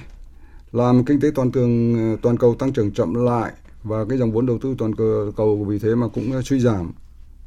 làm 0.71 1.05
kinh 1.05 1.19
tế 1.19 1.31
toàn 1.35 1.51
thường 1.51 2.17
toàn 2.21 2.37
cầu 2.37 2.55
tăng 2.55 2.73
trưởng 2.73 2.91
chậm 2.91 3.13
lại 3.13 3.51
và 3.83 4.05
cái 4.09 4.17
dòng 4.17 4.31
vốn 4.31 4.45
đầu 4.45 4.57
tư 4.61 4.75
toàn 4.77 4.91
cầu 5.35 5.65
vì 5.67 5.79
thế 5.79 5.95
mà 5.95 6.07
cũng 6.07 6.41
suy 6.43 6.59
giảm 6.59 6.91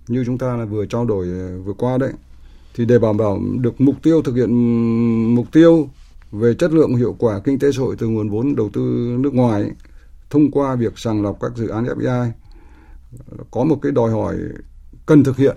như 0.09 0.25
chúng 0.27 0.39
ta 0.39 0.57
là 0.57 0.65
vừa 0.65 0.87
trao 0.87 1.05
đổi 1.05 1.27
ờ, 1.29 1.59
vừa 1.65 1.73
qua 1.73 1.99
đấy 1.99 2.13
thì 2.75 2.85
để 2.85 2.99
bảo 2.99 3.13
bảo 3.13 3.41
được 3.61 3.81
mục 3.81 3.97
tiêu 4.03 4.23
thực 4.23 4.35
hiện 4.35 4.55
mục 5.35 5.47
tiêu 5.53 5.89
về 6.33 6.55
chất 6.55 6.73
lượng 6.73 6.97
hiệu 6.97 7.17
quả 7.19 7.41
kinh 7.45 7.59
tế 7.59 7.73
xã 7.73 7.83
hội 7.83 7.97
từ 7.99 8.07
nguồn 8.07 8.29
vốn 8.29 8.57
đầu 8.57 8.71
tư 8.73 8.81
nước 9.19 9.35
ngoài 9.35 9.71
thông 10.31 10.51
qua 10.51 10.75
việc 10.75 10.99
sàng 10.99 11.23
lọc 11.23 11.41
các 11.41 11.53
dự 11.57 11.69
án 11.69 11.85
FDI 11.85 12.31
có 13.51 13.65
một 13.65 13.79
cái 13.83 13.93
đòi 13.93 14.11
hỏi 14.11 14.37
cần 15.07 15.25
thực 15.25 15.37
hiện 15.37 15.57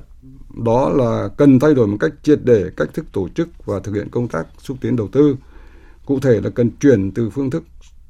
đó 0.53 0.89
là 0.89 1.29
cần 1.37 1.59
thay 1.59 1.73
đổi 1.73 1.87
một 1.87 1.97
cách 1.99 2.11
triệt 2.23 2.39
để 2.43 2.69
cách 2.77 2.89
thức 2.93 3.05
tổ 3.11 3.29
chức 3.29 3.65
và 3.65 3.79
thực 3.79 3.95
hiện 3.95 4.09
công 4.09 4.27
tác 4.27 4.47
xúc 4.57 4.77
tiến 4.81 4.95
đầu 4.95 5.07
tư. 5.07 5.35
Cụ 6.05 6.19
thể 6.19 6.41
là 6.41 6.49
cần 6.49 6.69
chuyển 6.79 7.11
từ 7.11 7.29
phương 7.29 7.49
thức 7.49 7.63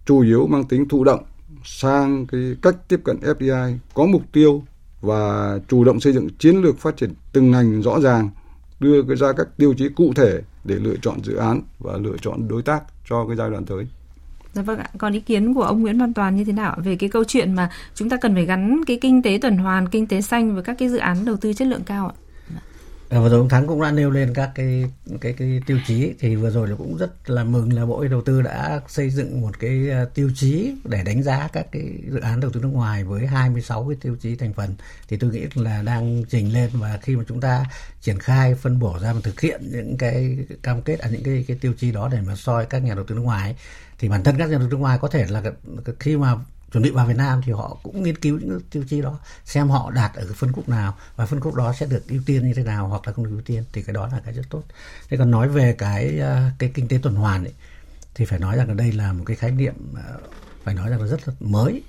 chủ 0.05 0.21
yếu 0.21 0.47
mang 0.47 0.63
tính 0.63 0.87
thụ 0.87 1.03
động 1.03 1.23
sang 1.63 2.27
cái 2.27 2.55
cách 2.61 2.75
tiếp 2.87 3.01
cận 3.03 3.17
FDI 3.19 3.77
có 3.93 4.05
mục 4.05 4.21
tiêu 4.31 4.63
và 5.01 5.59
chủ 5.67 5.83
động 5.83 5.99
xây 5.99 6.13
dựng 6.13 6.29
chiến 6.29 6.55
lược 6.55 6.77
phát 6.77 6.97
triển 6.97 7.13
từng 7.33 7.51
ngành 7.51 7.81
rõ 7.81 7.99
ràng, 7.99 8.29
đưa 8.79 9.15
ra 9.15 9.33
các 9.33 9.47
tiêu 9.57 9.73
chí 9.73 9.89
cụ 9.89 10.13
thể 10.15 10.41
để 10.63 10.75
lựa 10.75 10.95
chọn 11.01 11.23
dự 11.23 11.35
án 11.35 11.61
và 11.79 11.97
lựa 11.97 12.17
chọn 12.21 12.47
đối 12.47 12.61
tác 12.61 12.83
cho 13.09 13.25
cái 13.27 13.35
giai 13.35 13.49
đoạn 13.49 13.65
tới. 13.65 13.87
Dạ 14.53 14.61
vâng 14.61 14.79
ạ. 14.79 14.89
Còn 14.97 15.13
ý 15.13 15.19
kiến 15.19 15.53
của 15.53 15.63
ông 15.63 15.81
Nguyễn 15.81 15.99
Văn 15.99 16.13
Toàn 16.13 16.35
như 16.35 16.43
thế 16.43 16.51
nào 16.51 16.77
về 16.83 16.95
cái 16.95 17.09
câu 17.09 17.23
chuyện 17.23 17.53
mà 17.53 17.69
chúng 17.95 18.09
ta 18.09 18.17
cần 18.17 18.33
phải 18.33 18.45
gắn 18.45 18.81
cái 18.87 18.97
kinh 19.01 19.21
tế 19.21 19.39
tuần 19.41 19.57
hoàn, 19.57 19.89
kinh 19.89 20.07
tế 20.07 20.21
xanh 20.21 20.53
với 20.53 20.63
các 20.63 20.75
cái 20.79 20.89
dự 20.89 20.97
án 20.97 21.25
đầu 21.25 21.37
tư 21.37 21.53
chất 21.53 21.67
lượng 21.67 21.83
cao 21.85 22.07
ạ? 22.07 22.15
Ờ, 23.09 23.21
vừa 23.21 23.29
rồi 23.29 23.39
ông 23.39 23.49
Thắng 23.49 23.67
cũng 23.67 23.81
đã 23.81 23.91
nêu 23.91 24.11
lên 24.11 24.33
các 24.33 24.51
cái 24.55 24.85
cái 25.21 25.33
cái 25.33 25.61
tiêu 25.65 25.79
chí. 25.87 26.13
Thì 26.19 26.35
vừa 26.35 26.49
rồi 26.49 26.67
là 26.67 26.75
cũng 26.75 26.97
rất 26.97 27.29
là 27.29 27.43
mừng 27.43 27.73
là 27.73 27.85
Bộ 27.85 28.07
Đầu 28.07 28.21
tư 28.21 28.41
đã 28.41 28.81
xây 28.87 29.09
dựng 29.09 29.41
một 29.41 29.59
cái 29.59 29.89
ờ, 29.89 30.05
tiêu 30.05 30.31
chí 30.35 30.73
để 30.83 31.03
đánh 31.03 31.23
giá 31.23 31.47
các 31.53 31.67
cái 31.71 31.83
dự 32.11 32.19
án 32.19 32.39
đầu 32.39 32.51
tư 32.51 32.59
nước 32.59 32.69
ngoài 32.73 33.03
với 33.03 33.27
26 33.27 33.87
cái 33.89 33.97
tiêu 34.01 34.15
chí 34.21 34.35
thành 34.35 34.53
phần. 34.53 34.75
Thì 35.07 35.17
tôi 35.17 35.31
nghĩ 35.31 35.45
là 35.55 35.81
đang 35.81 36.23
trình 36.29 36.53
lên 36.53 36.69
và 36.73 36.99
khi 37.01 37.15
mà 37.15 37.23
chúng 37.27 37.41
ta 37.41 37.65
triển 38.01 38.19
khai 38.19 38.55
phân 38.55 38.79
bổ 38.79 38.97
ra 39.01 39.13
và 39.13 39.19
thực 39.23 39.41
hiện 39.41 39.61
những 39.71 39.97
cái 39.97 40.37
cam 40.63 40.81
kết 40.81 40.99
ở 40.99 41.07
à, 41.07 41.11
những 41.11 41.23
cái 41.23 41.45
cái 41.47 41.57
tiêu 41.61 41.73
chí 41.77 41.91
đó 41.91 42.09
để 42.11 42.21
mà 42.27 42.35
soi 42.35 42.65
các 42.65 42.79
nhà 42.79 42.95
đầu 42.95 43.03
tư 43.03 43.15
nước 43.15 43.21
ngoài 43.21 43.55
thì 43.99 44.09
bản 44.09 44.23
thân 44.23 44.35
các 44.37 44.49
nhà 44.49 44.57
đầu 44.57 44.67
tư 44.67 44.71
nước 44.71 44.77
ngoài 44.77 44.97
có 45.01 45.07
thể 45.07 45.25
là 45.29 45.43
khi 45.99 46.17
mà 46.17 46.35
chuẩn 46.71 46.83
bị 46.83 46.89
vào 46.89 47.05
Việt 47.05 47.17
Nam 47.17 47.41
thì 47.45 47.51
họ 47.51 47.77
cũng 47.83 48.03
nghiên 48.03 48.15
cứu 48.15 48.39
những 48.39 48.61
tiêu 48.71 48.83
chí 48.89 49.01
đó 49.01 49.19
xem 49.45 49.69
họ 49.69 49.91
đạt 49.91 50.13
ở 50.13 50.25
cái 50.25 50.33
phân 50.35 50.51
khúc 50.51 50.69
nào 50.69 50.95
và 51.15 51.25
phân 51.25 51.39
khúc 51.39 51.55
đó 51.55 51.73
sẽ 51.73 51.85
được 51.85 52.07
ưu 52.09 52.21
tiên 52.25 52.47
như 52.47 52.53
thế 52.53 52.63
nào 52.63 52.87
hoặc 52.87 53.07
là 53.07 53.13
không 53.13 53.25
được 53.25 53.31
ưu 53.31 53.41
tiên 53.41 53.63
thì 53.73 53.81
cái 53.81 53.93
đó 53.93 54.09
là 54.11 54.19
cái 54.25 54.33
rất 54.33 54.43
tốt. 54.49 54.63
Thế 55.09 55.17
còn 55.17 55.31
nói 55.31 55.49
về 55.49 55.75
cái 55.77 56.19
ờ, 56.19 56.49
cái 56.59 56.71
kinh 56.73 56.87
tế 56.87 56.99
tuần 57.01 57.15
hoàn 57.15 57.43
ấy, 57.43 57.53
thì 58.15 58.25
phải 58.25 58.39
nói 58.39 58.57
rằng 58.57 58.67
là 58.67 58.73
đây 58.73 58.91
là 58.91 59.13
một 59.13 59.23
cái 59.27 59.35
khái 59.35 59.51
niệm 59.51 59.73
ờ, 59.95 60.19
phải 60.63 60.73
nói 60.73 60.89
rằng 60.89 61.01
là 61.01 61.07
rất 61.07 61.27
là 61.27 61.33
mới 61.39 61.83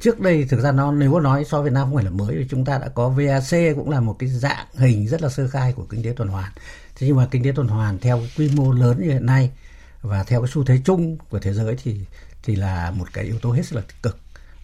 trước 0.00 0.20
đây 0.20 0.44
thực 0.44 0.60
ra 0.60 0.72
nó 0.72 0.92
nếu 0.92 1.12
có 1.12 1.20
nói 1.20 1.44
so 1.44 1.60
với 1.60 1.70
Việt 1.70 1.74
Nam 1.74 1.86
không 1.86 1.94
phải 1.94 2.04
là 2.04 2.10
mới 2.10 2.36
vì 2.36 2.46
chúng 2.50 2.64
ta 2.64 2.78
đã 2.78 2.88
có 2.88 3.08
VAC 3.08 3.76
cũng 3.76 3.90
là 3.90 4.00
một 4.00 4.16
cái 4.18 4.28
dạng 4.28 4.66
hình 4.74 5.08
rất 5.08 5.22
là 5.22 5.28
sơ 5.28 5.48
khai 5.48 5.72
của 5.72 5.86
kinh 5.90 6.02
tế 6.02 6.12
tuần 6.16 6.28
hoàn 6.28 6.52
thế 6.94 7.06
nhưng 7.06 7.16
mà 7.16 7.28
kinh 7.30 7.44
tế 7.44 7.52
tuần 7.54 7.68
hoàn 7.68 7.98
theo 7.98 8.22
quy 8.36 8.50
mô 8.54 8.72
lớn 8.72 9.00
như 9.00 9.08
hiện 9.08 9.26
nay 9.26 9.50
và 10.02 10.22
theo 10.22 10.40
cái 10.42 10.50
xu 10.52 10.64
thế 10.64 10.80
chung 10.84 11.16
của 11.30 11.38
thế 11.38 11.52
giới 11.52 11.76
thì 11.82 12.00
thì 12.42 12.56
là 12.56 12.90
một 12.90 13.12
cái 13.12 13.24
yếu 13.24 13.38
tố 13.38 13.52
hết 13.52 13.62
sức 13.66 13.76
là 13.76 13.82
tích 13.82 14.02
cực 14.02 14.18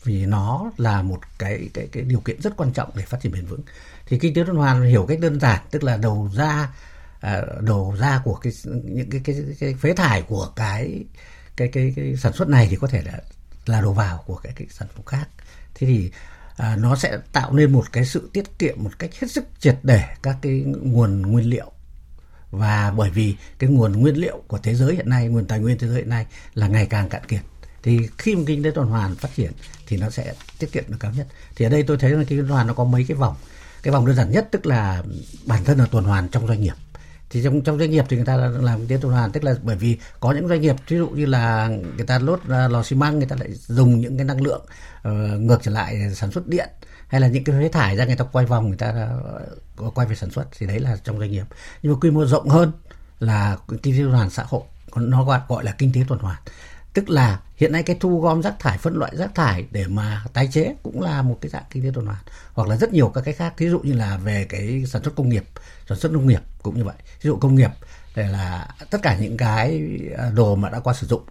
vì 0.05 0.27
nó 0.27 0.73
là 0.77 1.03
một 1.03 1.21
cái 1.39 1.69
cái 1.75 1.89
cái 1.93 2.03
điều 2.03 2.21
kiện 2.21 2.41
rất 2.41 2.57
quan 2.57 2.73
trọng 2.73 2.91
để 2.95 3.03
phát 3.03 3.21
triển 3.21 3.33
bền 3.33 3.47
vững. 3.47 3.61
Thì 4.07 4.19
kinh 4.19 4.35
tế 4.35 4.43
tuần 4.47 4.57
hoàn 4.57 4.83
hiểu 4.83 5.07
cách 5.09 5.21
đơn 5.21 5.41
giản 5.41 5.61
tức 5.71 5.85
là 5.85 5.97
đầu 5.97 6.31
ra 6.35 6.75
à, 7.21 7.43
đầu 7.61 7.97
ra 8.01 8.21
của 8.25 8.35
cái 8.35 8.53
những 8.85 9.11
cái, 9.11 9.21
cái 9.25 9.37
cái 9.61 9.75
phế 9.75 9.93
thải 9.93 10.23
của 10.23 10.53
cái 10.57 11.05
cái 11.57 11.69
cái 11.69 11.93
cái 11.97 12.17
sản 12.17 12.33
xuất 12.33 12.49
này 12.49 12.67
thì 12.71 12.77
có 12.77 12.87
thể 12.87 13.03
là 13.03 13.21
là 13.67 13.81
đầu 13.81 13.93
vào 13.93 14.25
của 14.27 14.37
cái 14.37 14.53
cái 14.57 14.67
sản 14.71 14.89
phẩm 14.95 15.05
khác. 15.05 15.29
Thế 15.75 15.87
thì 15.87 16.11
à, 16.57 16.77
nó 16.77 16.97
sẽ 16.97 17.19
tạo 17.33 17.53
nên 17.53 17.73
một 17.73 17.93
cái 17.93 18.05
sự 18.05 18.31
tiết 18.33 18.59
kiệm 18.59 18.85
một 18.85 18.99
cách 18.99 19.11
hết 19.21 19.31
sức 19.31 19.45
triệt 19.61 19.79
để 19.83 20.05
các 20.23 20.37
cái 20.43 20.65
nguồn 20.83 21.23
nguyên 21.23 21.51
liệu. 21.51 21.73
Và 22.51 22.91
bởi 22.97 23.11
vì 23.11 23.37
cái 23.59 23.71
nguồn 23.71 23.93
nguyên 23.93 24.17
liệu 24.17 24.43
của 24.49 24.59
thế 24.59 24.75
giới 24.75 24.95
hiện 24.95 25.09
nay 25.09 25.29
nguồn 25.29 25.45
tài 25.45 25.59
nguyên 25.59 25.79
thế 25.79 25.89
giới 25.89 25.97
hiện 25.97 26.09
nay 26.09 26.27
là 26.55 26.69
ngày 26.69 26.87
càng 26.87 27.09
cạn 27.09 27.23
kiệt 27.29 27.41
thì 27.87 28.09
khi 28.19 28.37
mà 28.37 28.43
kinh 28.47 28.63
tế 28.63 28.71
tuần 28.71 28.89
hoàn 28.89 29.15
phát 29.15 29.29
triển 29.37 29.53
thì 29.87 29.97
nó 29.97 30.11
sẽ 30.11 30.35
tiết 30.59 30.73
kiệm 30.73 30.85
được 30.89 30.97
cao 31.01 31.13
nhất. 31.17 31.27
Thì 31.57 31.67
ở 31.67 31.69
đây 31.69 31.83
tôi 31.83 31.97
thấy 31.99 32.11
là 32.11 32.25
kinh 32.25 32.39
tế 32.39 32.43
tuần 32.43 32.49
hoàn 32.49 32.67
nó 32.67 32.75
có 32.75 32.85
mấy 32.85 33.05
cái 33.09 33.17
vòng. 33.17 33.35
Cái 33.83 33.93
vòng 33.93 34.07
đơn 34.07 34.17
giản 34.17 34.31
nhất 34.31 34.49
tức 34.51 34.67
là 34.67 35.03
bản 35.47 35.65
thân 35.65 35.79
là 35.79 35.87
tuần 35.87 36.05
hoàn 36.05 36.29
trong 36.29 36.47
doanh 36.47 36.61
nghiệp. 36.61 36.75
Thì 37.31 37.43
trong 37.45 37.61
trong 37.61 37.79
doanh 37.79 37.91
nghiệp 37.91 38.05
thì 38.09 38.17
người 38.17 38.27
ta 38.27 38.37
làm 38.37 38.79
kinh 38.79 38.89
tế 38.89 38.99
tuần 39.03 39.13
hoàn 39.13 39.33
tức 39.33 39.45
là 39.45 39.55
bởi 39.63 39.77
vì 39.77 39.99
có 40.21 40.33
những 40.33 40.49
doanh 40.49 40.61
nghiệp 40.61 40.77
ví 40.89 40.97
dụ 40.97 41.09
như 41.09 41.27
là 41.27 41.69
người 41.69 42.07
ta 42.07 42.19
lốt 42.19 42.41
lò 42.47 42.83
xi 42.83 42.97
măng 42.97 43.19
người 43.19 43.29
ta 43.29 43.37
lại 43.41 43.49
dùng 43.53 44.01
những 44.01 44.17
cái 44.17 44.25
năng 44.25 44.43
lượng 44.43 44.67
uh, 45.09 45.13
ngược 45.41 45.59
trở 45.63 45.71
lại 45.71 46.15
sản 46.15 46.31
xuất 46.33 46.47
điện 46.47 46.69
hay 47.09 47.21
là 47.21 47.29
những 47.29 47.45
cái 47.45 47.57
phế 47.61 47.69
thải 47.69 47.97
ra 47.97 48.05
người 48.05 48.17
ta 48.17 48.25
quay 48.25 48.47
vòng 48.47 48.69
người 48.69 48.77
ta 48.77 49.11
uh, 49.83 49.95
quay 49.95 50.07
về 50.07 50.17
sản 50.17 50.31
xuất 50.31 50.45
thì 50.59 50.67
đấy 50.67 50.81
là 50.81 50.97
trong 51.05 51.19
doanh 51.19 51.31
nghiệp. 51.31 51.47
Nhưng 51.83 51.93
mà 51.93 51.99
quy 52.01 52.11
mô 52.11 52.27
rộng 52.27 52.49
hơn 52.49 52.73
là 53.21 53.57
kinh 53.69 53.95
tế 53.95 53.99
tuần 53.99 54.13
hoàn 54.13 54.31
xã 54.31 54.45
hội. 54.47 54.63
Nó 54.97 55.25
gọi 55.25 55.41
gọi 55.49 55.65
là 55.65 55.73
kinh 55.73 55.93
tế 55.93 56.01
tuần 56.09 56.21
hoàn 56.21 56.39
tức 56.97 57.11
là 57.11 57.41
hiện 57.57 57.73
nay 57.73 57.83
cái 57.83 57.97
thu 58.01 58.21
gom 58.21 58.43
rác 58.43 58.55
thải 58.59 58.79
phân 58.79 58.95
loại 58.97 59.17
rác 59.17 59.35
thải 59.35 59.67
để 59.71 59.87
mà 59.87 60.25
tái 60.33 60.49
chế 60.53 60.75
cũng 60.83 61.03
là 61.03 61.23
một 61.23 61.39
cái 61.41 61.51
dạng 61.51 61.63
kinh 61.71 61.83
tế 61.83 61.91
tuần 61.95 62.07
hoàn. 62.07 62.19
Hoặc 62.53 62.69
là 62.69 62.77
rất 62.77 62.93
nhiều 62.93 63.09
các 63.09 63.21
cái 63.21 63.35
khác 63.35 63.55
ví 63.59 63.69
dụ 63.69 63.81
như 63.81 63.93
là 63.93 64.17
về 64.17 64.47
cái 64.49 64.85
sản 64.87 65.03
xuất 65.03 65.15
công 65.17 65.29
nghiệp 65.29 65.45
sản 65.89 65.99
xuất 65.99 66.13
nông 66.13 66.27
nghiệp 66.27 66.41
cũng 66.63 66.77
như 66.77 66.85
vậy. 66.85 66.95
Ví 66.99 67.29
dụ 67.29 67.37
công 67.37 67.55
nghiệp 67.55 67.71
để 68.15 68.29
là 68.29 68.69
tất 68.91 68.99
cả 69.03 69.17
những 69.17 69.37
cái 69.37 69.91
à, 70.19 70.31
đồ 70.31 70.57
mà 70.57 70.71
đã 70.71 70.81
qua 70.81 70.95
sử 70.95 71.07
dụng 71.07 71.23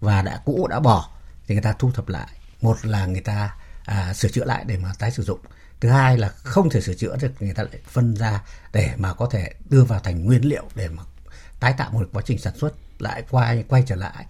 và 0.00 0.22
đã 0.22 0.40
cũ 0.44 0.66
đã 0.70 0.80
bỏ 0.80 1.10
thì 1.46 1.54
người 1.54 1.62
ta 1.62 1.72
thu 1.78 1.90
thập 1.90 2.08
lại. 2.08 2.28
Một 2.60 2.76
là 2.86 3.06
người 3.06 3.20
ta 3.20 3.54
à, 3.84 4.14
sửa 4.14 4.28
chữa 4.28 4.44
lại 4.44 4.64
để 4.66 4.76
mà 4.76 4.92
tái 4.98 5.10
sử 5.10 5.22
dụng. 5.22 5.40
Thứ 5.80 5.88
hai 5.88 6.18
là 6.18 6.28
không 6.28 6.70
thể 6.70 6.80
sửa 6.80 6.94
chữa 6.94 7.16
được 7.20 7.32
người 7.40 7.54
ta 7.54 7.62
lại 7.62 7.80
phân 7.86 8.16
ra 8.16 8.42
để 8.72 8.90
mà 8.96 9.14
có 9.14 9.26
thể 9.26 9.50
đưa 9.70 9.84
vào 9.84 10.00
thành 10.00 10.24
nguyên 10.24 10.44
liệu 10.44 10.64
để 10.74 10.88
mà 10.88 11.02
tái 11.60 11.74
tạo 11.78 11.90
một 11.90 12.08
quá 12.12 12.22
trình 12.26 12.38
sản 12.38 12.56
xuất 12.56 12.72
lại 12.98 13.22
quay 13.30 13.64
quay 13.68 13.82
trở 13.86 13.96
lại 13.96 14.26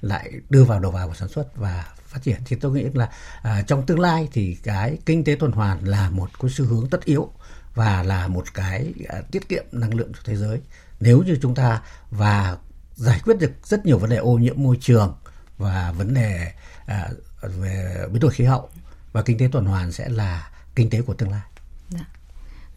lại 0.00 0.32
đưa 0.50 0.64
vào 0.64 0.80
đầu 0.80 0.90
vào 0.90 1.08
của 1.08 1.14
sản 1.14 1.28
xuất 1.28 1.56
và 1.56 1.84
phát 2.06 2.22
triển. 2.22 2.40
Thì 2.44 2.56
tôi 2.56 2.72
nghĩ 2.72 2.86
là 2.94 3.08
à, 3.42 3.62
trong 3.62 3.86
tương 3.86 4.00
lai 4.00 4.28
thì 4.32 4.54
cái 4.62 4.98
kinh 5.06 5.24
tế 5.24 5.36
tuần 5.40 5.52
hoàn 5.52 5.88
là 5.88 6.10
một 6.10 6.30
cái 6.40 6.50
xu 6.50 6.64
hướng 6.64 6.90
tất 6.90 7.04
yếu 7.04 7.30
và 7.74 8.02
là 8.02 8.28
một 8.28 8.54
cái 8.54 8.94
à, 9.08 9.20
tiết 9.30 9.48
kiệm 9.48 9.64
năng 9.72 9.94
lượng 9.94 10.12
cho 10.12 10.20
thế 10.24 10.36
giới. 10.36 10.60
Nếu 11.00 11.22
như 11.22 11.38
chúng 11.42 11.54
ta 11.54 11.82
và 12.10 12.56
giải 12.94 13.20
quyết 13.24 13.38
được 13.38 13.52
rất 13.64 13.86
nhiều 13.86 13.98
vấn 13.98 14.10
đề 14.10 14.16
ô 14.16 14.32
nhiễm 14.32 14.62
môi 14.62 14.78
trường 14.80 15.16
và 15.58 15.92
vấn 15.92 16.14
đề 16.14 16.52
à, 16.86 17.08
về 17.42 18.06
biến 18.12 18.20
đổi 18.20 18.30
khí 18.30 18.44
hậu 18.44 18.70
và 19.12 19.22
kinh 19.22 19.38
tế 19.38 19.48
tuần 19.52 19.64
hoàn 19.64 19.92
sẽ 19.92 20.08
là 20.08 20.50
kinh 20.74 20.90
tế 20.90 21.02
của 21.02 21.14
tương 21.14 21.30
lai. 21.30 21.40
Dạ, 21.88 22.06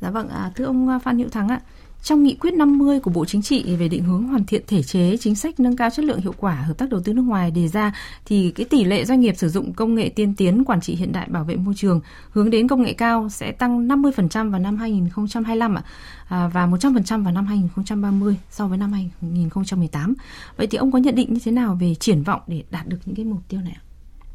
dạ 0.01 0.09
vâng, 0.09 0.29
à, 0.29 0.51
thưa 0.55 0.65
ông 0.65 0.89
à, 0.89 0.99
Phan 1.03 1.17
Hữu 1.17 1.29
Thắng 1.29 1.49
ạ, 1.49 1.59
trong 2.03 2.23
nghị 2.23 2.35
quyết 2.35 2.53
50 2.53 2.99
của 2.99 3.11
Bộ 3.11 3.25
Chính 3.25 3.41
trị 3.41 3.75
về 3.75 3.87
định 3.87 4.03
hướng 4.03 4.23
hoàn 4.23 4.45
thiện 4.45 4.61
thể 4.67 4.83
chế 4.83 5.17
chính 5.17 5.35
sách 5.35 5.59
nâng 5.59 5.75
cao 5.75 5.89
chất 5.89 6.05
lượng 6.05 6.19
hiệu 6.19 6.33
quả 6.37 6.53
hợp 6.53 6.77
tác 6.77 6.89
đầu 6.89 7.01
tư 7.03 7.13
nước 7.13 7.21
ngoài 7.21 7.51
đề 7.51 7.67
ra 7.67 7.95
thì 8.25 8.51
cái 8.55 8.65
tỷ 8.69 8.83
lệ 8.83 9.05
doanh 9.05 9.19
nghiệp 9.19 9.33
sử 9.37 9.49
dụng 9.49 9.73
công 9.73 9.95
nghệ 9.95 10.09
tiên 10.09 10.33
tiến 10.35 10.63
quản 10.65 10.81
trị 10.81 10.95
hiện 10.95 11.11
đại 11.11 11.27
bảo 11.29 11.43
vệ 11.43 11.55
môi 11.55 11.73
trường 11.77 12.01
hướng 12.29 12.49
đến 12.49 12.67
công 12.67 12.81
nghệ 12.81 12.93
cao 12.93 13.29
sẽ 13.29 13.51
tăng 13.51 13.87
50% 13.87 14.51
vào 14.51 14.59
năm 14.59 14.77
2025 14.77 15.75
ạ 15.75 15.83
à, 16.27 16.47
và 16.47 16.67
100% 16.67 17.23
vào 17.23 17.33
năm 17.33 17.45
2030 17.45 18.35
so 18.49 18.67
với 18.67 18.77
năm 18.77 18.91
2018. 18.91 20.13
Vậy 20.57 20.67
thì 20.67 20.77
ông 20.77 20.91
có 20.91 20.99
nhận 20.99 21.15
định 21.15 21.33
như 21.33 21.39
thế 21.45 21.51
nào 21.51 21.77
về 21.81 21.95
triển 21.95 22.23
vọng 22.23 22.41
để 22.47 22.63
đạt 22.71 22.87
được 22.87 22.97
những 23.05 23.15
cái 23.15 23.25
mục 23.25 23.39
tiêu 23.49 23.61
này 23.61 23.73
ạ? 23.75 23.81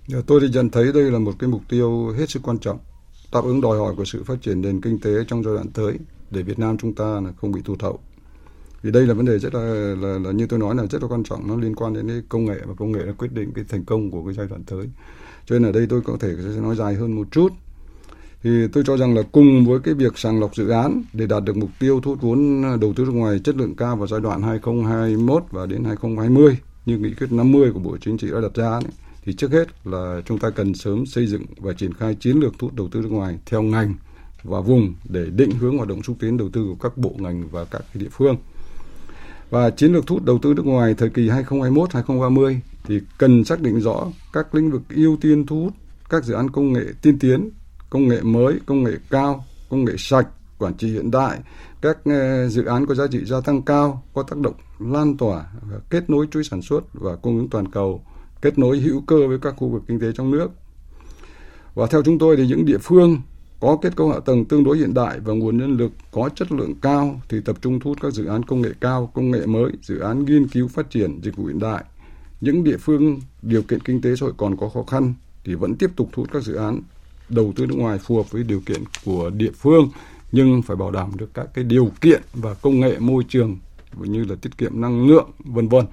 Dạ, 0.06 0.18
tôi 0.26 0.40
thì 0.40 0.48
nhận 0.48 0.70
thấy 0.70 0.92
đây 0.92 1.10
là 1.10 1.18
một 1.18 1.32
cái 1.38 1.48
mục 1.48 1.62
tiêu 1.68 2.14
hết 2.18 2.30
sức 2.30 2.42
quan 2.42 2.58
trọng 2.58 2.78
đáp 3.32 3.44
ứng 3.44 3.60
đòi 3.60 3.78
hỏi 3.78 3.94
của 3.96 4.04
sự 4.04 4.24
phát 4.24 4.42
triển 4.42 4.60
nền 4.60 4.80
kinh 4.80 5.00
tế 5.00 5.10
trong 5.28 5.44
giai 5.44 5.54
đoạn 5.54 5.68
tới 5.68 5.98
để 6.30 6.42
Việt 6.42 6.58
Nam 6.58 6.78
chúng 6.78 6.94
ta 6.94 7.04
là 7.04 7.32
không 7.36 7.52
bị 7.52 7.60
tụt 7.64 7.82
hậu. 7.82 7.98
Vì 8.82 8.90
đây 8.90 9.06
là 9.06 9.14
vấn 9.14 9.26
đề 9.26 9.38
rất 9.38 9.54
là, 9.54 9.60
là, 10.00 10.18
là 10.18 10.32
như 10.32 10.46
tôi 10.46 10.58
nói 10.58 10.74
là 10.74 10.86
rất 10.86 11.02
là 11.02 11.08
quan 11.08 11.24
trọng 11.24 11.48
nó 11.48 11.56
liên 11.56 11.74
quan 11.74 11.94
đến 11.94 12.08
cái 12.08 12.22
công 12.28 12.44
nghệ 12.44 12.60
và 12.66 12.74
công 12.74 12.92
nghệ 12.92 13.00
là 13.04 13.12
quyết 13.12 13.32
định 13.32 13.52
cái 13.54 13.64
thành 13.68 13.84
công 13.84 14.10
của 14.10 14.24
cái 14.24 14.34
giai 14.34 14.46
đoạn 14.48 14.64
tới. 14.64 14.86
Cho 15.46 15.58
nên 15.58 15.68
ở 15.68 15.72
đây 15.72 15.86
tôi 15.90 16.00
có 16.00 16.16
thể 16.20 16.34
sẽ 16.54 16.60
nói 16.60 16.76
dài 16.76 16.94
hơn 16.94 17.12
một 17.12 17.26
chút. 17.30 17.52
Thì 18.42 18.50
tôi 18.72 18.84
cho 18.86 18.96
rằng 18.96 19.14
là 19.14 19.22
cùng 19.32 19.66
với 19.66 19.80
cái 19.80 19.94
việc 19.94 20.18
sàng 20.18 20.40
lọc 20.40 20.56
dự 20.56 20.68
án 20.68 21.02
để 21.12 21.26
đạt 21.26 21.44
được 21.44 21.56
mục 21.56 21.70
tiêu 21.78 22.00
thu 22.00 22.10
hút 22.10 22.22
vốn 22.22 22.62
đầu 22.80 22.92
tư 22.96 23.04
nước 23.04 23.12
ngoài 23.12 23.38
chất 23.38 23.56
lượng 23.56 23.74
cao 23.74 23.96
vào 23.96 24.06
giai 24.06 24.20
đoạn 24.20 24.42
2021 24.42 25.44
và 25.50 25.66
đến 25.66 25.84
2020 25.84 26.58
như 26.86 26.98
nghị 26.98 27.14
quyết 27.14 27.32
50 27.32 27.70
của 27.72 27.80
Bộ 27.80 27.96
Chính 28.00 28.18
trị 28.18 28.30
đã 28.30 28.40
đặt 28.40 28.54
ra 28.54 28.70
ấy, 28.70 28.82
thì 29.24 29.32
trước 29.32 29.52
hết 29.52 29.86
là 29.86 30.22
chúng 30.26 30.38
ta 30.38 30.50
cần 30.50 30.74
sớm 30.74 31.06
xây 31.06 31.26
dựng 31.26 31.42
và 31.56 31.72
triển 31.72 31.94
khai 31.94 32.14
chiến 32.14 32.36
lược 32.36 32.52
thu 32.58 32.66
hút 32.66 32.76
đầu 32.76 32.88
tư 32.92 33.00
nước 33.00 33.12
ngoài 33.12 33.38
theo 33.46 33.62
ngành 33.62 33.94
và 34.42 34.60
vùng 34.60 34.94
để 35.08 35.26
định 35.30 35.50
hướng 35.50 35.76
hoạt 35.76 35.88
động 35.88 36.02
xúc 36.02 36.16
tiến 36.20 36.36
đầu 36.36 36.48
tư 36.52 36.64
của 36.68 36.88
các 36.88 36.98
bộ 36.98 37.14
ngành 37.18 37.48
và 37.50 37.64
các 37.64 37.82
địa 37.94 38.08
phương. 38.12 38.36
Và 39.50 39.70
chiến 39.70 39.92
lược 39.92 40.06
thu 40.06 40.14
hút 40.14 40.24
đầu 40.24 40.38
tư 40.42 40.54
nước 40.54 40.66
ngoài 40.66 40.94
thời 40.98 41.08
kỳ 41.10 41.28
2021-2030 41.28 42.58
thì 42.84 43.00
cần 43.18 43.44
xác 43.44 43.60
định 43.60 43.80
rõ 43.80 44.06
các 44.32 44.54
lĩnh 44.54 44.70
vực 44.70 44.82
ưu 44.88 45.16
tiên 45.20 45.46
thu 45.46 45.62
hút 45.62 45.72
các 46.10 46.24
dự 46.24 46.34
án 46.34 46.50
công 46.50 46.72
nghệ 46.72 46.84
tiên 47.02 47.18
tiến, 47.18 47.50
công 47.90 48.08
nghệ 48.08 48.20
mới, 48.22 48.58
công 48.66 48.84
nghệ 48.84 48.92
cao, 49.10 49.44
công 49.70 49.84
nghệ 49.84 49.92
sạch, 49.98 50.28
quản 50.58 50.74
trị 50.74 50.92
hiện 50.92 51.10
đại, 51.10 51.38
các 51.80 51.98
ờ, 52.04 52.48
dự 52.48 52.64
án 52.64 52.86
có 52.86 52.94
giá 52.94 53.06
trị 53.06 53.24
gia 53.24 53.40
tăng 53.40 53.62
cao, 53.62 54.02
có 54.14 54.22
tác 54.22 54.38
động 54.38 54.54
lan 54.78 55.16
tỏa, 55.16 55.46
kết 55.90 56.10
nối 56.10 56.26
chuỗi 56.30 56.44
sản 56.44 56.62
xuất 56.62 56.80
và 56.92 57.16
cung 57.16 57.36
ứng 57.38 57.48
toàn 57.48 57.68
cầu, 57.68 58.02
kết 58.42 58.58
nối 58.58 58.78
hữu 58.78 59.00
cơ 59.06 59.28
với 59.28 59.38
các 59.38 59.54
khu 59.56 59.68
vực 59.68 59.82
kinh 59.88 60.00
tế 60.00 60.06
trong 60.14 60.30
nước. 60.30 60.50
Và 61.74 61.86
theo 61.86 62.02
chúng 62.02 62.18
tôi 62.18 62.36
thì 62.36 62.46
những 62.46 62.64
địa 62.64 62.78
phương 62.78 63.20
có 63.60 63.78
kết 63.82 63.96
cấu 63.96 64.08
hạ 64.10 64.18
tầng 64.24 64.44
tương 64.44 64.64
đối 64.64 64.78
hiện 64.78 64.94
đại 64.94 65.20
và 65.20 65.34
nguồn 65.34 65.58
nhân 65.58 65.76
lực 65.76 65.92
có 66.10 66.28
chất 66.28 66.52
lượng 66.52 66.74
cao 66.82 67.20
thì 67.28 67.40
tập 67.44 67.56
trung 67.60 67.80
thu 67.80 67.90
hút 67.90 67.98
các 68.02 68.12
dự 68.12 68.26
án 68.26 68.42
công 68.42 68.62
nghệ 68.62 68.70
cao, 68.80 69.10
công 69.14 69.30
nghệ 69.30 69.46
mới, 69.46 69.72
dự 69.82 69.98
án 69.98 70.24
nghiên 70.24 70.48
cứu 70.48 70.68
phát 70.68 70.90
triển 70.90 71.20
dịch 71.22 71.36
vụ 71.36 71.44
hiện 71.44 71.58
đại. 71.58 71.84
Những 72.40 72.64
địa 72.64 72.76
phương 72.76 73.20
điều 73.42 73.62
kiện 73.62 73.80
kinh 73.80 74.00
tế 74.00 74.16
xã 74.16 74.24
hội 74.24 74.32
còn 74.36 74.56
có 74.56 74.68
khó 74.68 74.82
khăn 74.82 75.14
thì 75.44 75.54
vẫn 75.54 75.74
tiếp 75.74 75.90
tục 75.96 76.08
thu 76.12 76.22
hút 76.22 76.32
các 76.32 76.42
dự 76.42 76.54
án 76.54 76.80
đầu 77.28 77.52
tư 77.56 77.66
nước 77.66 77.74
ngoài 77.78 77.98
phù 77.98 78.16
hợp 78.16 78.30
với 78.30 78.42
điều 78.42 78.60
kiện 78.66 78.82
của 79.04 79.30
địa 79.30 79.52
phương 79.54 79.88
nhưng 80.32 80.62
phải 80.62 80.76
bảo 80.76 80.90
đảm 80.90 81.10
được 81.16 81.34
các 81.34 81.48
cái 81.54 81.64
điều 81.64 81.90
kiện 82.00 82.22
và 82.34 82.54
công 82.54 82.80
nghệ 82.80 82.98
môi 82.98 83.24
trường 83.28 83.58
như 83.96 84.24
là 84.24 84.34
tiết 84.42 84.58
kiệm 84.58 84.80
năng 84.80 85.06
lượng 85.06 85.30
vân 85.38 85.68
vân. 85.68 85.84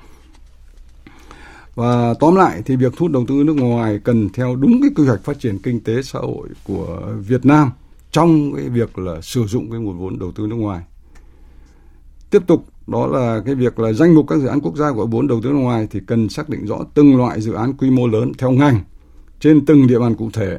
Và 1.76 2.14
tóm 2.20 2.36
lại 2.36 2.62
thì 2.66 2.76
việc 2.76 2.94
thu 2.98 3.06
hút 3.06 3.12
đầu 3.12 3.26
tư 3.28 3.44
nước 3.44 3.56
ngoài 3.56 4.00
cần 4.04 4.30
theo 4.30 4.56
đúng 4.56 4.82
cái 4.82 4.92
quy 4.96 5.06
hoạch 5.06 5.24
phát 5.24 5.40
triển 5.40 5.60
kinh 5.60 5.84
tế 5.84 6.02
xã 6.02 6.20
hội 6.20 6.48
của 6.64 7.14
Việt 7.28 7.46
Nam 7.46 7.72
trong 8.12 8.54
cái 8.56 8.70
việc 8.70 9.00
là 9.00 9.22
sử 9.22 9.46
dụng 9.46 9.72
cái 9.72 9.80
nguồn 9.80 9.98
vốn 9.98 10.20
đầu 10.20 10.32
tư 10.32 10.48
nước 10.48 10.56
ngoài. 10.56 10.84
Tiếp 12.30 12.42
tục 12.48 12.66
đó 12.88 13.08
là 13.08 13.42
cái 13.46 13.56
việc 13.56 13.80
là 13.80 13.94
danh 13.94 14.16
mục 14.16 14.26
các 14.28 14.40
dự 14.40 14.48
án 14.48 14.62
quốc 14.62 14.78
gia 14.78 14.92
của 14.92 15.06
vốn 15.06 15.28
đầu 15.28 15.42
tư 15.42 15.50
nước 15.50 15.60
ngoài 15.60 15.88
thì 15.92 16.00
cần 16.08 16.30
xác 16.30 16.50
định 16.50 16.66
rõ 16.66 16.80
từng 16.94 17.18
loại 17.18 17.42
dự 17.42 17.54
án 17.54 17.74
quy 17.74 17.90
mô 17.90 18.08
lớn 18.08 18.32
theo 18.38 18.52
ngành 18.52 18.82
trên 19.40 19.66
từng 19.66 19.88
địa 19.88 20.00
bàn 20.00 20.16
cụ 20.16 20.30
thể. 20.34 20.58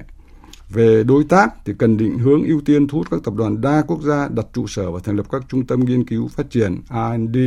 Về 0.68 1.04
đối 1.04 1.24
tác 1.24 1.64
thì 1.64 1.72
cần 1.78 1.96
định 1.96 2.18
hướng 2.18 2.42
ưu 2.42 2.60
tiên 2.60 2.88
thu 2.88 2.98
hút 2.98 3.06
các 3.10 3.20
tập 3.24 3.34
đoàn 3.36 3.60
đa 3.60 3.82
quốc 3.86 4.02
gia 4.02 4.28
đặt 4.28 4.46
trụ 4.52 4.66
sở 4.66 4.90
và 4.90 5.00
thành 5.04 5.16
lập 5.16 5.26
các 5.30 5.42
trung 5.48 5.66
tâm 5.66 5.80
nghiên 5.80 6.04
cứu 6.04 6.28
phát 6.28 6.50
triển 6.50 6.80
R&D, 6.90 7.38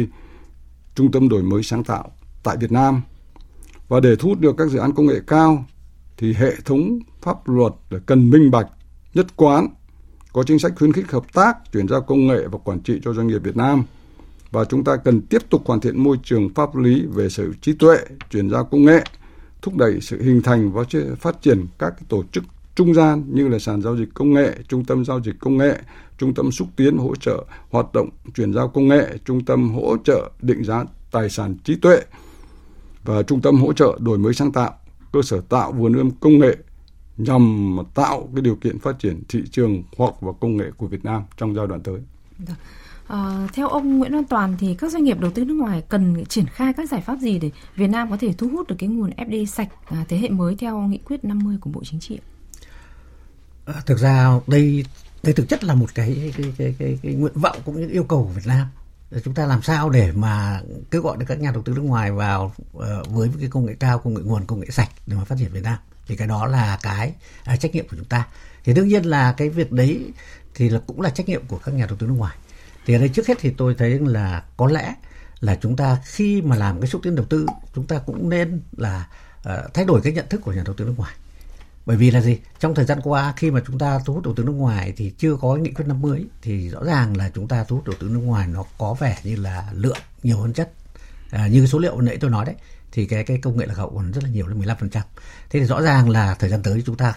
trung 0.95 1.11
tâm 1.11 1.29
đổi 1.29 1.43
mới 1.43 1.63
sáng 1.63 1.83
tạo 1.83 2.11
tại 2.43 2.57
Việt 2.57 2.71
Nam 2.71 3.01
và 3.89 3.99
để 3.99 4.15
thu 4.15 4.29
hút 4.29 4.39
được 4.39 4.57
các 4.57 4.69
dự 4.69 4.79
án 4.79 4.93
công 4.93 5.05
nghệ 5.05 5.19
cao 5.27 5.65
thì 6.17 6.33
hệ 6.33 6.55
thống 6.65 6.99
pháp 7.21 7.47
luật 7.49 7.73
cần 8.05 8.29
minh 8.29 8.51
bạch, 8.51 8.67
nhất 9.13 9.27
quán, 9.35 9.67
có 10.33 10.43
chính 10.43 10.59
sách 10.59 10.71
khuyến 10.75 10.93
khích 10.93 11.11
hợp 11.11 11.33
tác, 11.33 11.57
chuyển 11.73 11.87
giao 11.87 12.01
công 12.01 12.27
nghệ 12.27 12.47
và 12.51 12.57
quản 12.57 12.79
trị 12.79 12.99
cho 13.03 13.13
doanh 13.13 13.27
nghiệp 13.27 13.43
Việt 13.43 13.57
Nam. 13.57 13.83
Và 14.51 14.65
chúng 14.65 14.83
ta 14.83 14.95
cần 14.95 15.21
tiếp 15.21 15.41
tục 15.49 15.61
hoàn 15.65 15.79
thiện 15.79 16.03
môi 16.03 16.17
trường 16.23 16.53
pháp 16.53 16.75
lý 16.75 17.05
về 17.13 17.29
sở 17.29 17.43
hữu 17.43 17.53
trí 17.61 17.73
tuệ, 17.73 17.97
chuyển 18.29 18.49
giao 18.49 18.65
công 18.65 18.85
nghệ, 18.85 19.03
thúc 19.61 19.75
đẩy 19.77 20.01
sự 20.01 20.23
hình 20.23 20.41
thành 20.41 20.71
và 20.71 20.83
phát 21.19 21.41
triển 21.41 21.65
các 21.79 21.93
tổ 22.09 22.23
chức 22.31 22.43
trung 22.75 22.93
gian 22.93 23.23
như 23.27 23.47
là 23.47 23.59
sàn 23.59 23.81
giao 23.81 23.97
dịch 23.97 24.09
công 24.13 24.33
nghệ, 24.33 24.55
trung 24.67 24.85
tâm 24.85 25.05
giao 25.05 25.21
dịch 25.21 25.35
công 25.39 25.57
nghệ, 25.57 25.77
trung 26.17 26.33
tâm 26.33 26.51
xúc 26.51 26.67
tiến 26.75 26.97
hỗ 26.97 27.15
trợ 27.15 27.45
hoạt 27.69 27.93
động 27.93 28.09
chuyển 28.35 28.53
giao 28.53 28.67
công 28.67 28.87
nghệ, 28.87 29.17
trung 29.25 29.45
tâm 29.45 29.71
hỗ 29.71 29.97
trợ 30.03 30.31
định 30.41 30.63
giá 30.63 30.85
tài 31.11 31.29
sản 31.29 31.55
trí 31.63 31.75
tuệ, 31.75 32.01
và 33.03 33.23
trung 33.23 33.41
tâm 33.41 33.61
hỗ 33.61 33.73
trợ 33.73 33.97
đổi 33.99 34.17
mới 34.17 34.33
sáng 34.33 34.51
tạo, 34.51 34.73
cơ 35.11 35.21
sở 35.21 35.41
tạo 35.49 35.71
vườn 35.71 35.93
ươm 35.93 36.11
công 36.11 36.39
nghệ 36.39 36.57
nhằm 37.17 37.77
tạo 37.93 38.29
cái 38.35 38.41
điều 38.41 38.55
kiện 38.55 38.79
phát 38.79 38.99
triển 38.99 39.23
thị 39.29 39.43
trường 39.51 39.83
khoa 39.97 40.07
học 40.07 40.17
và 40.21 40.31
công 40.39 40.57
nghệ 40.57 40.65
của 40.77 40.87
Việt 40.87 41.05
Nam 41.05 41.23
trong 41.37 41.55
giai 41.55 41.67
đoạn 41.67 41.81
tới. 41.83 41.99
À, 43.07 43.47
theo 43.53 43.67
ông 43.67 43.97
Nguyễn 43.97 44.11
Văn 44.11 44.25
Toàn 44.25 44.55
thì 44.59 44.75
các 44.75 44.91
doanh 44.91 45.03
nghiệp 45.03 45.19
đầu 45.19 45.31
tư 45.31 45.45
nước 45.45 45.53
ngoài 45.53 45.83
cần 45.89 46.25
triển 46.25 46.45
khai 46.45 46.73
các 46.73 46.89
giải 46.89 47.01
pháp 47.01 47.15
gì 47.15 47.39
để 47.39 47.51
Việt 47.75 47.87
Nam 47.87 48.09
có 48.09 48.17
thể 48.17 48.33
thu 48.33 48.49
hút 48.49 48.67
được 48.67 48.75
cái 48.79 48.89
nguồn 48.89 49.09
FDI 49.09 49.45
sạch 49.45 49.69
à, 49.85 50.05
thế 50.09 50.17
hệ 50.17 50.29
mới 50.29 50.55
theo 50.55 50.79
nghị 50.81 50.97
quyết 50.97 51.25
50 51.25 51.57
của 51.61 51.69
Bộ 51.69 51.81
Chính 51.83 51.99
trị? 51.99 52.19
À, 53.65 53.73
thực 53.85 53.99
ra 53.99 54.39
đây 54.47 54.85
đây 55.23 55.33
thực 55.33 55.49
chất 55.49 55.63
là 55.63 55.75
một 55.75 55.95
cái 55.95 56.33
cái 56.37 56.53
cái 56.57 56.75
cái, 56.79 56.99
cái 57.03 57.13
nguyện 57.13 57.33
vọng 57.35 57.57
cũng 57.65 57.81
như 57.81 57.89
yêu 57.89 58.03
cầu 58.03 58.23
của 58.23 58.33
Việt 58.33 58.47
Nam 58.47 58.67
chúng 59.23 59.33
ta 59.33 59.45
làm 59.45 59.61
sao 59.61 59.89
để 59.89 60.11
mà 60.11 60.61
kêu 60.91 61.01
gọi 61.01 61.17
được 61.17 61.25
các 61.27 61.39
nhà 61.39 61.51
đầu 61.51 61.63
tư 61.63 61.73
nước 61.73 61.81
ngoài 61.81 62.11
vào 62.11 62.53
ờ, 62.73 63.03
với 63.03 63.29
cái 63.39 63.49
công 63.49 63.65
nghệ 63.65 63.75
cao 63.79 63.99
công 63.99 64.13
nghệ 64.13 64.21
nguồn 64.21 64.45
công 64.45 64.59
nghệ 64.59 64.67
sạch 64.69 64.89
để 65.07 65.15
mà 65.15 65.23
phát 65.23 65.35
triển 65.39 65.51
Việt 65.51 65.63
Nam? 65.63 65.77
Thì 66.07 66.15
cái 66.15 66.27
đó 66.27 66.45
là 66.45 66.79
cái 66.81 67.13
à, 67.43 67.55
trách 67.55 67.75
nhiệm 67.75 67.87
của 67.87 67.97
chúng 67.97 68.05
ta. 68.05 68.27
Thì 68.63 68.73
đương 68.73 68.87
nhiên 68.87 69.03
là 69.03 69.31
cái 69.31 69.49
việc 69.49 69.71
đấy 69.71 70.11
thì 70.55 70.69
là 70.69 70.79
cũng 70.87 71.01
là 71.01 71.09
trách 71.09 71.29
nhiệm 71.29 71.45
của 71.47 71.57
các 71.57 71.71
nhà 71.71 71.85
đầu 71.85 71.97
tư 71.97 72.07
nước 72.07 72.13
ngoài. 72.17 72.37
Thì 72.85 72.93
ở 72.93 72.99
đây 72.99 73.09
trước 73.09 73.27
hết 73.27 73.37
thì 73.39 73.53
tôi 73.57 73.75
thấy 73.77 73.99
là 73.99 74.43
có 74.57 74.67
lẽ 74.67 74.95
là 75.39 75.55
chúng 75.61 75.75
ta 75.75 75.97
khi 76.05 76.41
mà 76.41 76.55
làm 76.55 76.81
cái 76.81 76.89
xúc 76.89 77.01
tiến 77.03 77.15
đầu 77.15 77.25
tư 77.25 77.45
chúng 77.75 77.87
ta 77.87 77.99
cũng 78.05 78.29
nên 78.29 78.61
là 78.77 79.07
uh, 79.39 79.73
thay 79.73 79.85
đổi 79.85 80.01
cái 80.01 80.13
nhận 80.13 80.29
thức 80.29 80.41
của 80.41 80.53
nhà 80.53 80.61
đầu 80.65 80.75
tư 80.75 80.85
nước 80.85 80.93
ngoài 80.97 81.13
bởi 81.89 81.97
vì 81.97 82.11
là 82.11 82.21
gì 82.21 82.37
trong 82.59 82.75
thời 82.75 82.85
gian 82.85 82.99
qua 83.03 83.33
khi 83.37 83.51
mà 83.51 83.61
chúng 83.67 83.79
ta 83.79 83.99
thu 84.05 84.13
hút 84.13 84.23
đầu 84.23 84.33
tư 84.33 84.43
nước 84.43 84.51
ngoài 84.51 84.93
thì 84.97 85.13
chưa 85.17 85.35
có 85.35 85.55
nghị 85.55 85.71
quyết 85.71 85.85
50 85.87 86.25
thì 86.41 86.69
rõ 86.69 86.83
ràng 86.83 87.17
là 87.17 87.31
chúng 87.35 87.47
ta 87.47 87.63
thu 87.63 87.75
hút 87.75 87.85
đầu 87.85 87.95
tư 87.99 88.07
nước 88.09 88.19
ngoài 88.19 88.47
nó 88.47 88.65
có 88.77 88.93
vẻ 88.93 89.17
như 89.23 89.35
là 89.35 89.69
lượng 89.73 89.97
nhiều 90.23 90.37
hơn 90.37 90.53
chất 90.53 90.71
à, 91.31 91.47
như 91.47 91.59
cái 91.59 91.67
số 91.67 91.79
liệu 91.79 92.01
nãy 92.01 92.17
tôi 92.21 92.31
nói 92.31 92.45
đấy 92.45 92.55
thì 92.91 93.05
cái 93.05 93.23
cái 93.23 93.37
công 93.37 93.57
nghệ 93.57 93.65
lạc 93.65 93.77
hậu 93.77 93.89
còn 93.95 94.11
rất 94.11 94.23
là 94.23 94.29
nhiều 94.29 94.47
lên 94.47 94.61
15%. 94.61 94.75
Thế 94.89 95.59
thì 95.59 95.65
rõ 95.65 95.81
ràng 95.81 96.09
là 96.09 96.35
thời 96.35 96.49
gian 96.49 96.63
tới 96.63 96.83
chúng 96.85 96.97
ta 96.97 97.13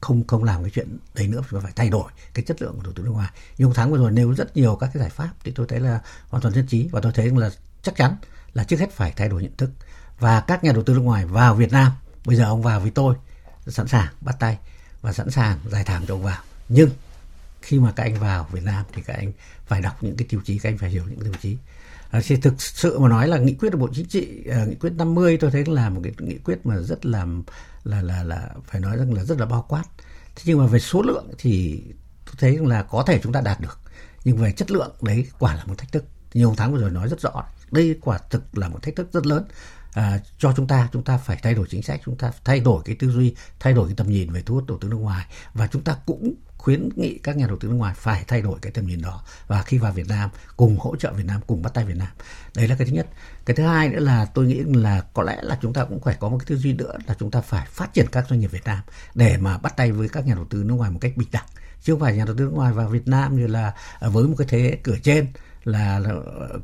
không 0.00 0.26
không 0.26 0.44
làm 0.44 0.62
cái 0.62 0.70
chuyện 0.74 0.98
đấy 1.14 1.28
nữa 1.28 1.42
chúng 1.50 1.60
ta 1.60 1.64
phải 1.64 1.72
thay 1.76 1.90
đổi 1.90 2.10
cái 2.34 2.44
chất 2.44 2.62
lượng 2.62 2.74
của 2.76 2.82
đầu 2.82 2.92
tư 2.92 3.02
nước 3.02 3.12
ngoài. 3.12 3.30
Nhưng 3.58 3.72
tháng 3.74 3.90
vừa 3.90 3.98
rồi 3.98 4.10
nêu 4.10 4.34
rất 4.34 4.56
nhiều 4.56 4.76
các 4.76 4.90
cái 4.94 5.00
giải 5.00 5.10
pháp 5.10 5.30
thì 5.44 5.52
tôi 5.54 5.66
thấy 5.68 5.80
là 5.80 6.00
hoàn 6.28 6.42
toàn 6.42 6.54
nhất 6.54 6.64
trí 6.68 6.88
và 6.92 7.00
tôi 7.00 7.12
thấy 7.12 7.30
là 7.30 7.50
chắc 7.82 7.96
chắn 7.96 8.16
là 8.54 8.64
trước 8.64 8.80
hết 8.80 8.92
phải 8.92 9.12
thay 9.16 9.28
đổi 9.28 9.42
nhận 9.42 9.56
thức 9.56 9.70
và 10.18 10.40
các 10.40 10.64
nhà 10.64 10.72
đầu 10.72 10.82
tư 10.82 10.94
nước 10.94 11.02
ngoài 11.02 11.26
vào 11.26 11.54
Việt 11.54 11.72
Nam 11.72 11.92
bây 12.26 12.36
giờ 12.36 12.44
ông 12.44 12.62
vào 12.62 12.80
với 12.80 12.90
tôi 12.90 13.14
sẵn 13.66 13.88
sàng 13.88 14.08
bắt 14.20 14.36
tay 14.38 14.58
và 15.02 15.12
sẵn 15.12 15.30
sàng 15.30 15.58
giải 15.70 15.84
thảm 15.84 16.04
cho 16.06 16.14
ông 16.14 16.22
vào. 16.22 16.42
Nhưng 16.68 16.90
khi 17.62 17.78
mà 17.78 17.92
các 17.96 18.02
anh 18.02 18.14
vào 18.14 18.48
Việt 18.52 18.62
Nam 18.64 18.84
thì 18.92 19.02
các 19.02 19.16
anh 19.16 19.32
phải 19.66 19.80
đọc 19.80 20.02
những 20.02 20.16
cái 20.16 20.26
tiêu 20.28 20.40
chí 20.44 20.58
các 20.58 20.68
anh 20.68 20.78
phải 20.78 20.90
hiểu 20.90 21.04
những 21.08 21.20
tiêu 21.20 21.32
chí. 21.42 21.56
À, 22.10 22.20
thì 22.26 22.36
thực 22.36 22.62
sự 22.62 22.98
mà 22.98 23.08
nói 23.08 23.28
là 23.28 23.38
nghị 23.38 23.54
quyết 23.54 23.70
của 23.72 23.78
Bộ 23.78 23.88
Chính 23.94 24.06
trị 24.06 24.44
à, 24.50 24.64
nghị 24.64 24.74
quyết 24.74 24.92
50 24.96 25.36
tôi 25.36 25.50
thấy 25.50 25.64
là 25.64 25.90
một 25.90 26.00
cái 26.04 26.12
nghị 26.18 26.38
quyết 26.38 26.66
mà 26.66 26.76
rất 26.76 27.06
là 27.06 27.26
là 27.84 28.02
là 28.02 28.22
là 28.22 28.48
phải 28.66 28.80
nói 28.80 28.96
rằng 28.96 29.14
là 29.14 29.24
rất 29.24 29.40
là 29.40 29.46
bao 29.46 29.64
quát. 29.68 29.84
Thế 30.36 30.42
nhưng 30.46 30.58
mà 30.58 30.66
về 30.66 30.78
số 30.78 31.02
lượng 31.02 31.30
thì 31.38 31.82
tôi 32.26 32.34
thấy 32.38 32.58
là 32.58 32.82
có 32.82 33.04
thể 33.06 33.20
chúng 33.22 33.32
ta 33.32 33.40
đạt 33.40 33.60
được. 33.60 33.78
Nhưng 34.24 34.36
về 34.36 34.52
chất 34.52 34.70
lượng 34.70 34.92
đấy 35.02 35.26
quả 35.38 35.54
là 35.54 35.64
một 35.64 35.78
thách 35.78 35.92
thức. 35.92 36.04
Nhiều 36.34 36.54
tháng 36.56 36.72
vừa 36.72 36.80
rồi 36.80 36.90
nói 36.90 37.08
rất 37.08 37.20
rõ 37.20 37.44
đây 37.74 37.98
quả 38.00 38.18
thực 38.30 38.58
là 38.58 38.68
một 38.68 38.82
thách 38.82 38.96
thức 38.96 39.08
rất 39.12 39.26
lớn 39.26 39.44
à, 39.94 40.20
cho 40.38 40.52
chúng 40.56 40.66
ta 40.66 40.88
chúng 40.92 41.04
ta 41.04 41.18
phải 41.18 41.38
thay 41.42 41.54
đổi 41.54 41.66
chính 41.70 41.82
sách 41.82 42.00
chúng 42.04 42.16
ta 42.16 42.32
thay 42.44 42.60
đổi 42.60 42.82
cái 42.84 42.96
tư 42.98 43.10
duy 43.10 43.34
thay 43.60 43.72
đổi 43.72 43.88
cái 43.88 43.94
tầm 43.96 44.08
nhìn 44.08 44.32
về 44.32 44.42
thu 44.42 44.54
hút 44.54 44.64
đầu 44.66 44.78
tư 44.78 44.88
nước 44.88 44.96
ngoài. 44.96 45.26
Và 45.54 45.66
chúng 45.66 45.82
ta 45.82 45.96
cũng 46.06 46.34
khuyến 46.58 46.88
nghị 46.96 47.18
các 47.18 47.36
nhà 47.36 47.46
đầu 47.46 47.56
tư 47.60 47.68
nước 47.68 47.74
ngoài 47.74 47.94
phải 47.96 48.24
thay 48.28 48.42
đổi 48.42 48.58
cái 48.62 48.72
tầm 48.72 48.86
nhìn 48.86 49.02
đó. 49.02 49.22
Và 49.46 49.62
khi 49.62 49.78
vào 49.78 49.92
Việt 49.92 50.08
Nam 50.08 50.30
cùng 50.56 50.78
hỗ 50.78 50.96
trợ 50.96 51.12
Việt 51.12 51.26
Nam 51.26 51.40
cùng 51.46 51.62
bắt 51.62 51.74
tay 51.74 51.84
Việt 51.84 51.96
Nam. 51.96 52.08
Đấy 52.56 52.68
là 52.68 52.74
cái 52.74 52.86
thứ 52.86 52.92
nhất. 52.92 53.06
Cái 53.46 53.56
thứ 53.56 53.62
hai 53.62 53.88
nữa 53.88 54.00
là 54.00 54.24
tôi 54.24 54.46
nghĩ 54.46 54.62
là 54.66 55.00
có 55.14 55.22
lẽ 55.22 55.38
là 55.42 55.58
chúng 55.62 55.72
ta 55.72 55.84
cũng 55.84 56.00
phải 56.00 56.16
có 56.20 56.28
một 56.28 56.38
cái 56.38 56.46
tư 56.48 56.56
duy 56.56 56.72
nữa 56.72 56.92
là 57.06 57.14
chúng 57.18 57.30
ta 57.30 57.40
phải 57.40 57.66
phát 57.70 57.94
triển 57.94 58.06
các 58.12 58.26
doanh 58.28 58.40
nghiệp 58.40 58.50
Việt 58.50 58.64
Nam 58.64 58.78
để 59.14 59.36
mà 59.36 59.58
bắt 59.58 59.76
tay 59.76 59.92
với 59.92 60.08
các 60.08 60.26
nhà 60.26 60.34
đầu 60.34 60.44
tư 60.50 60.62
nước 60.64 60.74
ngoài 60.74 60.90
một 60.90 60.98
cách 61.00 61.12
bình 61.16 61.28
đẳng. 61.32 61.46
Chứ 61.82 61.92
không 61.92 62.00
phải 62.00 62.16
nhà 62.16 62.24
đầu 62.24 62.34
tư 62.36 62.44
nước 62.44 62.54
ngoài 62.54 62.72
vào 62.72 62.88
Việt 62.88 63.08
Nam 63.08 63.36
như 63.36 63.46
là 63.46 63.74
à, 64.00 64.08
với 64.08 64.24
một 64.24 64.34
cái 64.38 64.46
thế 64.50 64.78
cửa 64.82 64.96
trên 65.02 65.26
là, 65.64 65.98
là 65.98 66.14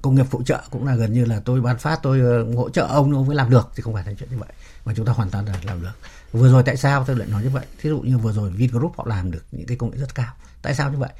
công 0.03 0.15
nghiệp 0.15 0.27
phụ 0.31 0.43
trợ 0.43 0.61
cũng 0.71 0.87
là 0.87 0.95
gần 0.95 1.13
như 1.13 1.25
là 1.25 1.41
tôi 1.45 1.61
bán 1.61 1.79
phát 1.79 2.01
tôi 2.03 2.21
ờ, 2.21 2.55
hỗ 2.55 2.71
trợ 2.71 2.87
ông 2.87 3.13
ông 3.13 3.27
mới 3.27 3.37
làm 3.37 3.51
được 3.51 3.69
thì 3.75 3.83
không 3.83 3.95
phải 3.95 4.05
là 4.07 4.13
chuyện 4.19 4.31
như 4.31 4.39
vậy 4.39 4.49
mà 4.85 4.95
chúng 4.97 5.07
ta 5.07 5.13
hoàn 5.13 5.31
toàn 5.31 5.47
là 5.47 5.55
làm 5.65 5.83
được. 5.83 5.93
Vừa 6.33 6.53
rồi 6.53 6.63
tại 6.63 6.77
sao 6.77 7.05
tôi 7.05 7.17
lại 7.17 7.29
nói 7.29 7.43
như 7.43 7.51
vậy? 7.51 7.67
Thí 7.81 7.91
dụ 7.91 8.01
như 8.01 8.19
vừa 8.19 8.33
rồi 8.33 8.51
Vingroup 8.51 8.97
họ 8.97 9.05
làm 9.09 9.31
được 9.31 9.45
những 9.53 9.67
cái 9.67 9.77
công 9.77 9.91
nghệ 9.91 9.97
rất 9.97 10.15
cao. 10.15 10.35
Tại 10.63 10.75
sao 10.75 10.91
như 10.91 10.99
vậy? 10.99 11.11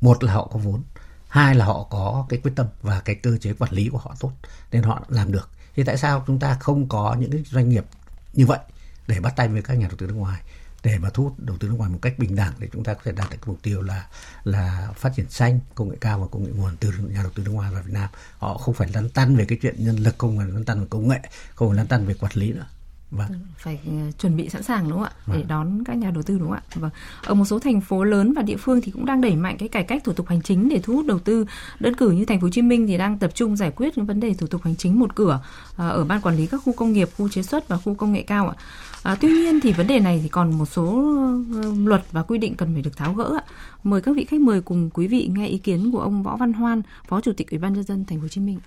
Một 0.00 0.24
là 0.24 0.32
họ 0.32 0.48
có 0.52 0.58
vốn 0.58 0.82
hai 1.28 1.54
là 1.54 1.64
họ 1.64 1.86
có 1.90 2.26
cái 2.28 2.40
quyết 2.42 2.52
tâm 2.56 2.66
và 2.82 3.00
cái 3.00 3.14
cơ 3.14 3.38
chế 3.38 3.52
quản 3.52 3.72
lý 3.72 3.88
của 3.88 3.98
họ 3.98 4.14
tốt 4.20 4.32
nên 4.72 4.82
họ 4.82 5.02
làm 5.08 5.32
được. 5.32 5.50
Thì 5.74 5.84
tại 5.84 5.96
sao 5.96 6.24
chúng 6.26 6.38
ta 6.38 6.56
không 6.60 6.88
có 6.88 7.16
những 7.18 7.30
cái 7.30 7.42
doanh 7.50 7.68
nghiệp 7.68 7.84
như 8.32 8.46
vậy 8.46 8.58
để 9.06 9.20
bắt 9.20 9.36
tay 9.36 9.48
với 9.48 9.62
các 9.62 9.74
nhà 9.74 9.88
đầu 9.88 9.96
tư 9.96 10.06
nước 10.06 10.14
ngoài? 10.14 10.42
Để 10.82 10.98
mà 10.98 11.10
thu 11.10 11.24
hút 11.24 11.34
đầu 11.38 11.56
tư 11.60 11.68
nước 11.68 11.74
ngoài 11.78 11.90
một 11.90 11.98
cách 12.02 12.18
bình 12.18 12.36
đẳng 12.36 12.52
để 12.58 12.68
chúng 12.72 12.84
ta 12.84 12.94
có 12.94 13.00
thể 13.04 13.12
đạt 13.12 13.30
được 13.30 13.38
mục 13.46 13.58
tiêu 13.62 13.82
là 13.82 14.08
là 14.44 14.92
phát 14.96 15.12
triển 15.16 15.30
xanh, 15.30 15.60
công 15.74 15.88
nghệ 15.88 15.96
cao 16.00 16.20
và 16.20 16.26
công 16.26 16.44
nghệ 16.44 16.50
nguồn 16.50 16.76
từ 16.76 16.90
nhà 16.90 17.22
đầu 17.22 17.32
tư 17.34 17.42
nước 17.44 17.52
ngoài 17.52 17.72
vào 17.72 17.82
Việt 17.82 17.92
Nam. 17.92 18.08
Họ 18.38 18.58
không 18.58 18.74
phải 18.74 18.88
lăn 18.94 19.08
tăn 19.08 19.36
về 19.36 19.44
cái 19.44 19.58
chuyện 19.62 19.74
nhân 19.78 19.96
lực, 19.96 20.14
không 20.18 20.38
phải 20.38 20.46
lăn 20.46 20.64
tăn 20.64 20.80
về 20.80 20.86
công 20.90 21.08
nghệ, 21.08 21.20
không 21.54 21.68
phải 21.68 21.76
lăn 21.76 21.86
tăn 21.86 22.06
về 22.06 22.14
quản 22.14 22.32
lý 22.34 22.52
nữa. 22.52 22.66
Vâng. 23.10 23.28
phải 23.58 23.78
ờ, 23.86 23.92
chuẩn 24.18 24.36
bị 24.36 24.48
sẵn 24.48 24.62
sàng 24.62 24.88
đúng 24.88 24.92
không 24.92 25.02
ạ 25.02 25.12
vâng. 25.26 25.36
để 25.36 25.44
đón 25.48 25.84
các 25.84 25.96
nhà 25.96 26.10
đầu 26.10 26.22
tư 26.22 26.38
đúng 26.38 26.48
không 26.48 26.58
ạ 26.58 26.62
vâng 26.74 26.90
ở 27.24 27.34
một 27.34 27.44
số 27.44 27.58
thành 27.58 27.80
phố 27.80 28.04
lớn 28.04 28.32
và 28.32 28.42
địa 28.42 28.56
phương 28.56 28.80
thì 28.80 28.92
cũng 28.92 29.06
đang 29.06 29.20
đẩy 29.20 29.36
mạnh 29.36 29.56
cái 29.58 29.68
cải 29.68 29.84
cách 29.84 30.04
thủ 30.04 30.12
tục 30.12 30.28
hành 30.28 30.42
chính 30.42 30.68
để 30.68 30.80
thu 30.82 30.94
hút 30.94 31.06
đầu 31.06 31.18
tư 31.18 31.46
đơn 31.80 31.94
cử 31.94 32.10
như 32.10 32.24
thành 32.24 32.40
phố 32.40 32.44
Hồ 32.44 32.50
Chí 32.50 32.62
Minh 32.62 32.86
thì 32.86 32.98
đang 32.98 33.18
tập 33.18 33.30
trung 33.34 33.56
giải 33.56 33.72
quyết 33.76 33.98
những 33.98 34.06
vấn 34.06 34.20
đề 34.20 34.34
thủ 34.34 34.46
tục 34.46 34.62
hành 34.64 34.76
chính 34.76 34.98
một 35.00 35.14
cửa 35.14 35.40
ờ, 35.76 35.90
ở 35.90 36.04
ban 36.04 36.20
quản 36.20 36.36
lý 36.36 36.46
các 36.46 36.60
khu 36.64 36.72
công 36.72 36.92
nghiệp 36.92 37.08
khu 37.16 37.28
chế 37.28 37.42
xuất 37.42 37.68
và 37.68 37.76
khu 37.76 37.94
công 37.94 38.12
nghệ 38.12 38.22
cao 38.22 38.48
ạ 38.48 38.54
À, 39.02 39.16
tuy 39.20 39.28
nhiên 39.28 39.60
thì 39.60 39.72
vấn 39.72 39.86
đề 39.86 40.00
này 40.00 40.20
thì 40.22 40.28
còn 40.28 40.58
một 40.58 40.66
số 40.66 41.14
ờ, 41.54 41.72
luật 41.84 42.02
và 42.12 42.22
quy 42.22 42.38
định 42.38 42.54
cần 42.54 42.72
phải 42.72 42.82
được 42.82 42.96
tháo 42.96 43.14
gỡ 43.14 43.38
ạ. 43.38 43.44
Mời 43.82 44.00
các 44.00 44.16
vị 44.16 44.24
khách 44.24 44.40
mời 44.40 44.60
cùng 44.60 44.90
quý 44.90 45.06
vị 45.06 45.30
nghe 45.32 45.46
ý 45.46 45.58
kiến 45.58 45.90
của 45.92 46.00
ông 46.00 46.22
Võ 46.22 46.36
Văn 46.36 46.52
Hoan, 46.52 46.82
Phó 47.08 47.20
Chủ 47.20 47.32
tịch 47.32 47.50
Ủy 47.50 47.58
ban 47.58 47.72
nhân 47.72 47.84
dân 47.84 48.04
thành 48.04 48.18
phố 48.18 48.22
Hồ 48.22 48.28
Chí 48.28 48.40
Minh. 48.40 48.58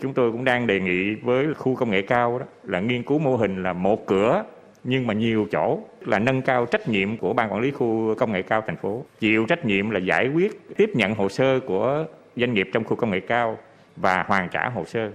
Chúng 0.00 0.14
tôi 0.14 0.32
cũng 0.32 0.44
đang 0.44 0.66
đề 0.66 0.80
nghị 0.80 1.14
với 1.14 1.54
khu 1.54 1.74
công 1.74 1.90
nghệ 1.90 2.02
cao 2.02 2.38
đó 2.38 2.46
là 2.62 2.80
nghiên 2.80 3.02
cứu 3.02 3.18
mô 3.18 3.36
hình 3.36 3.62
là 3.62 3.72
một 3.72 4.06
cửa 4.06 4.44
nhưng 4.84 5.06
mà 5.06 5.14
nhiều 5.14 5.46
chỗ 5.50 5.78
là 6.00 6.18
nâng 6.18 6.42
cao 6.42 6.66
trách 6.66 6.88
nhiệm 6.88 7.16
của 7.16 7.32
ban 7.32 7.52
quản 7.52 7.60
lý 7.60 7.70
khu 7.70 8.14
công 8.14 8.32
nghệ 8.32 8.42
cao 8.42 8.62
thành 8.66 8.76
phố. 8.76 9.04
Chịu 9.20 9.46
trách 9.46 9.64
nhiệm 9.64 9.90
là 9.90 9.98
giải 9.98 10.28
quyết 10.28 10.76
tiếp 10.76 10.90
nhận 10.94 11.14
hồ 11.14 11.28
sơ 11.28 11.60
của 11.60 12.06
doanh 12.36 12.54
nghiệp 12.54 12.68
trong 12.72 12.84
khu 12.84 12.96
công 12.96 13.10
nghệ 13.10 13.20
cao 13.20 13.58
và 13.96 14.24
hoàn 14.26 14.48
trả 14.48 14.68
hồ 14.68 14.84
sơ. 14.84 15.10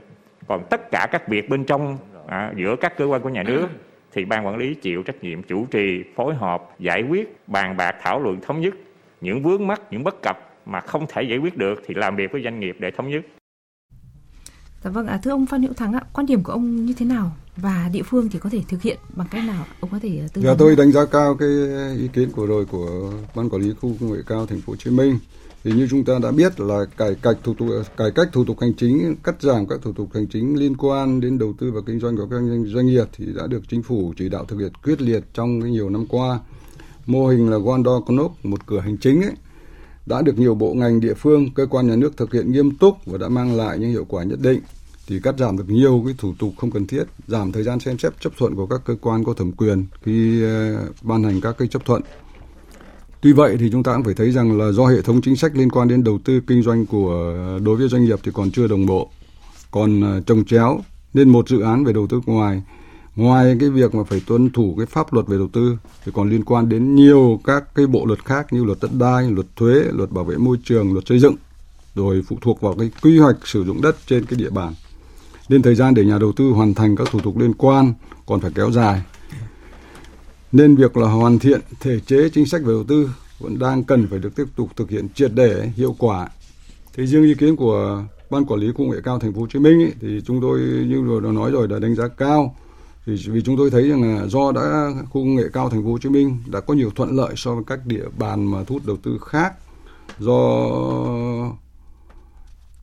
Còn 0.47 0.63
tất 0.69 0.91
cả 0.91 1.07
các 1.11 1.27
việc 1.27 1.49
bên 1.49 1.63
trong 1.63 1.97
à, 2.27 2.51
giữa 2.55 2.75
các 2.75 2.97
cơ 2.97 3.05
quan 3.05 3.21
của 3.21 3.29
nhà 3.29 3.43
nước 3.43 3.67
thì 4.13 4.25
ban 4.25 4.47
quản 4.47 4.57
lý 4.57 4.73
chịu 4.73 5.03
trách 5.03 5.23
nhiệm 5.23 5.43
chủ 5.43 5.65
trì 5.71 6.03
phối 6.15 6.35
hợp 6.35 6.69
giải 6.79 7.03
quyết 7.09 7.37
bàn 7.47 7.77
bạc 7.77 7.95
thảo 8.01 8.19
luận 8.19 8.41
thống 8.41 8.61
nhất. 8.61 8.73
Những 9.21 9.41
vướng 9.41 9.67
mắc 9.67 9.81
những 9.91 10.03
bất 10.03 10.21
cập 10.21 10.51
mà 10.65 10.79
không 10.79 11.05
thể 11.09 11.23
giải 11.23 11.37
quyết 11.37 11.57
được 11.57 11.83
thì 11.85 11.93
làm 11.93 12.15
việc 12.15 12.31
với 12.31 12.43
doanh 12.43 12.59
nghiệp 12.59 12.75
để 12.79 12.91
thống 12.91 13.09
nhất. 13.09 13.21
Dạ 14.83 14.91
vâng, 14.91 15.07
à, 15.07 15.19
thưa 15.23 15.31
ông 15.31 15.45
Phan 15.45 15.63
Hữu 15.63 15.73
Thắng 15.73 15.93
ạ, 15.93 16.01
quan 16.13 16.25
điểm 16.25 16.43
của 16.43 16.51
ông 16.51 16.85
như 16.85 16.93
thế 16.93 17.05
nào 17.05 17.31
và 17.57 17.89
địa 17.93 18.03
phương 18.03 18.29
thì 18.29 18.39
có 18.39 18.49
thể 18.49 18.61
thực 18.69 18.81
hiện 18.81 18.97
bằng 19.15 19.27
cách 19.31 19.43
nào? 19.45 19.65
Ông 19.79 19.91
có 19.91 19.99
thể 19.99 20.09
tư 20.33 20.41
vấn. 20.41 20.43
Dạ 20.43 20.55
tôi 20.59 20.75
đánh 20.75 20.91
giá 20.91 21.05
cao 21.05 21.35
cái 21.35 21.49
ý 21.97 22.07
kiến 22.13 22.31
của 22.31 22.45
rồi 22.45 22.65
của 22.65 23.13
ban 23.35 23.49
quản 23.49 23.61
lý 23.61 23.73
khu 23.81 23.95
công 23.99 24.13
nghệ 24.13 24.19
cao 24.27 24.45
thành 24.45 24.61
phố 24.61 24.73
Hồ 24.73 24.77
Chí 24.77 24.91
Minh. 24.91 25.19
Thì 25.63 25.71
như 25.71 25.87
chúng 25.89 26.05
ta 26.05 26.13
đã 26.23 26.31
biết 26.31 26.59
là 26.59 26.85
cải 26.97 27.15
cách 27.15 27.37
thủ 27.43 27.53
tục 27.53 27.67
cải 27.97 28.11
cách 28.11 28.29
thủ 28.33 28.45
tục 28.45 28.57
hành 28.61 28.73
chính, 28.73 29.15
cắt 29.23 29.41
giảm 29.41 29.67
các 29.67 29.79
thủ 29.81 29.91
tục 29.93 30.09
hành 30.13 30.27
chính 30.27 30.59
liên 30.59 30.77
quan 30.77 31.19
đến 31.19 31.37
đầu 31.37 31.53
tư 31.59 31.71
và 31.71 31.81
kinh 31.85 31.99
doanh 31.99 32.17
của 32.17 32.27
các 32.31 32.41
doanh 32.65 32.87
nghiệp 32.87 33.05
thì 33.17 33.25
đã 33.35 33.47
được 33.47 33.61
chính 33.69 33.83
phủ 33.83 34.13
chỉ 34.17 34.29
đạo 34.29 34.45
thực 34.45 34.59
hiện 34.59 34.71
quyết 34.83 35.01
liệt 35.01 35.23
trong 35.33 35.61
cái 35.61 35.71
nhiều 35.71 35.89
năm 35.89 36.05
qua. 36.09 36.39
Mô 37.05 37.27
hình 37.27 37.49
là 37.49 37.57
Door 37.59 38.05
Knock, 38.05 38.45
một 38.45 38.67
cửa 38.67 38.79
hành 38.79 38.97
chính 38.97 39.21
ấy, 39.21 39.33
đã 40.05 40.21
được 40.21 40.39
nhiều 40.39 40.55
bộ 40.55 40.73
ngành 40.73 40.99
địa 40.99 41.13
phương, 41.13 41.53
cơ 41.53 41.65
quan 41.65 41.87
nhà 41.87 41.95
nước 41.95 42.17
thực 42.17 42.33
hiện 42.33 42.51
nghiêm 42.51 42.75
túc 42.75 43.05
và 43.05 43.17
đã 43.17 43.29
mang 43.29 43.57
lại 43.57 43.79
những 43.79 43.89
hiệu 43.89 44.05
quả 44.09 44.23
nhất 44.23 44.39
định 44.41 44.59
thì 45.07 45.19
cắt 45.23 45.35
giảm 45.37 45.57
được 45.57 45.69
nhiều 45.69 46.01
cái 46.05 46.15
thủ 46.17 46.33
tục 46.39 46.53
không 46.57 46.71
cần 46.71 46.87
thiết, 46.87 47.03
giảm 47.27 47.51
thời 47.51 47.63
gian 47.63 47.79
xem 47.79 47.97
xét 47.97 48.13
chấp 48.19 48.33
thuận 48.37 48.55
của 48.55 48.65
các 48.65 48.81
cơ 48.85 48.95
quan 49.01 49.23
có 49.23 49.33
thẩm 49.33 49.51
quyền 49.51 49.85
khi 50.01 50.43
ờ, 50.43 50.85
ban 51.01 51.23
hành 51.23 51.41
các 51.41 51.55
cái 51.57 51.67
chấp 51.67 51.85
thuận. 51.85 52.01
Tuy 53.21 53.33
vậy 53.33 53.57
thì 53.59 53.69
chúng 53.71 53.83
ta 53.83 53.93
cũng 53.93 54.03
phải 54.03 54.13
thấy 54.13 54.31
rằng 54.31 54.57
là 54.57 54.71
do 54.71 54.85
hệ 54.85 55.01
thống 55.01 55.21
chính 55.21 55.35
sách 55.35 55.55
liên 55.55 55.69
quan 55.69 55.87
đến 55.87 56.03
đầu 56.03 56.19
tư 56.23 56.41
kinh 56.47 56.63
doanh 56.63 56.85
của 56.85 57.33
ờ, 57.37 57.59
đối 57.59 57.75
với 57.75 57.87
doanh 57.87 58.03
nghiệp 58.03 58.19
thì 58.23 58.31
còn 58.33 58.51
chưa 58.51 58.67
đồng 58.67 58.85
bộ, 58.85 59.09
còn 59.71 60.01
ờ, 60.01 60.21
trồng 60.21 60.45
chéo 60.45 60.79
nên 61.13 61.29
một 61.29 61.49
dự 61.49 61.61
án 61.61 61.83
về 61.83 61.93
đầu 61.93 62.07
tư 62.07 62.21
ngoài 62.25 62.61
ngoài 63.19 63.57
cái 63.59 63.69
việc 63.69 63.95
mà 63.95 64.03
phải 64.03 64.21
tuân 64.27 64.49
thủ 64.49 64.75
cái 64.77 64.85
pháp 64.85 65.13
luật 65.13 65.27
về 65.27 65.37
đầu 65.37 65.47
tư 65.53 65.77
thì 66.05 66.11
còn 66.15 66.29
liên 66.29 66.43
quan 66.43 66.69
đến 66.69 66.95
nhiều 66.95 67.39
các 67.43 67.75
cái 67.75 67.87
bộ 67.87 68.05
luật 68.05 68.25
khác 68.25 68.53
như 68.53 68.63
luật 68.63 68.77
đất 68.81 68.91
đai, 68.93 69.31
luật 69.31 69.47
thuế, 69.55 69.73
luật 69.91 70.11
bảo 70.11 70.23
vệ 70.23 70.37
môi 70.37 70.57
trường, 70.63 70.93
luật 70.93 71.07
xây 71.07 71.19
dựng 71.19 71.35
rồi 71.95 72.21
phụ 72.27 72.37
thuộc 72.41 72.61
vào 72.61 72.73
cái 72.73 72.91
quy 73.01 73.19
hoạch 73.19 73.35
sử 73.43 73.63
dụng 73.63 73.81
đất 73.81 73.95
trên 74.07 74.25
cái 74.25 74.39
địa 74.39 74.49
bàn. 74.49 74.73
Nên 75.49 75.61
thời 75.61 75.75
gian 75.75 75.93
để 75.93 76.05
nhà 76.05 76.17
đầu 76.17 76.31
tư 76.31 76.49
hoàn 76.49 76.73
thành 76.73 76.95
các 76.95 77.07
thủ 77.11 77.19
tục 77.19 77.37
liên 77.37 77.53
quan 77.53 77.93
còn 78.25 78.39
phải 78.39 78.51
kéo 78.55 78.71
dài. 78.71 79.01
Nên 80.51 80.75
việc 80.75 80.97
là 80.97 81.07
hoàn 81.07 81.39
thiện 81.39 81.61
thể 81.79 81.99
chế 81.99 82.29
chính 82.29 82.45
sách 82.45 82.61
về 82.61 82.73
đầu 82.73 82.83
tư 82.83 83.09
vẫn 83.39 83.59
đang 83.59 83.83
cần 83.83 84.07
phải 84.07 84.19
được 84.19 84.35
tiếp 84.35 84.45
tục 84.55 84.69
thực 84.75 84.89
hiện 84.89 85.07
triệt 85.15 85.31
để 85.33 85.71
hiệu 85.75 85.95
quả. 85.99 86.29
Thế 86.93 87.05
riêng 87.05 87.23
ý 87.23 87.33
kiến 87.33 87.55
của 87.55 88.03
ban 88.29 88.45
quản 88.45 88.59
lý 88.59 88.67
công 88.77 88.89
nghệ 88.89 88.97
cao 89.03 89.19
thành 89.19 89.33
phố 89.33 89.39
Hồ 89.41 89.47
Chí 89.53 89.59
Minh 89.59 89.81
ấy, 89.81 89.93
thì 90.01 90.21
chúng 90.25 90.41
tôi 90.41 90.59
như 90.59 91.01
vừa 91.01 91.31
nói 91.31 91.51
rồi 91.51 91.67
là 91.67 91.79
đánh 91.79 91.95
giá 91.95 92.07
cao 92.07 92.55
vì, 93.05 93.15
vì 93.27 93.41
chúng 93.41 93.57
tôi 93.57 93.69
thấy 93.69 93.89
rằng 93.89 94.03
là 94.03 94.27
do 94.27 94.51
đã 94.51 94.91
khu 95.09 95.21
công 95.21 95.35
nghệ 95.35 95.43
cao 95.53 95.69
thành 95.69 95.83
phố 95.83 95.91
Hồ 95.91 95.97
Chí 95.97 96.09
Minh 96.09 96.37
đã 96.47 96.59
có 96.59 96.73
nhiều 96.73 96.91
thuận 96.95 97.15
lợi 97.15 97.33
so 97.37 97.55
với 97.55 97.63
các 97.67 97.85
địa 97.85 98.05
bàn 98.17 98.51
mà 98.51 98.63
thu 98.63 98.75
hút 98.75 98.85
đầu 98.85 98.97
tư 98.97 99.19
khác 99.25 99.53
do 100.19 100.39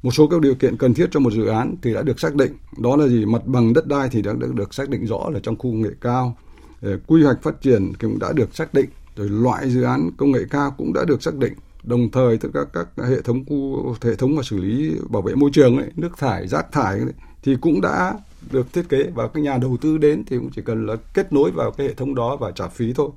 một 0.02 0.10
số 0.10 0.26
các 0.26 0.40
điều 0.40 0.54
kiện 0.54 0.76
cần 0.76 0.94
thiết 0.94 1.08
cho 1.10 1.20
một 1.20 1.32
dự 1.32 1.46
án 1.46 1.74
thì 1.82 1.94
đã 1.94 2.02
được 2.02 2.20
xác 2.20 2.34
định. 2.34 2.52
Đó 2.78 2.96
là 2.96 3.08
gì? 3.08 3.24
Mặt 3.24 3.46
bằng 3.46 3.72
đất 3.72 3.86
đai 3.86 4.08
thì 4.08 4.22
đã 4.22 4.32
được, 4.32 4.54
được 4.54 4.74
xác 4.74 4.88
định 4.88 5.06
rõ 5.06 5.30
là 5.30 5.40
trong 5.42 5.56
khu 5.56 5.62
công 5.62 5.82
nghệ 5.82 5.90
cao. 6.00 6.36
Ờ, 6.82 6.98
quy 7.06 7.22
hoạch 7.22 7.42
phát 7.42 7.60
triển 7.62 7.92
cũng 8.00 8.18
đã 8.18 8.32
được 8.32 8.56
xác 8.56 8.74
định. 8.74 8.86
Rồi 9.16 9.28
loại 9.28 9.70
dự 9.70 9.82
án 9.82 10.10
công 10.16 10.32
nghệ 10.32 10.40
cao 10.50 10.74
cũng 10.78 10.92
đã 10.92 11.04
được 11.04 11.22
xác 11.22 11.34
định. 11.34 11.52
Đồng 11.82 12.10
thời 12.10 12.38
tất 12.38 12.48
cả 12.54 12.60
các 12.72 12.88
hệ 13.08 13.20
thống 13.22 13.44
khu 13.44 13.94
hệ 14.02 14.14
thống 14.14 14.36
mà 14.36 14.42
xử 14.42 14.56
lý 14.56 14.96
bảo 15.08 15.22
vệ 15.22 15.34
môi 15.34 15.50
trường 15.52 15.78
ấy, 15.78 15.90
nước 15.96 16.18
thải 16.18 16.48
rác 16.48 16.72
thải 16.72 16.98
ấy, 16.98 17.12
thì 17.42 17.56
cũng 17.60 17.80
đã 17.80 18.14
được 18.50 18.72
thiết 18.72 18.88
kế 18.88 19.10
và 19.14 19.28
các 19.28 19.40
nhà 19.40 19.58
đầu 19.58 19.76
tư 19.80 19.98
đến 19.98 20.24
thì 20.26 20.36
cũng 20.36 20.50
chỉ 20.50 20.62
cần 20.62 20.86
là 20.86 20.96
kết 21.14 21.32
nối 21.32 21.50
vào 21.50 21.70
cái 21.70 21.86
hệ 21.86 21.94
thống 21.94 22.14
đó 22.14 22.36
và 22.36 22.50
trả 22.50 22.68
phí 22.68 22.92
thôi 22.92 23.10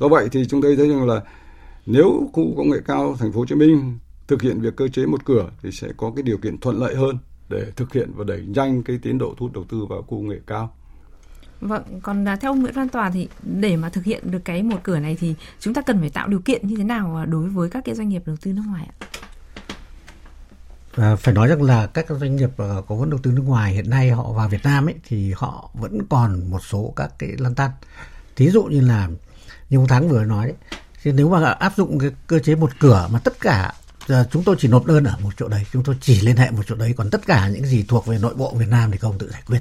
do 0.00 0.08
vậy 0.08 0.28
thì 0.32 0.44
chúng 0.48 0.62
tôi 0.62 0.76
thấy 0.76 0.88
rằng 0.88 1.08
là 1.08 1.22
nếu 1.86 2.30
khu 2.32 2.54
công 2.56 2.70
nghệ 2.70 2.78
cao 2.86 3.16
thành 3.18 3.32
phố 3.32 3.38
Hồ 3.38 3.46
Chí 3.46 3.54
Minh 3.54 3.98
thực 4.28 4.42
hiện 4.42 4.60
việc 4.60 4.76
cơ 4.76 4.88
chế 4.88 5.06
một 5.06 5.24
cửa 5.24 5.50
thì 5.62 5.72
sẽ 5.72 5.88
có 5.96 6.12
cái 6.16 6.22
điều 6.22 6.38
kiện 6.38 6.58
thuận 6.58 6.78
lợi 6.78 6.94
hơn 6.94 7.18
để 7.48 7.72
thực 7.76 7.92
hiện 7.92 8.10
và 8.14 8.24
đẩy 8.24 8.44
nhanh 8.46 8.82
cái 8.82 8.98
tiến 9.02 9.18
độ 9.18 9.34
thu 9.36 9.46
hút 9.46 9.54
đầu 9.54 9.64
tư 9.64 9.86
vào 9.88 10.02
khu 10.02 10.18
công 10.18 10.28
nghệ 10.28 10.40
cao. 10.46 10.76
Vâng, 11.60 11.82
còn 12.02 12.24
là 12.24 12.36
theo 12.36 12.50
ông 12.50 12.62
Nguyễn 12.62 12.74
Văn 12.74 12.88
Tòa 12.88 13.10
thì 13.10 13.28
để 13.42 13.76
mà 13.76 13.88
thực 13.88 14.04
hiện 14.04 14.30
được 14.30 14.44
cái 14.44 14.62
một 14.62 14.76
cửa 14.82 14.98
này 14.98 15.16
thì 15.20 15.34
chúng 15.60 15.74
ta 15.74 15.82
cần 15.82 16.00
phải 16.00 16.10
tạo 16.10 16.28
điều 16.28 16.40
kiện 16.40 16.66
như 16.66 16.76
thế 16.76 16.84
nào 16.84 17.16
à, 17.16 17.24
đối 17.24 17.48
với 17.48 17.70
các 17.70 17.84
cái 17.84 17.94
doanh 17.94 18.08
nghiệp 18.08 18.22
đầu 18.26 18.36
tư 18.42 18.52
nước 18.52 18.62
ngoài 18.66 18.88
ạ? 19.00 19.06
À, 20.96 21.16
phải 21.16 21.34
nói 21.34 21.48
rằng 21.48 21.62
là 21.62 21.86
các 21.86 22.06
doanh 22.20 22.36
nghiệp 22.36 22.50
ờ, 22.56 22.82
có 22.88 22.94
vốn 22.94 23.10
đầu 23.10 23.20
tư 23.22 23.30
nước 23.30 23.42
ngoài 23.42 23.72
hiện 23.72 23.90
nay 23.90 24.10
họ 24.10 24.32
vào 24.32 24.48
Việt 24.48 24.64
Nam 24.64 24.88
ấy 24.88 24.94
thì 25.08 25.32
họ 25.36 25.70
vẫn 25.74 26.06
còn 26.10 26.50
một 26.50 26.60
số 26.64 26.92
các 26.96 27.10
cái 27.18 27.30
lăn 27.38 27.54
tăn. 27.54 27.70
Thí 28.36 28.50
dụ 28.50 28.64
như 28.64 28.80
là 28.80 29.08
như 29.70 29.78
ông 29.78 29.88
Thắng 29.88 30.08
vừa 30.08 30.24
nói 30.24 30.46
đấy, 30.46 30.56
thì 31.02 31.12
nếu 31.12 31.28
mà 31.28 31.50
áp 31.50 31.72
dụng 31.76 31.98
cái 31.98 32.10
cơ 32.26 32.38
chế 32.38 32.54
một 32.54 32.70
cửa 32.80 33.08
mà 33.12 33.18
tất 33.18 33.40
cả 33.40 33.74
giờ 34.06 34.26
chúng 34.30 34.44
tôi 34.44 34.56
chỉ 34.58 34.68
nộp 34.68 34.86
đơn 34.86 35.04
ở 35.04 35.16
một 35.22 35.30
chỗ 35.36 35.48
đấy, 35.48 35.66
chúng 35.72 35.84
tôi 35.84 35.96
chỉ 36.00 36.20
liên 36.20 36.36
hệ 36.36 36.50
một 36.50 36.62
chỗ 36.66 36.74
đấy, 36.74 36.94
còn 36.96 37.10
tất 37.10 37.26
cả 37.26 37.48
những 37.48 37.64
gì 37.64 37.84
thuộc 37.88 38.06
về 38.06 38.18
nội 38.18 38.34
bộ 38.34 38.54
Việt 38.54 38.68
Nam 38.68 38.90
thì 38.90 38.98
không 38.98 39.18
tự 39.18 39.30
giải 39.30 39.42
quyết. 39.46 39.60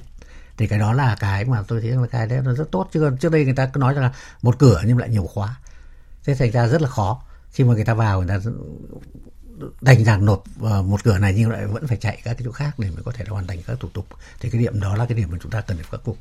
Thì 0.58 0.68
cái 0.68 0.80
đó 0.80 0.94
là 0.94 1.16
cái 1.20 1.46
mà 1.46 1.64
tôi 1.68 1.82
thấy 1.82 1.92
là 1.92 2.08
cái 2.12 2.28
đấy 2.28 2.40
nó 2.44 2.54
rất 2.54 2.72
tốt. 2.72 2.90
Chứ 2.94 3.00
còn 3.00 3.18
trước 3.18 3.32
đây 3.32 3.46
người 3.46 3.54
ta 3.54 3.66
cứ 3.66 3.80
nói 3.80 3.94
rằng 3.94 4.04
là 4.04 4.12
một 4.42 4.60
cửa 4.60 4.82
nhưng 4.86 4.98
lại 4.98 5.10
nhiều 5.10 5.30
khóa. 5.34 5.56
Thế 6.24 6.36
thành 6.36 6.52
ra 6.52 6.68
rất 6.68 6.82
là 6.82 6.88
khó. 6.88 7.22
Khi 7.52 7.64
mà 7.64 7.74
người 7.74 7.86
ta 7.86 7.94
vào 7.94 8.22
người 8.22 8.28
ta 8.28 8.50
đành 9.82 10.04
rằng 10.04 10.26
nộp 10.26 10.44
ờ, 10.62 10.82
một 10.82 11.04
cửa 11.04 11.18
này 11.18 11.34
nhưng 11.38 11.50
lại 11.50 11.66
vẫn 11.66 11.88
phải 11.88 11.98
chạy 11.98 12.22
các 12.24 12.34
cái 12.34 12.42
chỗ 12.46 12.52
khác 12.52 12.80
để 12.80 12.90
mới 12.90 13.04
có 13.04 13.12
thể 13.12 13.26
hoàn 13.28 13.48
thành 13.48 13.62
các 13.68 13.80
thủ 13.80 13.90
tục. 13.94 14.08
Thì 14.40 14.50
cái 14.50 14.62
điểm 14.62 14.80
đó 14.80 14.96
là 14.96 15.06
cái 15.06 15.18
điểm 15.18 15.30
mà 15.32 15.38
chúng 15.42 15.52
ta 15.52 15.62
cần 15.62 15.78
phải 15.78 15.86
khắc 15.92 16.02
phục. 16.04 16.18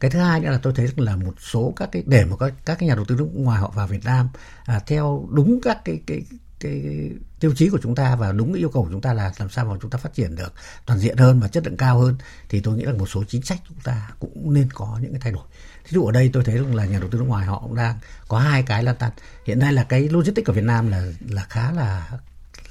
Cái 0.00 0.10
thứ 0.10 0.18
hai 0.18 0.40
nữa 0.40 0.50
là 0.50 0.58
tôi 0.58 0.72
thấy 0.76 0.88
là 0.96 1.16
một 1.16 1.34
số 1.40 1.72
các 1.76 1.88
cái 1.92 2.02
để 2.06 2.24
mà 2.24 2.36
các 2.36 2.54
các 2.64 2.78
cái 2.78 2.88
nhà 2.88 2.94
đầu 2.94 3.04
tư 3.04 3.14
nước 3.18 3.28
ngoài 3.34 3.60
họ 3.60 3.72
vào 3.74 3.86
Việt 3.86 4.04
Nam 4.04 4.28
à, 4.64 4.80
theo 4.86 5.28
đúng 5.32 5.60
các 5.62 5.84
cái 5.84 6.00
cái 6.06 6.22
cái 6.60 7.10
tiêu 7.40 7.52
chí 7.56 7.68
của 7.68 7.78
chúng 7.82 7.94
ta 7.94 8.16
và 8.16 8.32
đúng 8.32 8.52
cái 8.52 8.62
yêu 8.62 8.68
cầu 8.68 8.84
của 8.84 8.90
chúng 8.90 9.00
ta 9.00 9.12
là 9.12 9.32
làm 9.38 9.50
sao 9.50 9.64
mà 9.64 9.74
chúng 9.82 9.90
ta 9.90 9.98
phát 9.98 10.14
triển 10.14 10.36
được 10.36 10.52
toàn 10.86 11.00
diện 11.00 11.16
hơn 11.16 11.40
và 11.40 11.48
chất 11.48 11.66
lượng 11.66 11.76
cao 11.76 11.98
hơn 11.98 12.16
thì 12.48 12.60
tôi 12.60 12.76
nghĩ 12.76 12.84
là 12.84 12.92
một 12.92 13.08
số 13.08 13.24
chính 13.28 13.42
sách 13.42 13.58
chúng 13.68 13.78
ta 13.84 14.10
cũng 14.18 14.54
nên 14.54 14.68
có 14.74 14.98
những 15.02 15.12
cái 15.12 15.20
thay 15.20 15.32
đổi. 15.32 15.42
Thí 15.84 15.90
dụ 15.90 16.06
ở 16.06 16.12
đây 16.12 16.30
tôi 16.32 16.44
thấy 16.44 16.58
là 16.58 16.84
nhà 16.84 16.98
đầu 16.98 17.08
tư 17.10 17.18
nước 17.18 17.24
ngoài 17.28 17.46
họ 17.46 17.60
cũng 17.60 17.74
đang 17.74 17.98
có 18.28 18.38
hai 18.38 18.62
cái 18.62 18.82
là 18.82 18.92
tăn. 18.92 19.10
Hiện 19.44 19.58
nay 19.58 19.72
là 19.72 19.84
cái 19.84 20.08
logistics 20.08 20.48
ở 20.48 20.52
Việt 20.52 20.64
Nam 20.64 20.90
là 20.90 21.06
là 21.28 21.46
khá 21.48 21.72
là 21.72 22.10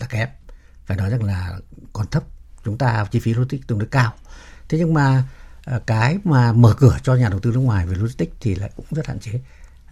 là 0.04 0.08
kém 0.10 0.30
phải 0.86 0.97
nói 0.97 1.10
rằng 1.10 1.24
là 1.24 1.60
còn 1.93 2.08
thấp 2.08 2.24
chúng 2.66 2.78
ta 2.78 3.06
chi 3.12 3.20
phí 3.20 3.34
logistics 3.34 3.68
tương 3.68 3.80
đối 3.80 3.88
cao 3.88 4.14
thế 4.70 4.78
nhưng 4.78 4.93
mà 4.93 5.24
ờ, 5.66 5.82
cái 5.86 6.18
mà 6.24 6.54
mở 6.54 6.74
cửa 6.78 6.97
cho 7.04 7.16
nhà 7.16 7.30
đầu 7.30 7.39
tư 7.39 7.51
nước 7.51 7.60
ngoài 7.60 7.86
về 7.88 7.95
logistics 7.95 8.36
thì 8.39 8.56
lại 8.56 8.70
cũng 8.76 8.86
rất 8.91 9.08
hạn 9.08 9.20
chế 9.20 9.39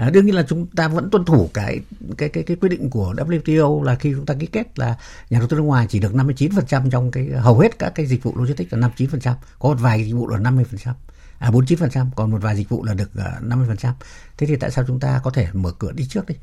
À, 0.02 0.10
đương 0.10 0.26
nhiên 0.26 0.36
là 0.36 0.44
chúng 0.48 0.68
ta 0.68 0.88
vẫn 0.88 1.10
tuân 1.10 1.26
thủ 1.26 1.50
cái 1.54 1.80
cái 2.18 2.30
cái 2.30 2.44
cái 2.44 2.58
quyết 2.58 2.70
định 2.70 2.90
của 2.90 3.14
WTO 3.18 3.84
là 3.84 3.96
khi 3.96 4.14
chúng 4.16 4.26
ta 4.26 4.34
ký 4.40 4.46
kết 4.46 4.80
là 4.80 4.98
nhà 5.30 5.40
đầu 5.40 5.48
tư 5.48 5.58
nước 5.58 5.64
ngoài 5.64 5.86
chỉ 5.90 6.00
được 6.00 6.14
59% 6.14 6.90
trong 6.90 7.12
cái 7.12 7.28
hầu 7.30 7.60
hết 7.60 7.80
các 7.80 7.90
cái 7.96 8.06
dịch 8.06 8.24
vụ 8.24 8.34
logistics 8.38 8.74
là 8.74 8.88
59%, 8.88 9.34
có 9.60 9.70
một 9.70 9.78
vài 9.80 10.06
dịch 10.06 10.14
vụ 10.14 10.28
là 10.28 10.38
50%. 10.38 10.94
À 11.40 11.52
49%, 11.52 12.08
còn 12.16 12.32
một 12.32 12.42
vài 12.42 12.56
dịch 12.56 12.70
vụ 12.70 12.84
là 12.84 12.94
được 12.94 13.10
ờ, 13.16 13.32
50%. 13.42 13.94
Thế 14.38 14.48
thì 14.48 14.56
tại 14.56 14.72
sao 14.72 14.86
chúng 14.88 15.00
ta 15.00 15.20
có 15.24 15.32
thể 15.32 15.48
mở 15.54 15.72
cửa 15.80 15.92
đi 15.92 16.06
trước 16.10 16.26
đi? 16.28 16.36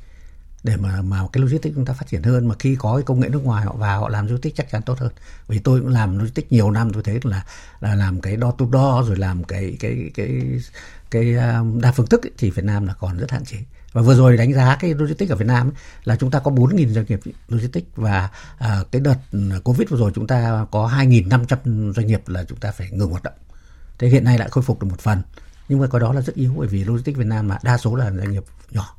Để 0.64 0.76
mà 0.76 1.02
mà 1.02 1.20
cái 1.32 1.42
logistics 1.42 1.74
chúng 1.74 1.84
ta 1.84 1.92
phát 1.92 2.06
triển 2.09 2.22
hơn. 2.22 2.48
Mà 2.48 2.54
khi 2.59 2.76
có 2.78 2.96
cái 2.96 3.02
công 3.02 3.20
nghệ 3.20 3.28
nước 3.28 3.44
ngoài 3.44 3.64
họ 3.64 3.72
vào 3.72 4.00
họ 4.00 4.09
làm 4.09 4.26
logistics 4.26 4.56
chắc 4.56 4.70
chắn 4.70 4.82
tốt 4.82 4.98
hơn. 4.98 5.12
Vì 5.48 5.59
tôi 5.59 5.80
cũng 5.80 5.88
làm 5.88 6.18
logistics 6.18 6.52
nhiều 6.52 6.70
năm 6.70 6.92
tôi 6.92 7.02
thấy 7.02 7.20
là 7.22 7.44
là 7.80 7.94
làm 7.94 8.20
cái 8.20 8.36
đo 8.36 8.50
to 8.50 8.66
đo 8.72 9.04
rồi 9.06 9.16
làm 9.16 9.44
cái 9.44 9.76
cái 9.80 10.11
cái 10.14 10.30
cái 10.30 10.61
cái 11.11 11.34
đa 11.80 11.92
phương 11.92 12.06
thức 12.06 12.26
ấy, 12.26 12.32
thì 12.38 12.50
Việt 12.50 12.64
Nam 12.64 12.86
là 12.86 12.94
còn 12.94 13.18
rất 13.18 13.30
hạn 13.30 13.44
chế. 13.44 13.59
Và 13.92 14.02
vừa 14.02 14.14
rồi 14.14 14.36
đánh 14.36 14.54
giá 14.54 14.76
cái 14.80 14.94
logistics 14.94 15.30
ở 15.30 15.36
Việt 15.36 15.46
Nam 15.46 15.68
ấy, 15.68 15.74
là 16.04 16.16
chúng 16.16 16.30
ta 16.30 16.38
có 16.38 16.50
4.000 16.50 16.88
doanh 16.92 17.04
nghiệp 17.09 17.20
logistics 17.48 17.88
và 17.96 18.30
à, 18.59 18.78
cái 18.92 19.00
đợt 19.00 19.16
ừ, 19.32 19.50
Covid 19.64 19.88
vừa 19.88 19.98
rồi 19.98 20.12
chúng 20.14 20.26
ta 20.26 20.66
có 20.70 20.88
2.500 20.88 21.92
doanh 21.92 22.06
nghiệp 22.06 22.28
là 22.28 22.44
chúng 22.44 22.59
ta 22.59 22.72
phải 22.72 22.90
ngừng 22.90 23.11
hoạt 23.11 23.22
động. 23.22 23.34
Thế 23.98 24.09
hiện 24.09 24.24
nay 24.24 24.38
lại 24.38 24.48
khôi 24.50 24.64
phục 24.64 24.82
được 24.82 24.86
một 24.90 25.00
phần. 25.00 25.22
Nhưng 25.68 25.80
mà 25.80 25.86
cái 25.86 26.00
đó 26.00 26.12
là 26.12 26.20
rất 26.20 26.34
yếu 26.34 26.54
bởi 26.59 26.68
vì 26.68 26.84
logistics 26.84 27.18
Việt 27.18 27.26
Nam 27.26 27.48
mà 27.48 27.59
đa 27.62 27.78
số 27.78 27.94
là 27.94 28.11
doanh 28.11 28.30
nghiệp 28.32 28.44
nhỏ 28.70 28.97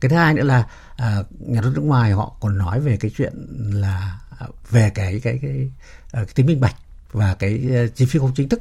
cái 0.00 0.08
thứ 0.08 0.16
hai 0.16 0.34
nữa 0.34 0.42
là 0.42 0.66
à, 0.96 1.16
nhà 1.38 1.60
đầu 1.60 1.70
tư 1.70 1.76
nước 1.76 1.86
ngoài 1.86 2.12
họ 2.12 2.36
còn 2.40 2.58
nói 2.58 2.80
về 2.80 2.96
cái 2.96 3.10
chuyện 3.16 3.32
là 3.74 4.18
ờ, 4.38 4.46
về 4.70 4.90
cái 4.94 5.20
cái 5.20 5.38
cái, 5.42 5.68
cái, 6.12 6.24
cái 6.24 6.34
tính 6.34 6.46
minh 6.46 6.60
bạch 6.60 6.76
và 7.12 7.34
cái 7.34 7.68
uh, 7.84 7.96
chi 7.96 8.06
phí 8.06 8.18
không 8.18 8.32
chính 8.34 8.48
thức. 8.48 8.60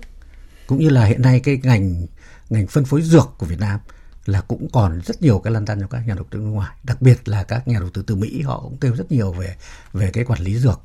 Cũng 0.67 0.79
như 0.79 0.89
là 0.89 1.05
hiện 1.05 1.21
nay 1.21 1.39
cái 1.39 1.59
ngành 1.63 2.05
ngành 2.49 2.67
phân 2.67 2.85
phối 2.85 3.01
dược 3.01 3.29
của 3.37 3.45
Việt 3.45 3.59
Nam 3.59 3.79
là 4.25 4.41
cũng 4.41 4.67
còn 4.71 5.01
rất 5.05 5.21
nhiều 5.21 5.39
cái 5.39 5.53
lăn 5.53 5.65
tăn 5.65 5.81
cho 5.81 5.87
các 5.87 6.07
nhà 6.07 6.13
đầu 6.13 6.25
tư 6.29 6.39
nước 6.39 6.45
ngoài. 6.45 6.75
Đặc 6.83 7.01
biệt 7.01 7.27
là 7.27 7.43
các 7.43 7.67
nhà 7.67 7.79
đầu 7.79 7.89
tư 7.89 8.03
từ 8.07 8.15
Mỹ 8.15 8.41
họ 8.41 8.59
cũng 8.61 8.77
kêu 8.77 8.95
rất 8.95 9.11
nhiều 9.11 9.31
về 9.31 9.55
về 9.93 10.11
cái 10.11 10.23
quản 10.23 10.41
lý 10.41 10.59
dược 10.59 10.81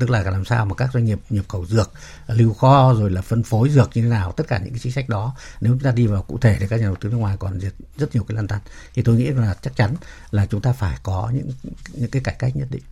tức 0.00 0.10
là 0.10 0.22
làm 0.22 0.44
sao 0.44 0.66
mà 0.66 0.74
các 0.74 0.90
doanh 0.92 1.04
nghiệp 1.04 1.18
nhập 1.30 1.44
khẩu 1.48 1.66
dược 1.66 1.92
à, 2.26 2.34
lưu 2.34 2.54
kho 2.54 2.94
rồi 2.98 3.10
là 3.10 3.22
phân 3.22 3.42
phối 3.42 3.68
dược 3.68 3.90
như 3.94 4.02
thế 4.02 4.08
nào, 4.08 4.32
tất 4.32 4.48
cả 4.48 4.58
những 4.58 4.70
cái 4.70 4.78
chính 4.78 4.92
sách 4.92 5.08
đó, 5.08 5.34
nếu 5.60 5.72
chúng 5.72 5.80
ta 5.80 5.90
đi 5.90 6.06
vào 6.06 6.22
cụ 6.22 6.38
thể 6.38 6.56
thì 6.60 6.66
các 6.68 6.80
nhà 6.80 6.86
đầu 6.86 6.96
tư 7.00 7.08
nước 7.08 7.16
ngoài 7.16 7.36
còn 7.38 7.60
rất 7.96 8.14
nhiều 8.14 8.24
cái 8.24 8.36
lăn 8.36 8.48
tăn 8.48 8.60
thì 8.94 9.02
tôi 9.02 9.16
nghĩ 9.16 9.26
là 9.26 9.54
chắc 9.62 9.76
chắn 9.76 9.94
là 10.30 10.46
chúng 10.46 10.60
ta 10.60 10.72
phải 10.72 10.98
có 11.02 11.30
những 11.34 11.50
những 11.92 12.10
cái 12.10 12.22
cải 12.22 12.34
cách 12.38 12.56
nhất 12.56 12.68
định. 12.70 12.82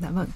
Dạ 0.00 0.10
vâng. 0.10 0.28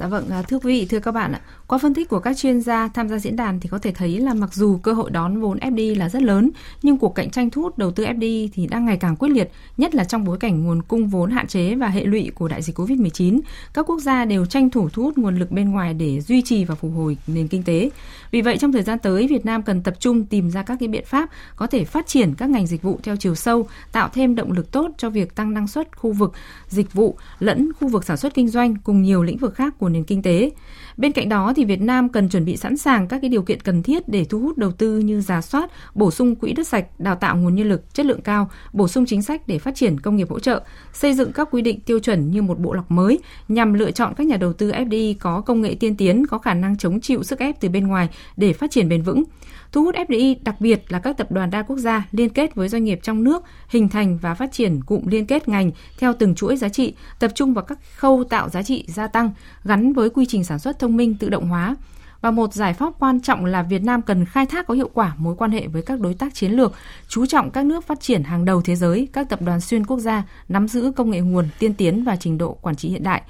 Dạ 0.00 0.06
vâng, 0.06 0.28
à, 0.30 0.42
thưa 0.42 0.58
quý 0.58 0.80
vị, 0.80 0.86
thưa 0.86 1.00
các 1.00 1.12
bạn 1.12 1.32
ạ, 1.32 1.40
qua 1.66 1.78
phân 1.78 1.94
tích 1.94 2.08
của 2.08 2.18
các 2.18 2.36
chuyên 2.36 2.60
gia 2.60 2.88
tham 2.88 3.08
gia 3.08 3.18
diễn 3.18 3.36
đàn 3.36 3.60
thì 3.60 3.68
có 3.68 3.78
thể 3.78 3.92
thấy 3.92 4.18
là 4.18 4.34
mặc 4.34 4.54
dù 4.54 4.78
cơ 4.78 4.92
hội 4.92 5.10
đón 5.10 5.40
vốn 5.40 5.58
FDI 5.58 5.98
là 5.98 6.08
rất 6.08 6.22
lớn, 6.22 6.50
nhưng 6.82 6.98
cuộc 6.98 7.14
cạnh 7.14 7.30
tranh 7.30 7.50
thu 7.50 7.62
hút 7.62 7.78
đầu 7.78 7.90
tư 7.90 8.04
FDI 8.04 8.48
thì 8.52 8.66
đang 8.66 8.84
ngày 8.84 8.96
càng 8.96 9.16
quyết 9.16 9.28
liệt, 9.28 9.50
nhất 9.76 9.94
là 9.94 10.04
trong 10.04 10.24
bối 10.24 10.38
cảnh 10.38 10.64
nguồn 10.64 10.82
cung 10.82 11.08
vốn 11.08 11.30
hạn 11.30 11.46
chế 11.46 11.74
và 11.74 11.88
hệ 11.88 12.04
lụy 12.04 12.30
của 12.34 12.48
đại 12.48 12.62
dịch 12.62 12.78
Covid-19. 12.78 13.40
Các 13.74 13.90
quốc 13.90 14.00
gia 14.00 14.24
đều 14.24 14.46
tranh 14.46 14.70
thủ 14.70 14.88
thu 14.88 15.02
hút 15.02 15.18
nguồn 15.18 15.36
lực 15.36 15.50
bên 15.50 15.70
ngoài 15.70 15.94
để 15.94 16.20
duy 16.20 16.42
trì 16.42 16.64
và 16.64 16.74
phục 16.74 16.92
hồi 16.96 17.16
nền 17.26 17.48
kinh 17.48 17.62
tế. 17.62 17.90
Vì 18.30 18.42
vậy 18.42 18.58
trong 18.58 18.72
thời 18.72 18.82
gian 18.82 18.98
tới, 18.98 19.26
Việt 19.26 19.46
Nam 19.46 19.62
cần 19.62 19.82
tập 19.82 19.94
trung 20.00 20.24
tìm 20.24 20.50
ra 20.50 20.62
các 20.62 20.76
cái 20.80 20.88
biện 20.88 21.04
pháp 21.06 21.28
có 21.56 21.66
thể 21.66 21.84
phát 21.84 22.06
triển 22.06 22.34
các 22.34 22.50
ngành 22.50 22.66
dịch 22.66 22.82
vụ 22.82 22.98
theo 23.02 23.16
chiều 23.16 23.34
sâu, 23.34 23.68
tạo 23.92 24.08
thêm 24.12 24.34
động 24.34 24.52
lực 24.52 24.72
tốt 24.72 24.90
cho 24.98 25.10
việc 25.10 25.34
tăng 25.34 25.54
năng 25.54 25.68
suất 25.68 25.98
khu 25.98 26.12
vực 26.12 26.32
dịch 26.68 26.92
vụ 26.92 27.16
lẫn 27.38 27.72
khu 27.80 27.88
vực 27.88 28.04
sản 28.04 28.16
xuất 28.16 28.34
kinh 28.34 28.48
doanh 28.48 28.76
cùng 28.84 29.02
nhiều 29.02 29.22
lĩnh 29.22 29.36
vực 29.36 29.54
khác 29.54 29.74
của 29.78 29.89
nền 29.92 30.04
kinh 30.04 30.22
tế. 30.22 30.50
Bên 30.96 31.12
cạnh 31.12 31.28
đó 31.28 31.52
thì 31.56 31.64
Việt 31.64 31.80
Nam 31.80 32.08
cần 32.08 32.28
chuẩn 32.28 32.44
bị 32.44 32.56
sẵn 32.56 32.76
sàng 32.76 33.08
các 33.08 33.18
cái 33.20 33.30
điều 33.30 33.42
kiện 33.42 33.60
cần 33.60 33.82
thiết 33.82 34.08
để 34.08 34.24
thu 34.24 34.38
hút 34.38 34.58
đầu 34.58 34.72
tư 34.72 34.98
như 34.98 35.20
giả 35.20 35.40
soát, 35.40 35.70
bổ 35.94 36.10
sung 36.10 36.36
quỹ 36.36 36.52
đất 36.52 36.68
sạch, 36.68 37.00
đào 37.00 37.14
tạo 37.14 37.36
nguồn 37.36 37.54
nhân 37.54 37.68
lực 37.68 37.94
chất 37.94 38.06
lượng 38.06 38.20
cao, 38.20 38.50
bổ 38.72 38.88
sung 38.88 39.06
chính 39.06 39.22
sách 39.22 39.48
để 39.48 39.58
phát 39.58 39.74
triển 39.74 40.00
công 40.00 40.16
nghiệp 40.16 40.30
hỗ 40.30 40.38
trợ, 40.38 40.62
xây 40.92 41.14
dựng 41.14 41.32
các 41.32 41.48
quy 41.50 41.62
định 41.62 41.80
tiêu 41.80 41.98
chuẩn 41.98 42.30
như 42.30 42.42
một 42.42 42.58
bộ 42.58 42.72
lọc 42.72 42.90
mới 42.90 43.18
nhằm 43.48 43.74
lựa 43.74 43.90
chọn 43.90 44.14
các 44.16 44.26
nhà 44.26 44.36
đầu 44.36 44.52
tư 44.52 44.70
FDI 44.70 45.14
có 45.20 45.40
công 45.40 45.60
nghệ 45.60 45.76
tiên 45.80 45.96
tiến, 45.96 46.26
có 46.26 46.38
khả 46.38 46.54
năng 46.54 46.78
chống 46.78 47.00
chịu 47.00 47.22
sức 47.22 47.38
ép 47.38 47.60
từ 47.60 47.68
bên 47.68 47.86
ngoài 47.86 48.08
để 48.36 48.52
phát 48.52 48.70
triển 48.70 48.88
bền 48.88 49.02
vững. 49.02 49.24
Thu 49.72 49.84
hút 49.84 49.94
FDI 49.94 50.36
đặc 50.44 50.60
biệt 50.60 50.84
là 50.88 50.98
các 50.98 51.16
tập 51.16 51.32
đoàn 51.32 51.50
đa 51.50 51.62
quốc 51.62 51.76
gia 51.76 52.06
liên 52.12 52.28
kết 52.28 52.54
với 52.54 52.68
doanh 52.68 52.84
nghiệp 52.84 53.00
trong 53.02 53.24
nước, 53.24 53.42
hình 53.68 53.88
thành 53.88 54.18
và 54.18 54.34
phát 54.34 54.52
triển 54.52 54.82
cụm 54.82 55.06
liên 55.06 55.26
kết 55.26 55.48
ngành 55.48 55.70
theo 55.98 56.14
từng 56.18 56.34
chuỗi 56.34 56.56
giá 56.56 56.68
trị, 56.68 56.94
tập 57.18 57.30
trung 57.34 57.54
vào 57.54 57.64
các 57.64 57.78
khâu 57.96 58.24
tạo 58.24 58.48
giá 58.48 58.62
trị 58.62 58.84
gia 58.88 59.06
tăng 59.06 59.30
gắn 59.64 59.92
với 59.92 60.10
quy 60.10 60.26
trình 60.28 60.44
sản 60.44 60.58
xuất 60.58 60.78
thông 60.78 60.96
minh 60.96 61.14
tự 61.14 61.28
động 61.28 61.48
hóa. 61.48 61.76
Và 62.20 62.30
một 62.30 62.54
giải 62.54 62.74
pháp 62.74 62.92
quan 62.98 63.20
trọng 63.20 63.44
là 63.44 63.62
Việt 63.62 63.82
Nam 63.82 64.02
cần 64.02 64.24
khai 64.24 64.46
thác 64.46 64.66
có 64.66 64.74
hiệu 64.74 64.90
quả 64.94 65.14
mối 65.18 65.34
quan 65.38 65.50
hệ 65.50 65.66
với 65.66 65.82
các 65.82 66.00
đối 66.00 66.14
tác 66.14 66.34
chiến 66.34 66.52
lược, 66.52 66.72
chú 67.08 67.26
trọng 67.26 67.50
các 67.50 67.66
nước 67.66 67.86
phát 67.86 68.00
triển 68.00 68.22
hàng 68.22 68.44
đầu 68.44 68.62
thế 68.62 68.76
giới, 68.76 69.08
các 69.12 69.28
tập 69.28 69.42
đoàn 69.42 69.60
xuyên 69.60 69.86
quốc 69.86 69.98
gia 69.98 70.22
nắm 70.48 70.68
giữ 70.68 70.92
công 70.96 71.10
nghệ 71.10 71.20
nguồn 71.20 71.48
tiên 71.58 71.74
tiến 71.74 72.04
và 72.04 72.16
trình 72.16 72.38
độ 72.38 72.58
quản 72.62 72.76
trị 72.76 72.88
hiện 72.88 73.02
đại. 73.02 73.22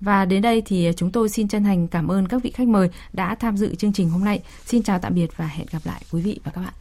Và 0.00 0.24
đến 0.24 0.42
đây 0.42 0.62
thì 0.66 0.86
à, 0.86 0.92
chúng 0.92 1.10
tôi 1.10 1.28
xin 1.28 1.48
chân 1.48 1.64
thành 1.64 1.88
cảm 1.88 2.08
ơn 2.08 2.28
các 2.28 2.42
vị 2.42 2.50
khách 2.50 2.68
mời 2.68 2.90
đã 3.12 3.34
tham 3.34 3.56
dự 3.56 3.74
chương 3.74 3.92
trình 3.92 4.10
hôm 4.10 4.24
nay. 4.24 4.42
Xin 4.66 4.82
chào 4.82 4.98
tạm 4.98 5.14
biệt 5.14 5.36
và 5.36 5.46
hẹn 5.46 5.66
gặp 5.72 5.80
lại 5.84 6.02
quý 6.12 6.22
vị 6.22 6.40
và 6.44 6.50
các 6.50 6.60
bạn. 6.60 6.72